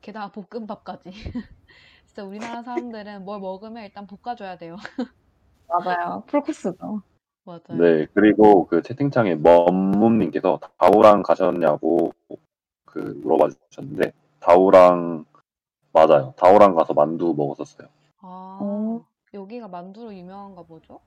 게다가 0.00 0.32
볶음밥까지. 0.32 1.10
진짜 2.06 2.24
우리나라 2.24 2.62
사람들은 2.62 3.24
뭘 3.24 3.40
먹으면 3.40 3.84
일단 3.84 4.06
볶아줘야 4.06 4.56
돼요. 4.56 4.76
맞아요. 5.68 6.22
풀코스죠. 6.26 7.02
맞아요. 7.44 7.60
네. 7.68 8.06
그리고 8.14 8.66
그 8.66 8.80
채팅창에 8.82 9.34
멈몸님께서 9.36 10.58
다우랑 10.78 11.22
가셨냐고 11.22 12.12
그 12.86 12.98
물어봐 13.22 13.48
주셨는데 13.70 14.12
다우랑 14.40 15.26
맞아요. 15.96 16.34
다우랑 16.36 16.74
가서 16.74 16.92
만두 16.92 17.32
먹었었어요. 17.34 17.88
아, 18.20 18.58
어. 18.60 19.06
여기가 19.32 19.66
만두로 19.68 20.14
유명한가 20.14 20.62
보죠? 20.64 21.00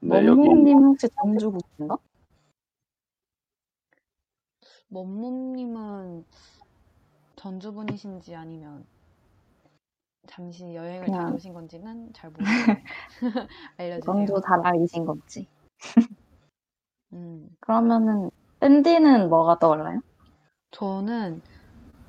네, 0.00 0.24
여기 0.24 0.48
원무님 0.48 0.78
혹시 0.78 1.08
전주구인가? 1.10 1.98
멈몸님은 4.88 6.24
전주분이신지 7.36 8.34
아니면 8.34 8.86
잠시 10.26 10.74
여행을 10.74 11.04
그냥- 11.04 11.24
다녀오신 11.24 11.52
건지는 11.52 12.12
잘 12.14 12.30
모르겠어요. 12.30 12.76
알려주세요. 13.76 14.00
전주 14.04 14.40
다날이신 14.42 15.04
건지. 15.04 15.48
음. 17.12 17.54
그러면은 17.60 18.30
밴디는 18.60 19.28
뭐가 19.28 19.58
떠올라요? 19.58 20.00
저는 20.70 21.42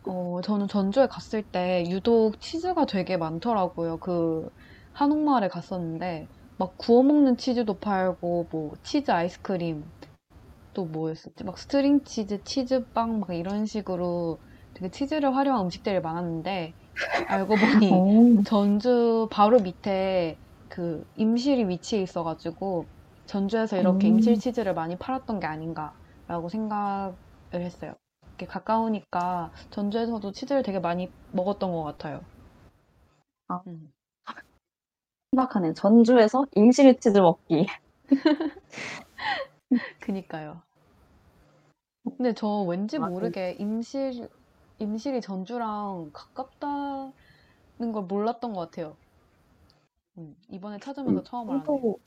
어 0.07 0.41
저는 0.41 0.67
전주에 0.67 1.07
갔을 1.07 1.43
때 1.43 1.83
유독 1.89 2.39
치즈가 2.39 2.85
되게 2.85 3.17
많더라고요. 3.17 3.97
그 3.99 4.47
한옥마을에 4.93 5.47
갔었는데 5.47 6.29
막 6.57 6.77
구워 6.77 7.01
먹는 7.03 7.37
치즈도 7.37 7.79
팔고 7.79 8.49
뭐 8.51 8.73
치즈 8.83 9.11
아이스크림 9.11 9.83
또 10.73 10.85
뭐였었지? 10.87 11.43
막 11.45 11.57
string 11.59 12.03
치즈, 12.05 12.43
치즈빵 12.45 13.21
막 13.21 13.33
이런 13.35 13.65
식으로 13.65 14.39
되게 14.73 14.91
치즈를 14.91 15.35
활용한 15.35 15.65
음식들이 15.65 15.99
많았는데 16.01 16.75
알고 17.27 17.59
보니 17.59 18.05
오, 18.05 18.45
전주 18.45 19.29
바로 19.31 19.59
밑에 19.61 20.39
그 20.69 21.03
임실이 21.15 21.69
위치해 21.69 22.01
있어가지고 22.03 22.89
전주에서 23.27 23.77
이렇게 23.79 24.07
음. 24.07 24.09
임실 24.09 24.39
치즈를 24.39 24.73
많이 24.75 24.97
팔았던 24.97 25.39
게 25.41 25.47
아닌가라고 25.47 26.49
생각을 26.51 27.15
했어요. 27.55 27.95
이렇게 28.35 28.45
가까우니까 28.45 29.51
전주에서도 29.71 30.31
치즈를 30.33 30.61
되게 30.61 30.79
많이 30.79 31.09
먹었던 31.31 31.71
것 31.71 31.83
같아요. 31.83 32.21
아. 33.47 33.61
음. 33.67 33.91
신박하네. 35.31 35.73
전주에서 35.73 36.45
임실 36.53 36.99
치즈 36.99 37.17
먹기. 37.17 37.65
그니까요. 39.99 40.61
근데 42.17 42.33
저 42.33 42.61
왠지 42.61 42.97
아, 42.97 43.07
모르게 43.07 43.55
임실, 43.59 44.29
임실이 44.79 45.21
전주랑 45.21 46.11
가깝다는 46.13 47.11
걸 47.93 48.03
몰랐던 48.03 48.53
것 48.53 48.59
같아요. 48.59 48.95
음, 50.17 50.35
이번에 50.49 50.77
찾으면서 50.79 51.23
처음 51.23 51.49
알았네요. 51.49 51.65
저도 51.65 51.99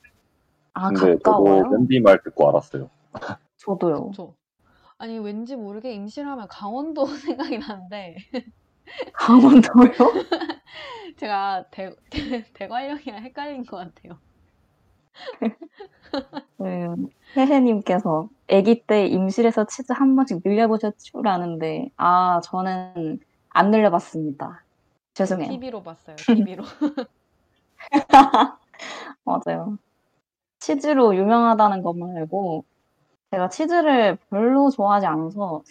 아 0.73 0.87
근데 0.89 1.17
가까워요? 1.23 1.63
저도 1.63 1.69
밴디 1.77 1.99
말 1.99 2.21
듣고 2.23 2.49
알았어요. 2.49 2.89
저도요. 3.57 4.07
그쵸? 4.07 4.35
아니, 4.99 5.17
왠지 5.17 5.55
모르게 5.55 5.93
임실하면 5.93 6.47
강원도 6.49 7.05
생각이 7.47 7.57
나는데, 7.57 8.17
강원도요? 9.13 9.91
제가 11.17 11.65
대, 11.71 11.95
대, 12.09 12.43
대관령이랑 12.53 13.23
헷갈린 13.23 13.65
것 13.65 13.77
같아요. 13.77 14.19
음, 16.61 17.07
혜혜님께서 17.35 18.29
아기 18.51 18.83
때 18.85 19.07
임실에서 19.07 19.65
치즈 19.67 19.93
한 19.93 20.15
번씩 20.15 20.41
늘려보셨죠라는데 20.43 21.91
아 21.97 22.41
저는 22.43 23.19
안 23.49 23.71
늘려봤습니다. 23.71 24.63
죄송해요. 25.13 25.51
TV로 25.51 25.83
봤어요, 25.83 26.15
TV로. 26.15 26.63
맞아요. 29.25 29.77
치즈로 30.59 31.15
유명하다는 31.15 31.83
것만 31.83 32.17
알고 32.17 32.63
제가 33.31 33.49
치즈를 33.49 34.17
별로 34.29 34.69
좋아하지 34.69 35.05
않아서 35.05 35.61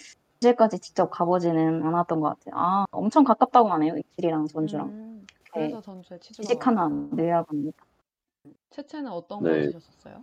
이제까지 0.40 0.78
직접 0.78 1.10
가보지는 1.10 1.82
않았던 1.82 2.20
것 2.20 2.38
같아요. 2.38 2.54
아 2.56 2.84
엄청 2.92 3.24
가깝다고 3.24 3.68
하네요. 3.72 3.94
임실이랑 3.96 4.46
전주랑. 4.46 4.86
음, 4.88 5.26
그래서 5.52 5.80
전주에 5.80 6.18
치즈가 6.20 6.46
지식 6.46 6.66
하나 6.66 6.88
늘려봅니다. 6.88 7.84
채채는 8.70 9.10
어떤 9.10 9.42
네. 9.42 9.66
거 9.66 9.72
드셨었어요? 9.72 10.22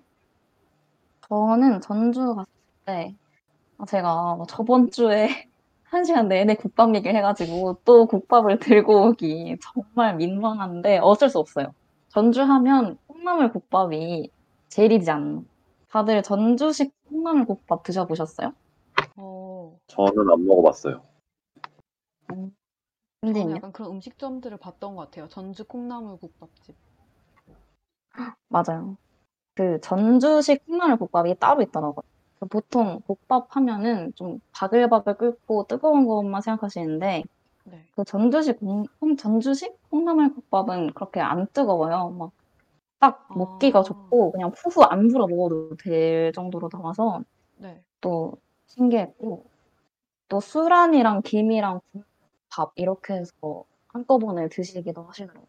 저는 1.28 1.82
전주 1.82 2.36
갔을 2.36 2.46
때 2.86 3.16
아, 3.78 3.86
제가 3.86 4.38
저번 4.48 4.90
주에 4.90 5.28
한 5.84 6.04
시간 6.04 6.28
내내 6.28 6.56
국밥 6.56 6.96
얘기를 6.96 7.16
해가지고 7.16 7.82
또 7.86 8.06
국밥을 8.06 8.60
들고 8.60 9.08
오기 9.10 9.58
정말 9.62 10.16
민망한데 10.16 11.00
어쩔 11.00 11.30
수 11.30 11.40
없어요. 11.40 11.74
전주 12.10 12.42
하면 12.42 12.98
콩나물 13.08 13.52
국밥이 13.52 14.30
제일이지 14.70 15.12
않나. 15.12 15.44
다들 15.96 16.22
전주식 16.24 16.92
콩나물 17.08 17.46
국밥 17.46 17.84
드셔보셨어요? 17.84 18.52
어, 19.16 19.80
저는 19.88 20.30
안 20.30 20.46
먹어봤어요. 20.46 21.02
저는 22.28 22.54
근데요? 23.22 23.52
약간 23.52 23.72
그런 23.72 23.92
음식점들을 23.92 24.58
봤던 24.58 24.98
것 24.98 25.06
같아요. 25.06 25.30
전주 25.30 25.64
콩나물 25.64 26.18
국밥집. 26.18 26.76
맞아요. 28.50 28.98
그 29.54 29.80
전주식 29.80 30.66
콩나물 30.66 30.98
국밥이 30.98 31.36
따로 31.40 31.62
있더라고요. 31.62 32.04
그 32.42 32.46
보통 32.48 33.00
국밥 33.08 33.56
하면은 33.56 34.12
좀 34.16 34.42
바글바글 34.52 35.16
끓고 35.16 35.68
뜨거운 35.68 36.08
것만 36.08 36.42
생각하시는데 36.42 37.24
네. 37.64 37.86
그 37.96 38.04
전주식 38.04 38.60
콩, 38.60 38.84
콩- 39.00 39.16
전주식 39.16 39.74
콩나물 39.90 40.34
국밥은 40.34 40.92
그렇게 40.92 41.22
안 41.22 41.48
뜨거워요. 41.54 42.10
막 42.10 42.34
딱 43.06 43.28
먹기가 43.38 43.80
아. 43.80 43.84
좋고 43.84 44.32
그냥 44.32 44.52
후후 44.56 44.84
안 44.84 45.08
불어 45.10 45.28
먹어도 45.28 45.78
될 45.78 46.32
정도로 46.34 46.70
나와서 46.70 47.22
네. 47.58 47.84
또 48.02 48.38
신기했고 48.66 49.46
또 50.28 50.40
수란이랑 50.40 51.22
김이랑 51.22 51.82
밥 52.50 52.72
이렇게 52.76 53.14
해서 53.14 53.66
한꺼번에 53.90 54.50
드시기도 54.50 55.04
하시더라고요. 55.04 55.46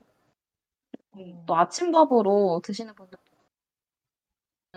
음. 1.16 1.43
또 1.47 1.57
아침밥으로 1.57 2.61
드시는 2.62 2.95
분들 2.95 3.19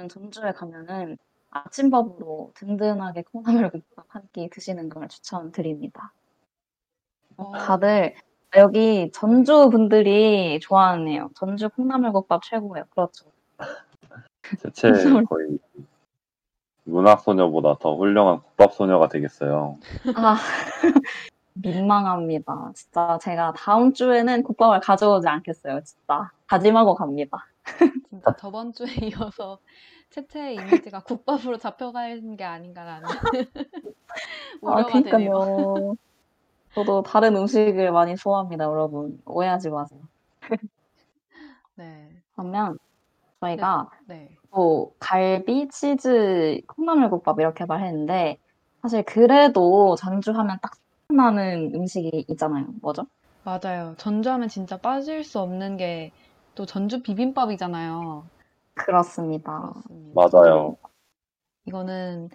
전주에 0.10 0.54
가면은 0.54 1.18
아침밥으로 1.50 2.54
든든하게 2.56 3.24
콩나물 3.24 3.70
국밥 3.72 4.06
한 4.10 4.30
끼 4.32 4.50
드시는 4.50 4.88
걸 4.90 5.10
추천드립니다. 5.10 6.14
어, 7.38 7.52
다들 7.58 8.16
여기 8.58 9.12
전주 9.14 9.70
분들이 9.70 10.60
좋아하네요. 10.62 11.30
전주 11.36 11.70
콩나물국밥 11.70 12.42
최고예요. 12.44 12.86
그렇죠. 12.90 13.26
대체 14.62 14.90
거의 15.30 15.60
문학 16.86 17.22
소녀보다 17.22 17.76
더 17.80 17.96
훌륭한 17.96 18.42
국밥 18.42 18.74
소녀가 18.74 19.08
되겠어요. 19.08 19.78
아, 20.16 20.38
민망합니다. 21.54 22.72
진짜 22.74 23.20
제가 23.22 23.54
다음 23.56 23.94
주에는 23.94 24.42
국밥을 24.44 24.80
가져오지 24.80 25.28
않겠어요. 25.28 25.82
진짜 25.84 26.32
다짐하고 26.48 26.96
갑니다. 26.96 27.46
진짜 28.10 28.36
저번 28.38 28.74
주에 28.74 28.88
이어서 29.04 29.60
채채의 30.10 30.56
이미지가 30.56 31.02
국밥으로 31.04 31.58
잡혀가는 31.58 32.36
게 32.36 32.44
아닌가라는 32.44 33.08
아, 33.08 33.12
우려가 34.62 35.02
되네요. 35.04 35.32
그러니까요. 35.32 35.96
저도 36.74 37.04
다른 37.04 37.36
음식을 37.36 37.92
많이 37.92 38.16
좋아합니다, 38.16 38.66
여러분. 38.66 39.22
오해하지 39.26 39.70
마세요. 39.70 40.02
네. 41.76 42.10
그러면 42.34 42.78
저희가 43.40 43.90
네. 44.06 44.30
뭐 44.50 44.92
갈비, 45.00 45.70
치즈, 45.70 46.62
콩나물국밥 46.68 47.40
이렇게 47.40 47.66
말했는데 47.66 48.38
사실 48.82 49.04
그래도 49.04 49.96
전주하면 49.96 50.60
딱 50.62 50.74
생각나는 51.08 51.74
음식이 51.76 52.26
있잖아요. 52.30 52.66
뭐죠? 52.82 53.06
맞아요. 53.44 53.96
전주하면 53.98 54.48
진짜 54.48 54.78
빠질 54.78 55.24
수 55.24 55.40
없는 55.40 55.78
게 55.78 56.12
또 56.60 56.66
전주 56.66 57.02
비빔밥이잖아요. 57.02 58.26
그렇습니다. 58.74 59.72
그렇습니다. 59.88 60.14
맞아요. 60.14 60.76
이거는 61.64 62.30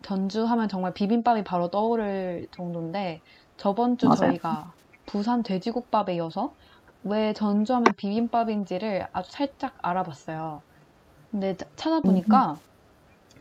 전주 0.00 0.44
하면 0.46 0.66
정말 0.70 0.94
비빔밥이 0.94 1.44
바로 1.44 1.68
떠오를 1.68 2.48
정도인데 2.52 3.20
저번 3.56 3.98
주 3.98 4.10
맞아요. 4.10 4.12
저희가 4.12 4.74
부산 5.06 5.42
돼지국밥에 5.42 6.14
이어서 6.16 6.56
왜 7.02 7.32
전주 7.32 7.74
하면 7.74 7.94
비빔밥인지를 7.96 9.08
아주 9.12 9.30
살짝 9.32 9.76
알아봤어요. 9.82 10.64
근데 11.30 11.56
자- 11.56 11.66
찾아보니까 11.76 12.62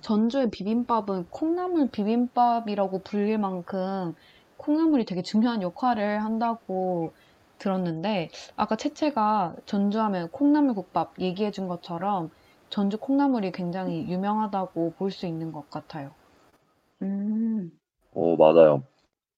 전주의 0.02 0.50
비빔밥은 0.52 1.30
콩나물 1.30 1.92
비빔밥이라고 1.92 3.04
불릴 3.04 3.38
만큼 3.40 4.14
콩나물이 4.58 5.06
되게 5.06 5.22
중요한 5.24 5.62
역할을 5.62 6.24
한다고 6.24 7.16
들었는데 7.60 8.30
아까 8.58 8.76
채채가 8.78 9.56
전주하면 9.68 10.32
콩나물국밥 10.32 11.14
얘기해 11.20 11.52
준 11.52 11.68
것처럼 11.68 12.30
전주 12.70 13.00
콩나물이 13.00 13.52
굉장히 13.54 14.10
유명하다고 14.10 14.96
볼 14.98 15.12
수 15.12 15.28
있는 15.28 15.52
것 15.52 15.70
같아요. 15.70 16.16
음, 17.02 17.72
어, 18.12 18.36
맞아요. 18.38 18.88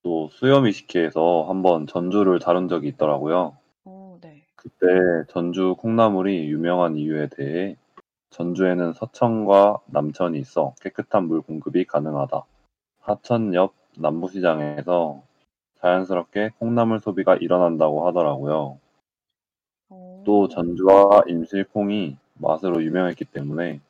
또 0.08 0.30
수요미식회에서 0.30 1.48
한번 1.50 1.86
전주를 1.86 2.40
다룬 2.40 2.70
적이 2.70 2.88
있더라고요. 2.88 3.58
어, 3.84 4.18
네. 4.22 4.46
그때 4.56 4.86
전주 5.28 5.76
콩나물이 5.78 6.48
유명한 6.48 6.96
이유에 6.96 7.28
대해 7.28 7.76
전주에는 8.30 8.94
서천과 8.94 9.80
남천이 9.88 10.40
있어 10.40 10.76
깨끗한 10.80 11.28
물 11.28 11.42
공급이 11.42 11.84
가능하다. 11.84 12.42
하천 13.02 13.54
옆 13.54 13.74
남부시장에서 13.98 15.24
자연스럽게 15.82 16.52
콩나물 16.58 17.02
소비가 17.02 17.36
일어난다고 17.36 18.08
하더라고요. 18.08 18.80
어, 19.90 20.24
또 20.26 20.48
전주와 20.48 21.24
임실콩이 21.28 22.16
맛으로 22.36 22.82
유명했기 22.82 23.26
때문에 23.26 23.82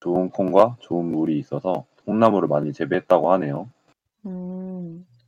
좋은 0.00 0.28
콩과 0.28 0.76
좋은 0.80 1.06
물이 1.06 1.38
있어서 1.38 1.86
콩나물을 2.04 2.46
많이 2.46 2.74
재배했다고 2.74 3.32
하네요. 3.32 3.70
음, 4.24 4.61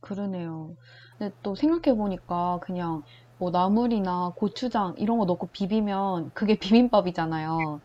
그러네요. 0.05 0.75
근데 1.17 1.35
또 1.43 1.55
생각해보니까 1.55 2.59
그냥 2.61 3.03
뭐 3.37 3.51
나물이나 3.51 4.33
고추장 4.37 4.93
이런 4.97 5.17
거 5.19 5.25
넣고 5.25 5.49
비비면 5.51 6.31
그게 6.33 6.57
비빔밥이잖아요. 6.89 7.81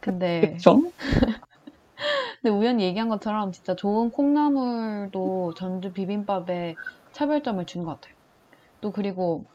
근데, 0.00 0.60
그쵸? 0.60 0.82
근데 2.42 2.54
우연히 2.56 2.84
얘기한 2.84 3.08
것처럼 3.08 3.52
진짜 3.52 3.74
좋은 3.74 4.10
콩나물도 4.10 5.54
전주 5.56 5.92
비빔밥에 5.92 6.78
차별점을 7.12 7.64
준 7.66 7.82
것 7.84 7.94
같아요. 8.00 8.14
또 8.80 8.92
그리고 8.92 9.46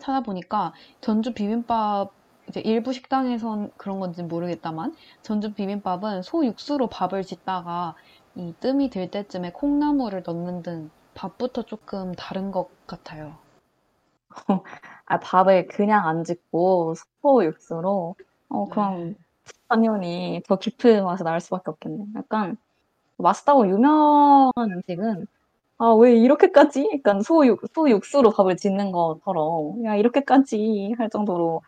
찾아보니까 0.00 0.74
전주 1.02 1.34
비빔밥 1.34 2.12
이제 2.48 2.60
일부 2.60 2.92
식당에선 2.92 3.70
그런 3.78 4.00
건지 4.00 4.22
모르겠다만 4.24 4.94
전주 5.22 5.54
비빔밥은 5.54 6.22
소 6.22 6.44
육수로 6.46 6.88
밥을 6.90 7.24
짓다가 7.24 7.94
이 8.36 8.54
뜸이 8.60 8.90
들 8.90 9.10
때쯤에 9.10 9.52
콩나물을 9.52 10.22
넣는 10.26 10.62
등 10.62 10.90
밥부터 11.16 11.62
조금 11.62 12.14
다른 12.14 12.52
것 12.52 12.68
같아요. 12.86 13.36
아, 15.06 15.18
밥을 15.18 15.66
그냥 15.68 16.06
안 16.06 16.22
짓고 16.24 16.94
소 17.22 17.44
육수로, 17.44 18.14
어, 18.50 18.64
그럼 18.68 19.16
당연히 19.68 20.42
더 20.46 20.58
깊은 20.58 21.04
맛이 21.04 21.24
날 21.24 21.40
수밖에 21.40 21.70
없겠네. 21.70 22.04
약간 22.16 22.56
맛있다고 23.16 23.68
유명한 23.68 24.52
음식은 24.58 25.26
아, 25.78 25.92
왜 25.92 26.16
이렇게까지? 26.16 26.90
약간 26.94 27.20
소육, 27.22 27.62
소육수로 27.74 28.30
밥을 28.30 28.56
짓는 28.56 28.92
것처럼 28.92 29.84
야, 29.84 29.96
이렇게까지 29.96 30.94
할 30.98 31.10
정도로 31.10 31.62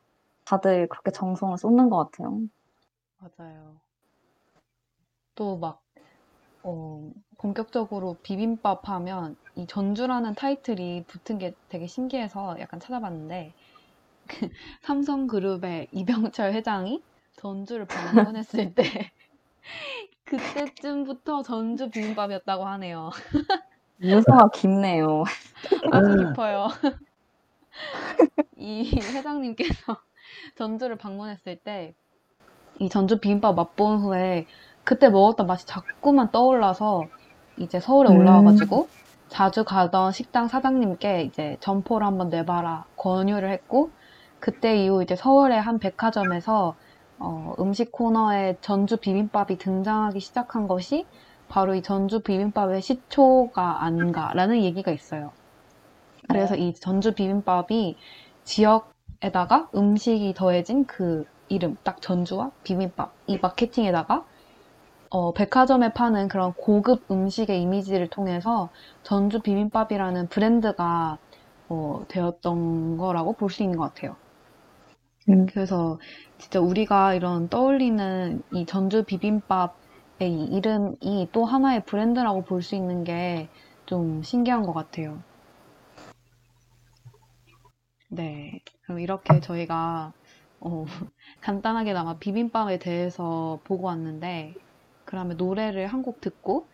다들 0.44 0.88
그렇게 0.88 1.10
정성을 1.10 1.56
쏟는 1.58 1.90
것 1.90 2.10
같아요. 2.10 2.40
맞아요. 3.18 3.76
또 5.34 5.56
막, 5.56 5.82
어, 6.62 7.10
본격적으로 7.38 8.16
비빔밥 8.22 8.88
하면 8.88 9.36
이 9.54 9.66
전주라는 9.66 10.34
타이틀이 10.34 11.04
붙은 11.06 11.38
게 11.38 11.54
되게 11.68 11.86
신기해서 11.86 12.56
약간 12.60 12.80
찾아봤는데, 12.80 13.52
그 14.28 14.50
삼성그룹의 14.82 15.88
이병철 15.92 16.52
회장이 16.52 17.02
전주를 17.36 17.86
방문했을 17.86 18.74
때, 18.74 19.10
그때쯤부터 20.24 21.42
전주 21.42 21.90
비빔밥이었다고 21.90 22.66
하네요. 22.66 23.10
유서가 24.00 24.48
깊네요. 24.52 25.24
아주 25.90 26.16
깊어요. 26.16 26.68
이 28.56 29.00
회장님께서 29.00 29.96
전주를 30.56 30.96
방문했을 30.96 31.56
때, 31.56 31.94
이 32.80 32.88
전주 32.88 33.18
비빔밥 33.18 33.54
맛본 33.54 34.00
후에 34.00 34.46
그때 34.84 35.08
먹었던 35.08 35.46
맛이 35.46 35.66
자꾸만 35.66 36.30
떠올라서 36.30 37.08
이제 37.58 37.80
서울에 37.80 38.10
음. 38.10 38.18
올라와가지고 38.18 38.88
자주 39.28 39.64
가던 39.64 40.12
식당 40.12 40.48
사장님께 40.48 41.22
이제 41.22 41.56
점포를 41.60 42.06
한번 42.06 42.30
내봐라 42.30 42.84
권유를 42.96 43.50
했고 43.50 43.90
그때 44.40 44.84
이후 44.84 45.02
이제 45.02 45.16
서울의 45.16 45.60
한 45.60 45.78
백화점에서 45.78 46.74
어, 47.18 47.54
음식 47.58 47.90
코너에 47.90 48.56
전주 48.60 48.96
비빔밥이 48.96 49.58
등장하기 49.58 50.20
시작한 50.20 50.68
것이 50.68 51.04
바로 51.48 51.74
이 51.74 51.82
전주 51.82 52.20
비빔밥의 52.20 52.80
시초가 52.80 53.82
아닌가라는 53.82 54.62
얘기가 54.62 54.92
있어요. 54.92 55.32
그래서 56.28 56.54
이 56.54 56.74
전주 56.74 57.14
비빔밥이 57.14 57.96
지역에다가 58.44 59.68
음식이 59.74 60.34
더해진 60.34 60.84
그 60.84 61.24
이름, 61.48 61.76
딱 61.82 62.00
전주와 62.02 62.50
비빔밥, 62.62 63.12
이 63.26 63.38
마케팅에다가 63.38 64.24
어, 65.10 65.32
백화점에 65.34 65.92
파는 65.92 66.28
그런 66.28 66.52
고급 66.54 67.04
음식의 67.10 67.60
이미지를 67.62 68.08
통해서 68.08 68.70
전주 69.02 69.40
비빔밥이라는 69.40 70.28
브랜드가 70.28 71.18
어, 71.68 72.04
되었던 72.08 72.96
거라고 72.96 73.34
볼 73.34 73.50
수 73.50 73.62
있는 73.62 73.76
것 73.78 73.92
같아요. 73.94 74.16
음. 75.28 75.46
그래서 75.46 75.98
진짜 76.38 76.60
우리가 76.60 77.14
이런 77.14 77.48
떠올리는 77.48 78.42
이 78.50 78.66
전주 78.66 79.04
비빔밥의 79.04 79.76
이 80.32 80.44
이름이 80.56 81.28
또 81.32 81.44
하나의 81.44 81.84
브랜드라고 81.84 82.42
볼 82.44 82.62
수 82.62 82.74
있는 82.74 83.04
게 83.04 83.48
좀 83.86 84.22
신기한 84.22 84.64
것 84.64 84.74
같아요. 84.74 85.22
네. 88.10 88.60
그럼 88.82 89.00
이렇게 89.00 89.40
저희가 89.40 90.12
어, 90.60 90.84
간단하게나마 91.40 92.18
비빔밥에 92.18 92.78
대해서 92.78 93.60
보고 93.64 93.86
왔는데, 93.86 94.58
그러면 95.08 95.36
노래를 95.38 95.88
한 95.88 96.02
곡 96.02 96.20
듣고, 96.20 96.68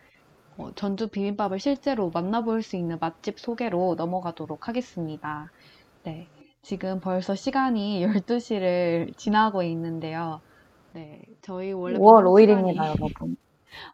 어, 0.57 0.71
전주 0.75 1.09
비빔밥을 1.09 1.59
실제로 1.59 2.11
만나볼 2.11 2.63
수 2.63 2.77
있는 2.77 2.97
맛집 2.99 3.39
소개로 3.39 3.95
넘어가도록 3.97 4.67
하겠습니다. 4.69 5.51
네. 6.03 6.31
지금 6.63 6.99
벌써 7.01 7.35
시간이 7.35 8.01
12시를 8.27 9.17
지나고 9.17 9.63
있는데요. 9.63 10.41
네. 10.93 11.21
저희 11.41 11.73
원래 11.73 11.99
5월 11.99 12.23
방송 12.23 12.33
5일입니다, 12.33 12.73
시간이 12.73 12.87
여러분. 12.99 13.37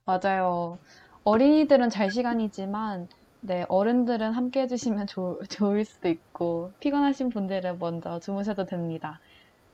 맞아요. 0.05 0.79
어린이들은 1.23 1.89
잘 1.89 2.11
시간이지만, 2.11 3.09
네, 3.41 3.65
어른들은 3.69 4.33
함께 4.33 4.61
해주시면 4.63 5.07
좋, 5.07 5.39
좋을 5.49 5.85
수도 5.85 6.09
있고, 6.09 6.73
피곤하신 6.79 7.29
분들은 7.29 7.79
먼저 7.79 8.19
주무셔도 8.19 8.65
됩니다. 8.65 9.21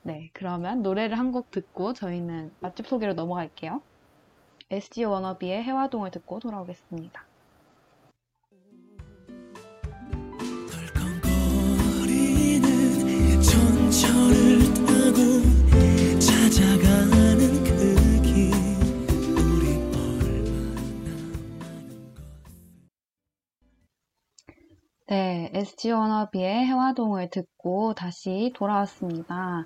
네, 0.03 0.29
그러면 0.33 0.81
노래를 0.83 1.19
한 1.19 1.31
곡 1.33 1.51
듣고 1.51 1.93
저희는 1.93 2.55
맛집 2.61 2.87
소개로 2.87 3.13
넘어갈게요. 3.15 3.83
SG 4.69 5.05
워너비의 5.05 5.63
해화동을 5.63 6.11
듣고 6.11 6.39
돌아오겠습니다. 6.39 7.25
그 25.07 25.13
네, 25.13 25.49
SG 25.53 25.91
워너비의 25.91 26.65
해화동을 26.65 27.29
듣고 27.29 27.93
다시 27.93 28.51
돌아왔습니다. 28.53 29.65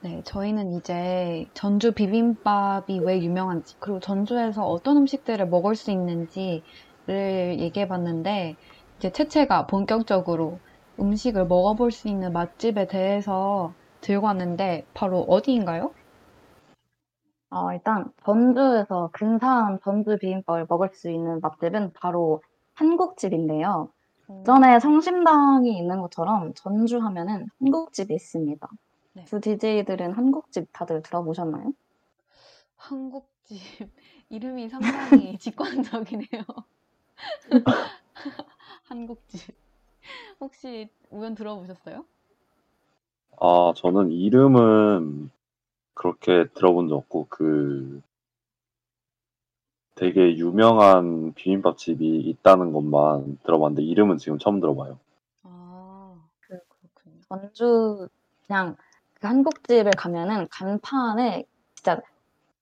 네, 0.00 0.22
저희는 0.24 0.72
이제 0.72 1.50
전주 1.54 1.92
비빔밥이 1.92 3.00
왜 3.00 3.20
유명한지, 3.22 3.76
그리고 3.78 3.98
전주에서 4.00 4.64
어떤 4.66 4.96
음식들을 4.98 5.48
먹을 5.48 5.74
수 5.74 5.90
있는지를 5.90 7.58
얘기해 7.58 7.88
봤는데, 7.88 8.56
이제 8.98 9.10
채채가 9.12 9.66
본격적으로 9.66 10.60
음식을 11.00 11.46
먹어볼 11.46 11.90
수 11.92 12.08
있는 12.08 12.32
맛집에 12.32 12.86
대해서 12.86 13.74
들고 14.00 14.26
왔는데, 14.26 14.86
바로 14.94 15.20
어디인가요? 15.22 15.92
어, 17.50 17.72
일단 17.72 18.12
전주에서 18.24 19.10
근사한 19.12 19.80
전주 19.82 20.16
비빔밥을 20.18 20.66
먹을 20.68 20.90
수 20.92 21.10
있는 21.10 21.40
맛집은 21.40 21.92
바로 21.94 22.42
한국집인데요. 22.74 23.90
전에 24.44 24.78
성심당이 24.80 25.76
있는 25.78 26.00
것처럼 26.00 26.52
전주 26.54 26.98
하면은 26.98 27.46
한국집이 27.60 28.14
있습니다. 28.14 28.68
네. 29.16 29.24
두 29.24 29.40
DJ들은 29.40 30.12
한국집 30.12 30.68
다들 30.74 31.00
들어보셨나요? 31.02 31.72
한국집 32.76 33.56
이름이 34.28 34.68
상당히 34.68 35.38
직관적이네요. 35.40 36.42
한국집 38.84 39.56
혹시 40.38 40.90
우연 41.10 41.34
들어보셨어요? 41.34 42.04
아, 43.40 43.72
저는 43.74 44.12
이름은 44.12 45.30
그렇게 45.94 46.46
들어본 46.54 46.88
적 46.88 46.96
없고, 46.96 47.26
그, 47.30 48.02
되게 49.94 50.36
유명한 50.36 51.32
비빔밥 51.32 51.78
집이 51.78 52.20
있다는 52.20 52.72
것만 52.72 53.38
들어봤는데, 53.44 53.82
이름은 53.82 54.18
지금 54.18 54.38
처음 54.38 54.60
들어봐요. 54.60 54.98
아, 55.42 56.28
그, 56.40 56.58
그렇군요. 56.68 57.20
전주, 57.28 58.08
그냥 58.46 58.76
그 59.20 59.26
한국집을 59.26 59.92
가면은 59.92 60.46
간판에 60.50 61.44
진짜, 61.74 62.00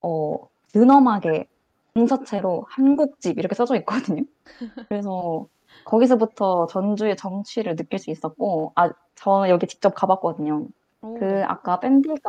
어, 0.01 0.37
근엄하게 0.73 1.47
공서체로 1.93 2.65
한국집 2.69 3.39
이렇게 3.39 3.55
써져 3.55 3.75
있거든요. 3.77 4.23
그래서 4.89 5.47
거기서부터 5.85 6.67
전주의 6.67 7.15
정취를 7.15 7.75
느낄 7.75 7.99
수 7.99 8.11
있었고, 8.11 8.73
아, 8.75 8.91
저 9.15 9.49
여기 9.49 9.67
직접 9.67 9.91
가봤거든요. 9.91 10.67
오, 11.01 11.13
그 11.19 11.23
네. 11.23 11.43
아까 11.43 11.79
밴디가 11.79 12.19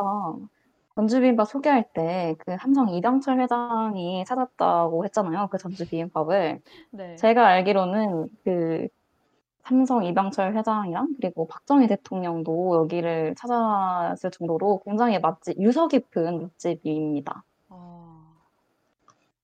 전주 0.95 1.19
비빔밥 1.19 1.47
소개할 1.47 1.87
때 1.93 2.35
그 2.39 2.53
함성 2.57 2.89
이병철 2.89 3.39
회장이 3.39 4.25
찾았다고 4.25 5.05
했잖아요. 5.05 5.47
그 5.51 5.57
전주 5.57 5.85
비빔밥을. 5.87 6.61
네. 6.91 7.15
제가 7.17 7.45
알기로는 7.47 8.29
그 8.43 8.87
삼성 9.67 10.03
이병철 10.05 10.55
회장이랑 10.55 11.15
그리고 11.19 11.47
박정희 11.47 11.87
대통령도 11.87 12.77
여기를 12.77 13.35
찾았을 13.37 14.31
정도로 14.31 14.81
굉장히 14.85 15.19
맛집, 15.19 15.59
유서 15.59 15.87
깊은 15.87 16.41
맛집입니다. 16.41 17.43
아, 17.69 18.33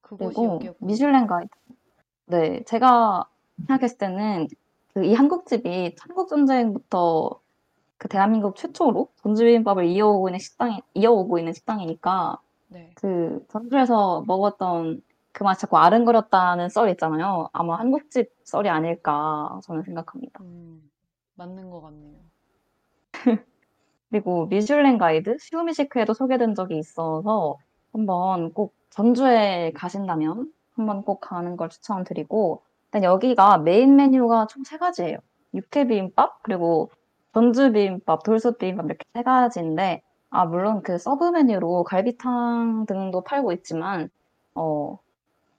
그리고. 0.02 0.60
미슐랭 0.80 1.28
가이드. 1.28 1.50
네, 2.28 2.64
제가 2.64 3.26
생각했을 3.68 3.98
때는 3.98 4.48
그 4.94 5.04
이 5.04 5.14
한국집이 5.14 5.96
한국 6.00 6.28
전쟁부터 6.30 7.40
그 7.98 8.08
대한민국 8.08 8.56
최초로 8.56 9.10
전주 9.24 9.44
비빔밥을 9.44 9.86
이어오고 9.86 10.30
있는 10.30 10.40
식당이, 10.40 10.82
이어오고 10.94 11.40
있는 11.40 11.54
식당이니까 11.54 12.38
네. 12.68 12.92
그 12.96 13.46
전주에서 13.50 14.24
먹었던 14.28 15.02
그 15.34 15.44
맛이 15.44 15.62
자꾸 15.62 15.78
아른거렸다는 15.78 16.70
썰이 16.70 16.92
있잖아요. 16.94 17.50
아마 17.54 17.78
한국집 17.80 18.32
썰이 18.44 18.70
아닐까 18.70 19.60
저는 19.64 19.84
생각합니다. 19.84 20.42
음, 20.44 20.90
맞는 21.36 21.70
것 21.72 21.82
같네요. 21.82 22.20
그리고 24.10 24.46
미슐랭 24.48 24.98
가이드 24.98 25.38
시우미시크에도 25.40 26.14
소개된 26.14 26.56
적이 26.56 26.78
있어서 26.80 27.58
한번 27.92 28.54
꼭 28.54 28.76
전주에 28.92 29.72
가신다면 29.76 30.52
한번 30.76 31.04
꼭 31.04 31.20
가는 31.22 31.58
걸 31.58 31.70
추천드리고 31.70 32.64
일단 32.88 33.04
여기가 33.04 33.60
메인 33.60 33.96
메뉴가 33.96 34.48
총 34.48 34.64
세 34.64 34.78
가지예요. 34.78 35.18
육회 35.54 35.88
비빔밥 35.88 36.44
그리고 36.44 36.92
전주 37.34 37.72
비빔밥, 37.72 38.24
돌솥 38.24 38.58
비빔밥 38.60 38.86
이렇게 38.88 39.06
세 39.14 39.24
가지인데 39.24 40.02
아 40.30 40.46
물론 40.46 40.82
그 40.84 40.98
sub 40.98 41.26
메뉴로 41.32 41.84
갈비탕 41.86 42.86
등도 42.88 43.24
팔고 43.24 43.52
있지만 43.54 44.10
어 44.56 45.00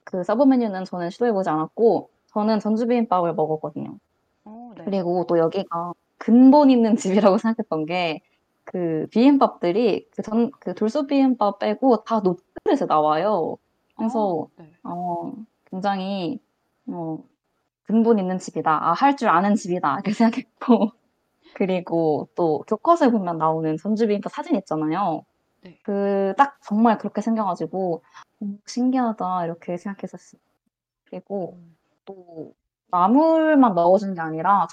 그 0.05 0.23
sub 0.23 0.43
메뉴는 0.45 0.85
저는 0.85 1.09
시도해보지 1.11 1.49
않았고 1.49 2.09
저는 2.27 2.59
전주 2.59 2.87
비빔밥을 2.87 3.33
먹었거든요. 3.35 3.97
어, 4.45 4.71
네. 4.77 4.85
그리고 4.85 5.25
또 5.27 5.37
여기가 5.39 5.93
근본 6.17 6.69
있는 6.71 6.95
집이라고 7.35 7.37
생각했던 7.39 7.85
게 7.85 8.21
그 8.65 9.07
비빔밥들이 9.11 10.07
그 10.11 10.21
전, 10.23 10.51
그 10.59 10.73
돌솥 10.73 11.07
비빔밥 11.07 11.59
빼고 11.59 12.03
다 12.03 12.19
놋그릇에서 12.19 12.87
나와요. 12.87 13.57
그래서 13.95 14.47
아, 14.57 14.63
네. 14.63 14.71
어, 14.83 15.33
굉장히 15.69 16.39
어, 16.87 17.19
근본 17.85 18.19
있는 18.19 18.39
집이다. 18.39 18.71
아, 18.89 18.93
할 18.93 19.15
줄 19.17 19.29
아는 19.29 19.55
집이다. 19.55 19.93
이렇게 19.95 20.11
생각했고 20.13 20.91
그리고 21.55 22.27
또 22.35 22.63
교컷에 22.67 23.11
보면 23.11 23.37
나오는 23.37 23.77
전주 23.77 24.07
비빔밥 24.07 24.33
사진 24.33 24.55
있잖아요. 24.57 25.23
네. 25.65 25.79
그 25.83 26.33
딱 26.37 26.57
정말 26.63 26.97
그렇게 26.99 27.21
생겨가지고 27.21 28.03
음, 28.43 28.59
신기하다 28.67 29.45
이렇게 29.45 29.77
생각했었어요. 29.77 30.39
그리고 31.05 31.53
음, 31.57 31.77
또 32.05 32.53
나물만 32.91 33.73
넣어주는 33.75 34.13
게 34.15 34.21
아니라 34.21 34.67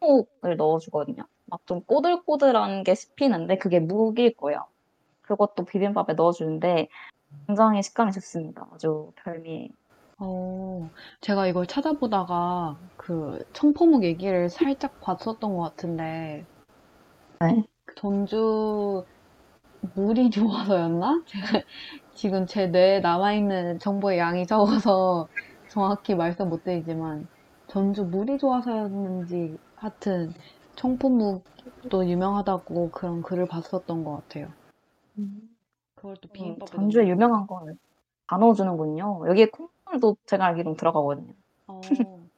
청국을 0.00 0.56
넣어주거든요. 0.56 1.24
막 1.46 1.60
좀 1.66 1.82
꼬들꼬들한 1.82 2.84
게 2.84 2.94
씹히는데 2.94 3.58
그게 3.58 3.80
묵일 3.80 4.36
거예요. 4.36 4.66
그것도 5.22 5.64
비빔밥에 5.66 6.14
넣어주는데 6.14 6.88
굉장히 7.46 7.82
식감이 7.82 8.12
좋습니다. 8.12 8.66
아주 8.72 9.12
별미예요. 9.16 9.68
어, 10.18 10.90
제가 11.20 11.46
이걸 11.46 11.66
찾아보다가 11.66 12.78
그 12.96 13.44
청포묵 13.52 14.04
얘기를 14.04 14.48
살짝 14.50 15.00
봤었던 15.00 15.56
것 15.56 15.62
같은데 15.62 16.46
네. 17.40 17.64
전주 17.96 19.04
물이 19.80 20.30
좋아서였나? 20.30 21.24
제가 21.26 21.46
지금 22.14 22.46
제 22.46 22.66
뇌에 22.68 23.00
남아있는 23.00 23.78
정보의 23.80 24.18
양이 24.18 24.46
적어서 24.46 25.28
정확히 25.68 26.14
말씀 26.14 26.48
못 26.48 26.62
드리지만 26.62 27.28
전주 27.66 28.04
물이 28.04 28.38
좋아서였는지 28.38 29.58
하여튼 29.76 30.32
청포묵도 30.76 32.08
유명하다고 32.08 32.90
그런 32.92 33.22
글을 33.22 33.46
봤었던 33.46 34.04
것 34.04 34.16
같아요. 34.16 34.52
그걸 35.94 36.16
또 36.16 36.28
음, 36.30 36.32
비빔밥에 36.32 36.70
전주에 36.70 37.08
유명한 37.08 37.46
걸 37.46 37.76
다 38.28 38.38
넣어주는군요. 38.38 39.28
여기에 39.28 39.46
콩물도 39.48 40.16
제가 40.26 40.46
알기로는 40.46 40.76
들어가거든요. 40.78 41.34
어, 41.68 42.28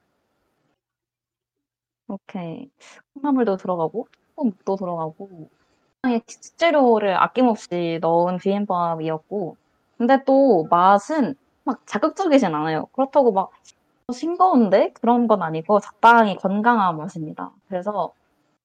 이렇게 2.09 2.69
콩나물도 3.15 3.57
들어가고 3.57 4.07
콩묵도 4.35 4.77
들어가고 4.77 5.51
굉장히 6.03 6.23
식재료를 6.27 7.17
아낌없이 7.23 7.99
넣은 8.01 8.39
비빔밥이었고 8.39 9.57
근데 9.99 10.23
또 10.25 10.67
맛은 10.71 11.35
막 11.65 11.87
자극적이진 11.87 12.55
않아요. 12.55 12.87
그렇다고 12.93 13.33
막 13.33 13.51
싱거운데 14.13 14.93
그런 14.95 15.29
건 15.29 15.43
아니고 15.43 15.81
적당히 15.81 16.37
건강한 16.37 16.97
맛입니다. 16.97 17.53
그래서 17.69 18.13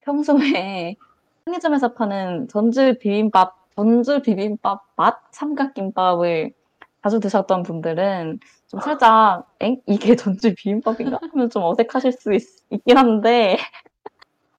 평소에 0.01 0.95
편의점에서 1.45 1.93
파는 1.93 2.47
전주 2.47 2.97
비빔밥, 2.99 3.53
전주 3.75 4.21
비빔밥 4.21 4.81
맛 4.95 5.19
삼각김밥을 5.31 6.53
자주 7.03 7.19
드셨던 7.19 7.63
분들은 7.63 8.39
좀 8.67 8.79
살짝 8.79 9.45
엥? 9.59 9.79
이게 9.85 10.15
전주 10.15 10.55
비빔밥인가? 10.55 11.19
하면 11.21 11.49
좀 11.49 11.63
어색하실 11.63 12.13
수 12.13 12.33
있, 12.33 12.41
있긴 12.71 12.97
한데 12.97 13.57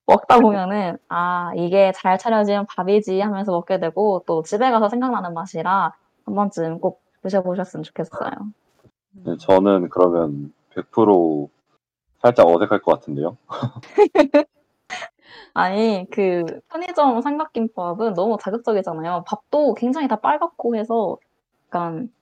먹다 0.06 0.38
보면은 0.38 0.98
아 1.08 1.52
이게 1.56 1.92
잘 1.92 2.16
차려진 2.18 2.64
밥이지 2.66 3.20
하면서 3.20 3.52
먹게 3.52 3.80
되고 3.80 4.22
또 4.26 4.42
집에 4.42 4.70
가서 4.70 4.88
생각나는 4.88 5.34
맛이라 5.34 5.92
한 6.24 6.34
번쯤 6.34 6.80
꼭 6.80 7.02
드셔보셨으면 7.22 7.82
좋겠어요. 7.82 8.30
네, 9.24 9.32
음, 9.32 9.38
저는 9.38 9.88
그러면 9.88 10.52
100% 10.74 11.48
살짝 12.22 12.46
어색할 12.46 12.80
것 12.82 12.92
같은데요. 12.94 13.36
아니 15.54 16.06
그 16.10 16.44
편의점 16.68 17.20
삼각김밥은 17.20 18.14
너무 18.14 18.36
자극적이잖아요. 18.40 19.24
밥도 19.26 19.74
굉장히 19.74 20.06
다 20.06 20.16
빨갛고 20.16 20.76
해서 20.76 21.16
약간 21.66 22.12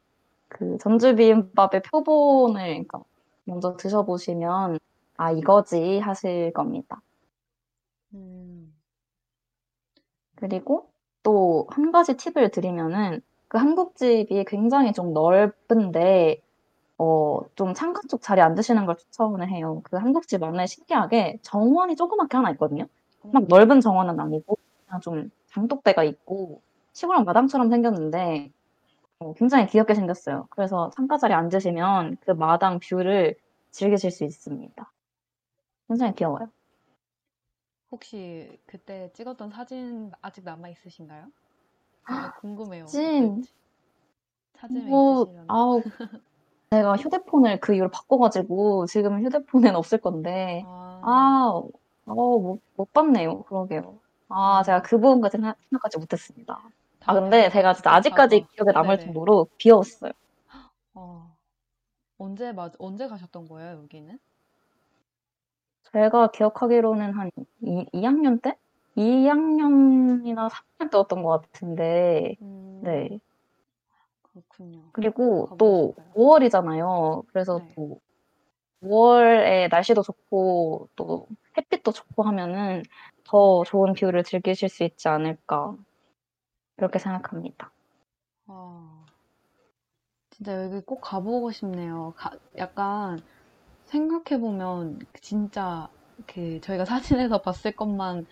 그 0.49 0.79
전주 0.79 1.17
비빔밥의 1.17 1.83
표본을 1.83 2.63
그러니까 2.63 3.01
먼저 3.45 3.77
드셔보시면 3.77 4.79
아 5.17 5.33
이거지 5.33 5.99
하실 5.99 6.53
겁니다. 6.53 7.01
음, 8.15 8.73
그리고 10.37 10.91
또 11.23 11.67
한 11.71 11.91
가지 11.93 12.17
팁을 12.17 12.51
드리면은 12.51 13.21
그 13.49 13.59
한국집이 13.59 14.45
굉장히 14.47 14.93
좀 14.93 15.13
넓은데 15.15 16.43
어, 16.99 17.41
좀 17.57 17.75
창가 17.75 18.03
쪽 18.11 18.23
자리에 18.23 18.43
앉으시는 18.45 18.87
걸 18.87 18.97
추천을 18.97 19.51
해요. 19.51 19.83
그 19.85 19.97
한국집 19.99 20.43
안에 20.45 20.67
신기하게 20.67 21.39
정원이 21.43 21.97
조그맣게 21.97 22.37
하나 22.39 22.51
있거든요. 22.53 22.87
막 23.33 23.45
넓은 23.49 23.81
정원은 23.81 24.21
아니고 24.21 24.57
그냥 24.87 25.01
좀 25.03 25.31
장독대가 25.49 26.05
있고 26.05 26.63
시골 26.93 27.25
마당처럼 27.25 27.71
생겼는데 27.71 28.53
어, 29.21 29.35
굉장히 29.35 29.67
귀엽게 29.69 29.95
생겼어요. 29.95 30.49
그래서 30.51 30.91
창가 30.97 31.19
자리에 31.19 31.37
앉으시면 31.37 32.19
그 32.23 32.33
마당 32.33 32.81
뷰를 32.81 33.37
즐기실 33.73 34.11
수 34.13 34.25
있습니다. 34.25 34.93
굉장히 35.89 36.15
귀여워요. 36.15 36.51
혹시 37.95 38.59
그때 38.67 39.09
찍었던 39.15 39.51
사진 39.51 40.11
아직 40.21 40.43
남아 40.43 40.69
있으신가요? 40.69 41.29
제가 42.09 42.33
궁금해요. 42.41 42.87
사진. 42.87 43.45
사진에 44.57 44.81
뭐? 44.91 45.33
아우, 45.47 45.81
제가 46.71 46.97
휴대폰을 46.97 47.61
그 47.61 47.73
이후로 47.75 47.91
바꿔가지고 47.91 48.87
지금 48.87 49.25
휴대폰엔 49.25 49.77
없을 49.77 49.99
건데 49.99 50.65
아, 50.67 51.01
아, 51.05 51.63
어, 52.07 52.39
못, 52.39 52.61
못 52.75 52.93
봤네요. 52.93 53.43
그러게요. 53.45 54.01
아, 54.29 54.65
제가 54.65 54.83
그 54.83 54.99
부분까지 54.99 55.37
생각- 55.37 55.57
생각하지 55.71 55.99
못했습니다. 55.99 56.61
아, 57.07 57.15
근데 57.15 57.49
제가 57.49 57.75
진짜 57.75 57.93
아직까지 57.93 58.43
아, 58.43 58.47
기억에 58.57 58.73
남을 58.73 58.99
네네. 58.99 59.05
정도로 59.05 59.47
귀여웠어요. 59.59 60.11
어. 60.95 61.37
언제 62.19 62.53
맞 62.53 62.73
언제 62.79 63.07
가셨던 63.09 63.47
거예요, 63.49 63.83
여기는? 63.85 64.19
제가 65.95 66.33
기억하기로는 66.33 67.13
한 67.13 67.31
2, 67.63 67.87
2학년 67.93 68.41
때? 68.41 68.59
2학년이나 68.97 70.49
3학년 70.49 70.91
때였던 70.91 71.23
것 71.23 71.41
같은데, 71.43 72.35
음, 72.43 72.81
네. 72.83 73.21
그렇군요. 74.23 74.83
그리고 74.93 75.55
또 75.57 75.95
싶어요. 75.97 76.13
5월이잖아요. 76.15 77.23
그래서 77.29 77.59
네. 77.59 77.73
또 77.77 78.01
5월에 78.83 79.69
날씨도 79.71 80.03
좋고 80.03 80.89
또 80.97 81.29
햇빛도 81.57 81.93
좋고 81.93 82.25
하면은 82.25 82.83
더 83.23 83.63
좋은 83.65 83.95
뷰를 83.95 84.25
즐기실 84.25 84.69
수 84.69 84.83
있지 84.83 85.07
않을까. 85.09 85.77
그렇게 86.77 86.99
생각합니다. 86.99 87.71
아, 88.49 89.05
진짜 90.31 90.65
여기 90.65 90.81
꼭 90.85 91.01
가보고 91.01 91.53
싶네요. 91.53 92.13
가- 92.17 92.33
약간 92.59 93.21
생각해보면 93.95 94.99
진짜 95.21 95.89
그 96.27 96.61
저희가 96.61 96.85
사진에서 96.85 97.43
봤을 97.43 97.73
것만 97.73 98.27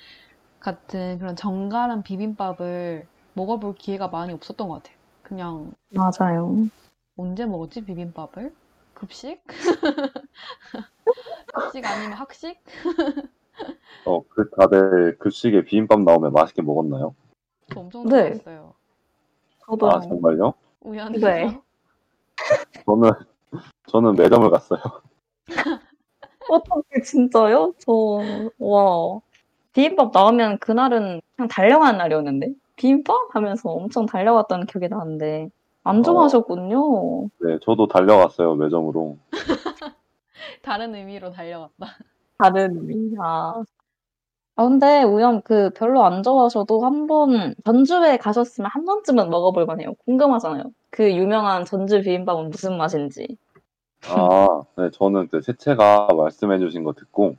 같은 0.59 1.19
그런 1.19 1.37
정갈한 1.37 2.03
비빔밥을 2.03 3.07
먹어볼 3.35 3.75
기회가 3.77 4.09
많이 4.09 4.33
없었던 4.33 4.69
것 4.69 4.75
같아요. 4.83 4.97
그냥 5.23 5.73
맞아요. 5.91 6.67
언제 7.17 7.47
먹었지, 7.47 7.85
비빔밥을? 7.85 8.53
급식? 8.95 9.41
급식 11.55 11.85
아니면 11.85 12.13
학식? 12.13 12.61
어, 14.05 14.23
그 14.29 14.51
다들 14.51 15.17
급식에 15.19 15.65
비빔밥 15.65 16.01
나오면 16.01 16.33
맛있게 16.33 16.63
먹었나요? 16.63 17.15
저 17.73 17.81
엄청 17.81 18.05
네. 18.09 18.11
좋아했어요. 18.11 18.75
저도 19.67 19.91
아, 19.91 20.01
정말요? 20.01 20.55
우연히서. 20.81 21.27
네. 21.29 21.61
저는, 22.85 23.13
저는 23.87 24.15
매점을 24.17 24.51
갔어요. 24.51 24.81
어떻게 26.53 27.01
진짜요? 27.03 27.75
저, 27.79 27.93
와. 28.59 29.21
비빔밥 29.73 30.11
나오면 30.13 30.59
그날은 30.59 31.23
그냥 31.37 31.49
달려가는 31.49 31.99
날이었는데? 31.99 32.53
비빔밥? 32.77 33.35
하면서 33.35 33.71
엄청 33.71 34.07
달려갔다는 34.07 34.67
기억이 34.67 34.89
나는데. 34.89 35.49
안 35.85 36.03
좋아하셨군요. 36.03 37.29
네, 37.41 37.59
저도 37.63 37.89
달려갔어요, 37.89 38.55
매점으로. 38.55 39.17
다른 40.63 40.95
의미로 40.95 41.31
달려갔다. 41.31 41.97
다른 42.39 42.77
의미. 42.77 43.17
아. 43.21 43.63
아, 44.55 44.65
근데 44.69 45.03
우연 45.03 45.41
그 45.43 45.71
별로 45.71 46.05
안 46.05 46.23
좋아하셔도 46.23 46.85
한 46.85 47.07
번, 47.07 47.55
전주에 47.65 48.19
가셨으면 48.19 48.71
한 48.71 48.85
번쯤은 48.85 49.31
먹어볼 49.31 49.65
만해요. 49.65 49.95
궁금하잖아요. 50.05 50.65
그 50.91 51.11
유명한 51.15 51.65
전주 51.65 52.03
비빔밥은 52.03 52.51
무슨 52.51 52.77
맛인지. 52.77 53.39
아, 54.09 54.63
네, 54.77 54.91
저는 54.91 55.29
그 55.29 55.41
세채가 55.43 56.09
말씀해주신 56.17 56.85
거 56.85 56.93
듣고, 56.93 57.37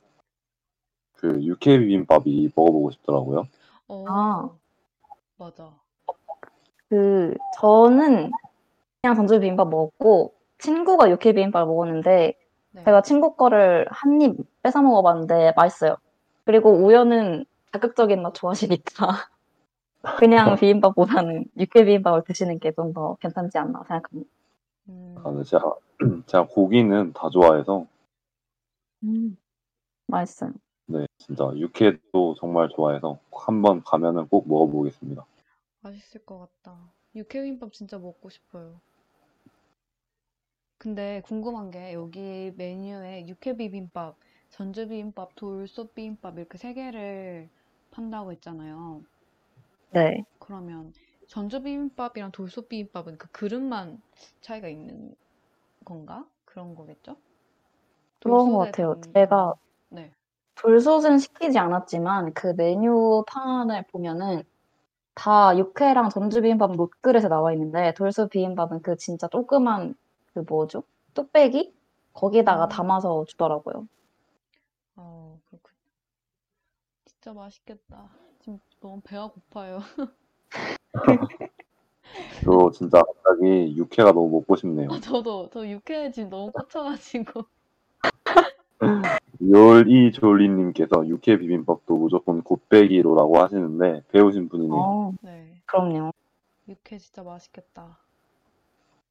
그 1.18 1.41
육회 1.44 1.80
비빔밥이 1.80 2.52
먹어보고 2.56 2.91
싶더라고요. 2.91 3.45
어, 3.88 4.06
아. 4.07 4.49
맞아. 5.38 5.72
그, 6.90 7.34
저는 7.60 8.31
그냥 9.02 9.15
전주 9.15 9.40
비빔밥 9.40 9.69
먹었고, 9.69 10.34
친구가 10.60 11.10
육회 11.10 11.34
비빔밥을 11.34 11.68
먹었는데, 11.68 12.38
네. 12.72 12.84
제가 12.85 13.02
친구 13.02 13.35
거를 13.35 13.85
한 13.91 14.22
입 14.22 14.35
뺏어 14.64 14.81
먹어봤는데 14.81 15.53
맛있어요. 15.56 15.98
그리고 16.45 16.72
우연은 16.72 17.45
자극적인 17.72 18.22
맛 18.22 18.34
좋아하시니까 18.34 19.07
그냥 20.19 20.56
비빔밥보다는 20.56 21.45
육회 21.57 21.85
비빔밥을 21.85 22.23
드시는 22.26 22.60
게 22.60 22.72
좀 22.72 22.94
더 22.94 23.15
괜찮지 23.22 23.57
않나 23.57 23.84
생각합니다. 23.88 24.30
음, 24.89 25.15
아, 25.23 25.31
네, 25.31 25.43
제가, 25.43 25.76
제가 26.27 26.47
고기는 26.47 27.14
다 27.14 27.30
좋아해서, 27.30 27.85
음, 29.03 29.38
맛있어요. 30.07 30.53
네, 30.85 31.05
진짜 31.18 31.51
육회도 31.55 32.35
정말 32.39 32.69
좋아해서 32.69 33.19
한번 33.31 33.84
가면은 33.84 34.27
꼭 34.27 34.47
먹어보겠습니다. 34.47 35.26
맛있을 35.81 36.26
것 36.26 36.39
같다. 36.39 36.91
육회비빔밥 37.15 37.73
진짜 37.73 37.99
먹고 37.99 38.30
싶어요. 38.30 38.81
근데 40.77 41.22
궁금한 41.26 41.72
게 41.72 41.93
여기 41.93 42.51
메뉴에 42.55 43.26
육회비빔밥, 43.27 44.15
전주비빔밥, 44.49 45.34
돌솥비빔밥 45.35 46.38
이렇게 46.38 46.57
세 46.60 46.73
개를 46.73 47.49
판다고 47.89 48.31
했잖아요. 48.34 49.03
네. 49.91 50.23
그러면 50.39 50.93
전주 51.27 51.61
비빔밥이랑 51.61 52.31
돌솥 52.31 52.69
비빔밥은 52.69 53.17
그 53.17 53.27
그릇만 53.31 54.01
차이가 54.41 54.67
있는 54.69 55.15
건가? 55.85 56.27
그런 56.45 56.75
거겠죠? 56.75 57.17
그런 58.23 58.51
것 58.51 58.57
돌솥에 58.59 58.71
같아요. 58.71 58.95
담- 59.01 59.13
제가 59.13 59.53
네. 59.89 60.13
돌솥은 60.55 61.19
시키지 61.19 61.59
않았지만 61.59 62.33
그 62.33 62.53
메뉴판을 62.57 63.83
보면은 63.91 64.43
다 65.15 65.57
육회랑 65.57 66.09
전주 66.09 66.41
비빔밥은 66.41 66.75
놋그릇에 66.77 67.27
나와 67.29 67.53
있는데 67.53 67.93
돌솥 67.95 68.29
비빔밥은 68.31 68.81
그 68.83 68.97
진짜 68.97 69.27
조그만 69.29 69.95
그 70.33 70.39
뭐죠? 70.47 70.83
뚝배기? 71.15 71.73
거기다가 72.13 72.67
음. 72.67 72.69
담아서 72.69 73.25
주더라고요. 73.27 73.87
어, 74.95 75.39
그렇군요. 75.45 75.77
진짜 77.05 77.31
맛있겠다. 77.33 78.09
지금 78.39 78.59
너무 78.81 78.99
배가 79.01 79.27
고파요. 79.29 79.79
저 82.43 82.71
진짜 82.71 83.01
갑자기 83.01 83.75
육회가 83.77 84.11
너무 84.11 84.30
먹고 84.30 84.55
싶네요. 84.55 84.91
아, 84.91 84.99
저도, 84.99 85.49
저 85.51 85.67
육회 85.67 86.11
지금 86.11 86.30
너무 86.30 86.51
꽂혀가지고. 86.51 87.45
요리 89.41 90.11
졸리님께서 90.11 91.07
육회 91.07 91.38
비빔밥도 91.38 91.97
무조건 91.97 92.41
곱빼기로라고 92.43 93.39
하시는데 93.39 94.03
배우신 94.11 94.49
분이네요. 94.49 94.81
어, 94.81 95.13
네. 95.21 95.61
그럼요. 95.65 96.11
육회 96.67 96.97
진짜 96.97 97.23
맛있겠다. 97.23 97.97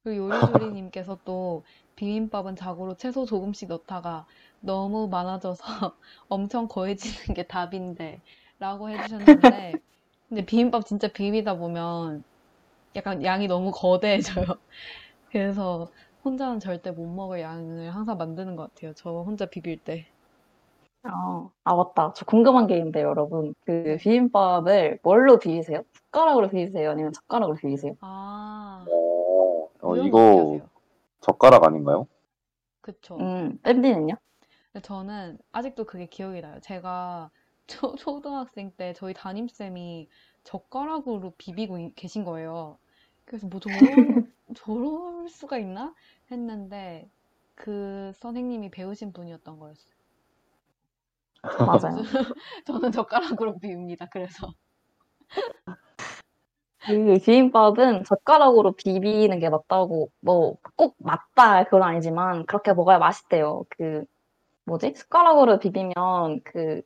그리고 0.03 0.29
요리조리님께서 0.29 1.19
또 1.23 1.63
비빔밥은 1.95 2.55
자고로 2.55 2.95
채소 2.95 3.25
조금씩 3.25 3.69
넣다가 3.69 4.25
너무 4.59 5.07
많아져서 5.07 5.63
엄청 6.27 6.67
거해지는 6.67 7.35
게 7.35 7.43
답인데 7.47 8.21
라고 8.59 8.89
해주셨는데 8.89 9.81
근데 10.33 10.47
비빔밥 10.47 10.87
진짜 10.87 11.07
비비다 11.07 11.57
보면 11.57 12.23
약간 12.95 13.23
양이 13.23 13.47
너무 13.47 13.69
거대해져요. 13.71 14.45
그래서 15.31 15.87
혼자는 16.25 16.59
절대 16.59 16.89
못 16.89 17.05
먹을 17.05 17.39
양을 17.39 17.93
항상 17.93 18.17
만드는 18.17 18.55
것 18.55 18.73
같아요. 18.73 18.93
저 18.95 19.11
혼자 19.11 19.45
비빌 19.45 19.77
때. 19.83 20.07
아, 21.03 21.49
아, 21.65 21.75
맞다. 21.75 22.13
저 22.15 22.25
궁금한 22.25 22.65
게 22.65 22.77
있는데, 22.77 23.01
여러분. 23.03 23.53
그 23.65 23.71
네. 23.71 23.97
비빔밥을 23.97 24.99
뭘로 25.03 25.37
비비세요? 25.37 25.83
숟가락으로 25.93 26.49
비비세요? 26.49 26.89
아니면 26.89 27.13
젓가락으로 27.13 27.57
비비세요? 27.57 27.93
아, 27.99 28.85
어, 28.89 29.69
어, 29.81 29.95
우영은 29.95 30.07
이거 30.07 30.17
어떻게 30.17 30.39
하세요? 30.39 30.69
젓가락 31.21 31.63
아닌가요? 31.65 32.07
그쵸. 32.81 33.17
음, 33.19 33.59
밴디는요? 33.63 34.15
근데 34.71 34.81
저는 34.85 35.37
아직도 35.51 35.85
그게 35.85 36.07
기억이 36.07 36.41
나요. 36.41 36.59
제가 36.61 37.29
초, 37.67 37.95
초등학생 37.95 38.71
때 38.77 38.93
저희 38.93 39.13
담임쌤이 39.13 40.07
젓가락으로 40.45 41.33
비비고 41.37 41.77
이- 41.79 41.93
계신 41.95 42.23
거예요. 42.23 42.77
그래서 43.25 43.47
뭐 43.47 43.59
저런, 43.59 44.23
저럴 44.57 45.29
수가 45.29 45.57
있나? 45.57 45.93
했는데 46.31 47.09
그 47.55 48.11
선생님이 48.15 48.69
배우신 48.71 49.11
분이었던 49.13 49.59
거였어요. 49.59 49.93
맞아요. 51.65 51.97
저는 52.67 52.91
젓가락으로 52.91 53.57
비웁니다. 53.59 54.07
그래서. 54.11 54.53
그 56.85 57.17
비빔밥은 57.19 58.03
젓가락으로 58.03 58.73
비비는 58.73 59.39
게 59.39 59.49
맞다고, 59.49 60.11
뭐, 60.19 60.57
꼭 60.75 60.95
맞다, 60.99 61.63
그건 61.65 61.83
아니지만, 61.83 62.45
그렇게 62.45 62.73
먹어야 62.73 62.97
맛있대요. 62.99 63.63
그, 63.69 64.03
뭐지? 64.65 64.93
숟가락으로 64.95 65.59
비비면, 65.59 66.41
그, 66.45 66.81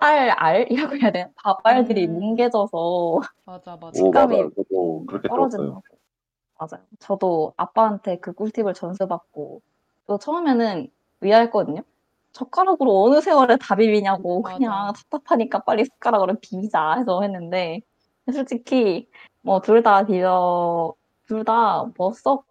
쌀 0.00 0.30
알이라고 0.30 0.96
해야 1.02 1.12
되나? 1.12 1.30
밥알들이 1.42 2.06
음. 2.08 2.18
뭉개져서 2.20 3.20
맞아, 3.44 3.76
맞아. 3.80 3.86
오, 3.88 3.92
식감이 3.92 4.36
맞아요. 4.36 4.50
저도 4.56 5.04
그렇게 5.06 5.28
들었어요. 5.28 5.50
떨어진다고. 5.50 5.82
맞아요. 6.58 6.84
저도 7.00 7.54
아빠한테 7.56 8.18
그 8.20 8.32
꿀팁을 8.32 8.74
전수받고, 8.74 9.62
또 10.06 10.18
처음에는 10.18 10.88
의아했거든요. 11.22 11.82
젓가락으로 12.32 13.02
어느 13.04 13.20
세월에 13.20 13.56
다 13.58 13.76
비비냐고, 13.76 14.42
맞아. 14.42 14.56
그냥 14.58 14.92
답답하니까 14.94 15.60
빨리 15.64 15.84
숟가락으로 15.84 16.34
비비자 16.40 16.94
해서 16.98 17.22
했는데, 17.22 17.80
솔직히, 18.32 19.08
뭐, 19.42 19.60
둘 19.60 19.82
다 19.82 20.04
비벼, 20.06 20.94
둘다뭐 21.26 22.12
썩, 22.14 22.44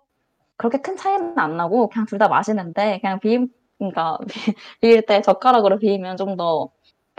그렇게 0.57 0.79
큰 0.81 0.97
차이는 0.97 1.37
안 1.39 1.57
나고, 1.57 1.89
그냥 1.89 2.05
둘 2.07 2.19
다 2.19 2.27
맛있는데, 2.27 2.99
그냥 3.01 3.19
비빔, 3.19 3.49
그러니까, 3.77 4.17
비빌 4.81 5.05
때 5.05 5.21
젓가락으로 5.21 5.79
비비면 5.79 6.17
좀 6.17 6.37
더 6.37 6.69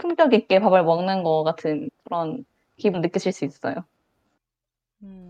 품격 0.01 0.33
있게 0.33 0.59
밥을 0.59 0.83
먹는 0.83 1.23
것 1.23 1.43
같은 1.43 1.89
그런 2.03 2.43
기분 2.77 3.01
느끼실 3.01 3.31
수 3.31 3.45
있어요. 3.45 3.75
음, 5.03 5.29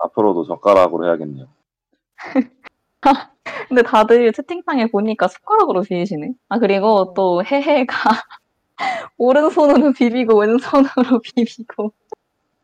앞으로도 0.00 0.44
젓가락으로 0.44 1.06
해야겠네요. 1.06 1.48
근데 3.68 3.82
다들 3.82 4.32
채팅창에 4.32 4.86
보니까 4.86 5.26
숟가락으로 5.28 5.82
비비시네. 5.82 6.32
아, 6.48 6.58
그리고 6.58 7.12
또 7.14 7.44
해해가 7.44 7.94
오른손으로 9.18 9.92
비비고 9.92 10.38
왼손으로 10.38 11.20
비비고. 11.22 11.92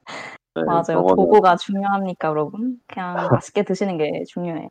네, 0.54 0.62
맞아요. 0.64 0.82
저거는 0.84 1.16
도구가 1.16 1.56
중요합니까, 1.56 2.28
여러분? 2.28 2.80
그냥 2.86 3.28
맛있게 3.30 3.64
드시는 3.64 3.98
게 3.98 4.24
중요해요. 4.26 4.68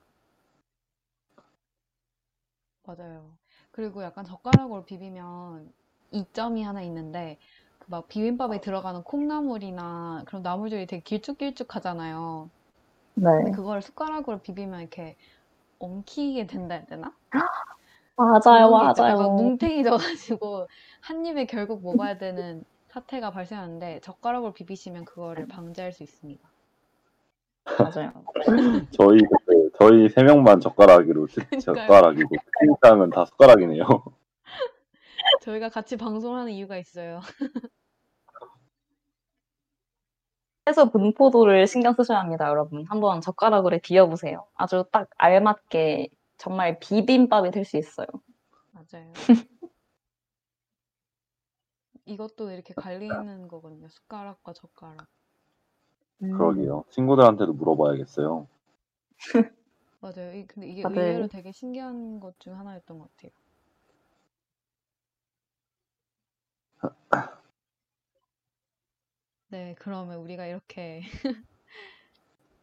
맞아요. 2.83 3.37
그리고 3.71 4.03
약간 4.03 4.25
젓가락으로 4.25 4.83
비비면 4.83 5.71
이점이 6.11 6.63
하나 6.63 6.81
있는데 6.83 7.37
그 7.79 7.89
막 7.91 8.07
비빔밥에 8.07 8.61
들어가는 8.61 9.03
콩나물이나 9.03 10.23
그런 10.27 10.43
나물들이 10.43 10.85
되게 10.85 11.01
길쭉길쭉하잖아요. 11.03 12.51
근데 13.37 13.51
네. 13.51 13.51
그걸 13.51 13.81
숟가락으로 13.81 14.41
비비면 14.41 14.81
이렇게 14.81 15.15
엉키게 15.79 16.47
된다 16.47 16.75
해야 16.75 16.85
되나? 16.85 17.15
맞아요, 18.15 18.69
그런 18.69 18.79
게 18.79 18.85
있죠. 18.87 19.03
약간 19.05 19.17
맞아요. 19.17 19.35
뭉탱이져가지고 19.35 20.67
한 21.01 21.25
입에 21.25 21.45
결국 21.45 21.83
먹어야 21.83 22.17
되는 22.17 22.63
사태가 22.87 23.31
발생하는데 23.31 24.01
젓가락으로 24.01 24.53
비비시면 24.53 25.05
그거를 25.05 25.47
방지할 25.47 25.93
수 25.93 26.03
있습니다. 26.03 26.51
맞아요. 27.65 28.11
저희 28.91 29.19
근데 29.19 29.69
저희 29.79 30.09
세 30.09 30.23
명만 30.23 30.59
젓가락으로 30.59 31.27
그러니까요. 31.49 31.59
젓가락이고 31.59 32.35
채팅창은 32.59 33.09
다 33.11 33.25
숟가락이네요. 33.25 33.83
저희가 35.49 35.69
같이 35.69 35.97
방송하는 35.97 36.51
이유가 36.51 36.77
있어요. 36.77 37.21
해서 40.67 40.89
분포도를 40.91 41.65
신경 41.65 41.93
쓰셔야 41.93 42.19
합니다, 42.19 42.47
여러분. 42.47 42.85
한번 42.87 43.21
젓가락으로 43.21 43.79
비워보세요. 43.81 44.45
아주 44.53 44.85
딱 44.91 45.09
알맞게 45.17 46.09
정말 46.37 46.79
비빔밥이 46.79 47.49
될 47.51 47.65
수 47.65 47.77
있어요. 47.77 48.05
맞아요. 48.71 49.11
이것도 52.05 52.51
이렇게 52.51 52.73
갈리는 52.75 53.47
거거든요. 53.47 53.87
숟가락과 53.89 54.53
젓가락. 54.53 55.07
음. 56.21 56.31
그러게요. 56.37 56.83
친구들한테도 56.91 57.53
물어봐야겠어요. 57.53 58.47
맞아요. 60.01 60.33
이- 60.33 60.45
근데 60.45 60.67
이게 60.69 60.83
다들- 60.83 60.97
의외로 60.99 61.27
되게 61.27 61.51
신기한 61.51 62.19
것 62.19 62.37
중 62.39 62.57
하나였던 62.57 62.99
것 62.99 63.09
같아요. 63.15 63.31
네, 69.49 69.75
그러면 69.79 70.19
우리가 70.19 70.45
이렇게 70.45 71.01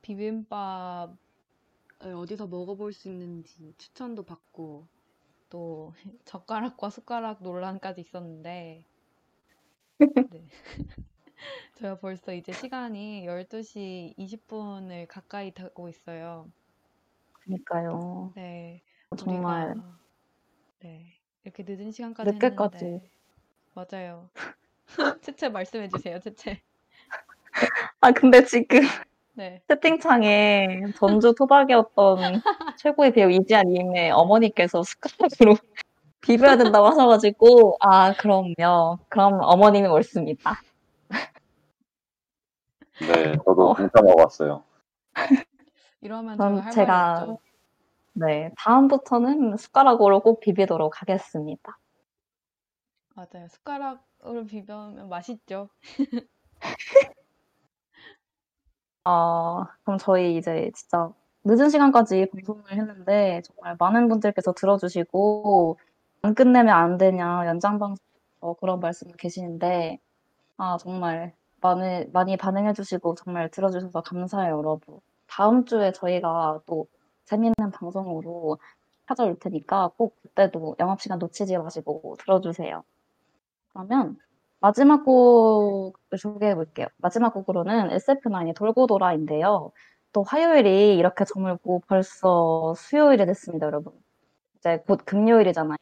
비빔밥을 0.03 1.17
어디서 2.17 2.47
먹어볼 2.47 2.93
수 2.93 3.09
있는지 3.09 3.75
추천도 3.79 4.25
받고 4.25 4.87
또 5.51 5.95
젓가락과 6.27 6.91
숟가락 6.91 7.43
논란까지 7.43 8.01
있었는데 8.03 8.85
네. 10.31 10.47
저희가 11.75 11.99
벌써 12.01 12.33
이제 12.35 12.53
시간이 12.53 13.25
12시 13.27 14.15
20분을 14.17 15.07
가까이 15.07 15.53
되고 15.53 15.89
있어요. 15.89 16.51
그러니까요. 17.33 18.33
네, 18.35 18.83
정말 19.17 19.75
우리가 19.75 19.99
네, 20.81 21.21
이렇게 21.45 21.65
늦은 21.67 21.93
시간까지 21.93 22.35
늦게까지. 22.35 22.85
했는데 22.85 23.11
맞아요. 23.77 24.31
채채 25.21 25.51
말씀해 25.51 25.89
주세요, 25.89 26.19
채채. 26.19 26.63
아, 28.01 28.11
근데 28.11 28.43
지금 28.45 28.81
네. 29.35 29.61
채팅창에 29.69 30.93
전주 30.97 31.35
토박이었던 31.35 32.17
최고의 32.81 33.13
배우 33.13 33.31
이지아 33.31 33.65
님의 33.65 34.13
어머니께서 34.13 34.83
숟가락으로 34.83 35.57
비벼야 36.23 36.57
된다고 36.57 36.87
하셔가지고, 36.87 37.77
아, 37.81 38.15
그럼요. 38.15 38.99
그럼 39.11 39.41
어머님이 39.43 39.89
옳습니다. 39.89 40.55
네, 42.99 43.33
저도 43.45 43.71
어. 43.71 43.75
공감하고 43.75 44.23
왔어요. 44.23 44.65
이러면 46.01 46.39
그럼 46.39 46.71
제가. 46.71 47.37
네, 48.15 48.51
다음부터는 48.57 49.59
숟가락으로 49.59 50.21
꼭 50.21 50.41
비비도록 50.41 51.03
하겠습니다. 51.03 51.79
맞아요. 53.17 53.49
숟가락으로 53.49 54.45
비벼면 54.47 55.09
맛있죠. 55.09 55.71
어, 59.05 59.65
그럼 59.85 59.99
저희 59.99 60.37
이제 60.37 60.71
진짜 60.75 61.13
늦은 61.45 61.71
시간까지 61.71 62.27
방송을 62.33 62.73
했는데, 62.73 63.41
정말 63.45 63.77
많은 63.79 64.09
분들께서 64.09 64.53
들어주시고, 64.53 65.79
안 66.23 66.35
끝내면 66.35 66.75
안 66.77 66.99
되냐, 66.99 67.47
연장 67.47 67.79
방송, 67.79 68.05
어, 68.41 68.55
그런 68.55 68.81
말씀 68.81 69.11
계시는데, 69.13 69.99
아, 70.59 70.79
정말 70.79 71.35
많이, 71.63 72.07
많이 72.13 72.37
반응해주시고, 72.39 73.17
정말 73.17 73.51
들어주셔서 73.51 74.03
감사해요, 74.03 74.59
여러분. 74.59 75.01
다음 75.29 75.65
주에 75.67 75.93
저희가 75.93 76.61
또 76.67 76.89
재밌는 77.27 77.55
방송으로 77.75 78.59
찾아올 79.09 79.39
테니까 79.39 79.91
꼭 79.97 80.17
그때도 80.23 80.77
영업 80.81 81.01
시간 81.03 81.19
놓치지 81.19 81.59
마시고 81.59 82.17
들어주세요. 82.21 82.85
그러면 83.77 84.17
마지막 84.61 85.05
곡을 85.05 86.19
소개해 86.19 86.55
볼게요. 86.55 86.87
마지막 86.97 87.35
곡으로는 87.35 87.91
SF9의 87.91 88.57
돌고 88.57 88.87
돌아인데요. 88.87 89.71
또 90.13 90.23
화요일이 90.23 90.97
이렇게 90.97 91.27
저물고 91.27 91.83
벌써 91.87 92.73
수요일이 92.75 93.27
됐습니다, 93.27 93.67
여러분. 93.67 93.93
이제 94.57 94.83
곧 94.87 95.01
금요일이잖아요. 95.05 95.77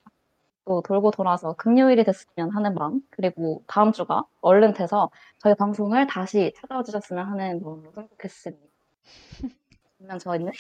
또 0.65 0.83
돌고 0.83 1.12
돌아서 1.12 1.53
금요일이 1.53 2.03
됐으면 2.05 2.51
하는 2.51 2.75
마음, 2.75 3.01
그리고 3.11 3.62
다음 3.69 3.93
주가 3.93 4.25
얼른 4.41 4.73
돼서 4.75 5.11
저희 5.39 5.55
방송을 5.55 6.07
다시 6.09 6.53
찾아와 6.57 6.83
주셨으면 6.83 7.27
하는 7.27 7.62
마음으로 7.62 7.93
선곡했습니다. 7.93 8.65
그러면 9.99 10.19
저희는, 10.19 10.53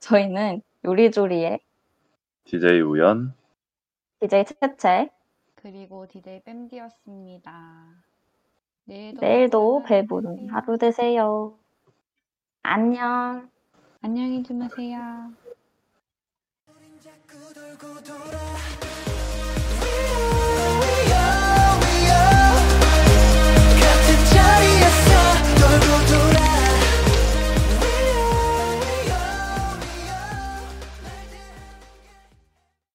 저희는 0.00 0.62
요리조리의 0.84 1.60
DJ 2.44 2.80
우연, 2.80 3.34
DJ 4.20 4.44
채채, 4.46 5.10
그리고 5.64 6.06
DJ 6.06 6.42
뺨디였습니다. 6.44 8.04
내일도 8.84 9.20
내일도 9.22 9.82
배부른 9.84 10.50
하루 10.50 10.76
되세요. 10.76 11.56
하루 11.56 11.56
되세요. 11.56 11.58
안녕. 12.62 13.48
안녕히 14.02 14.42
주무세요. 14.42 15.32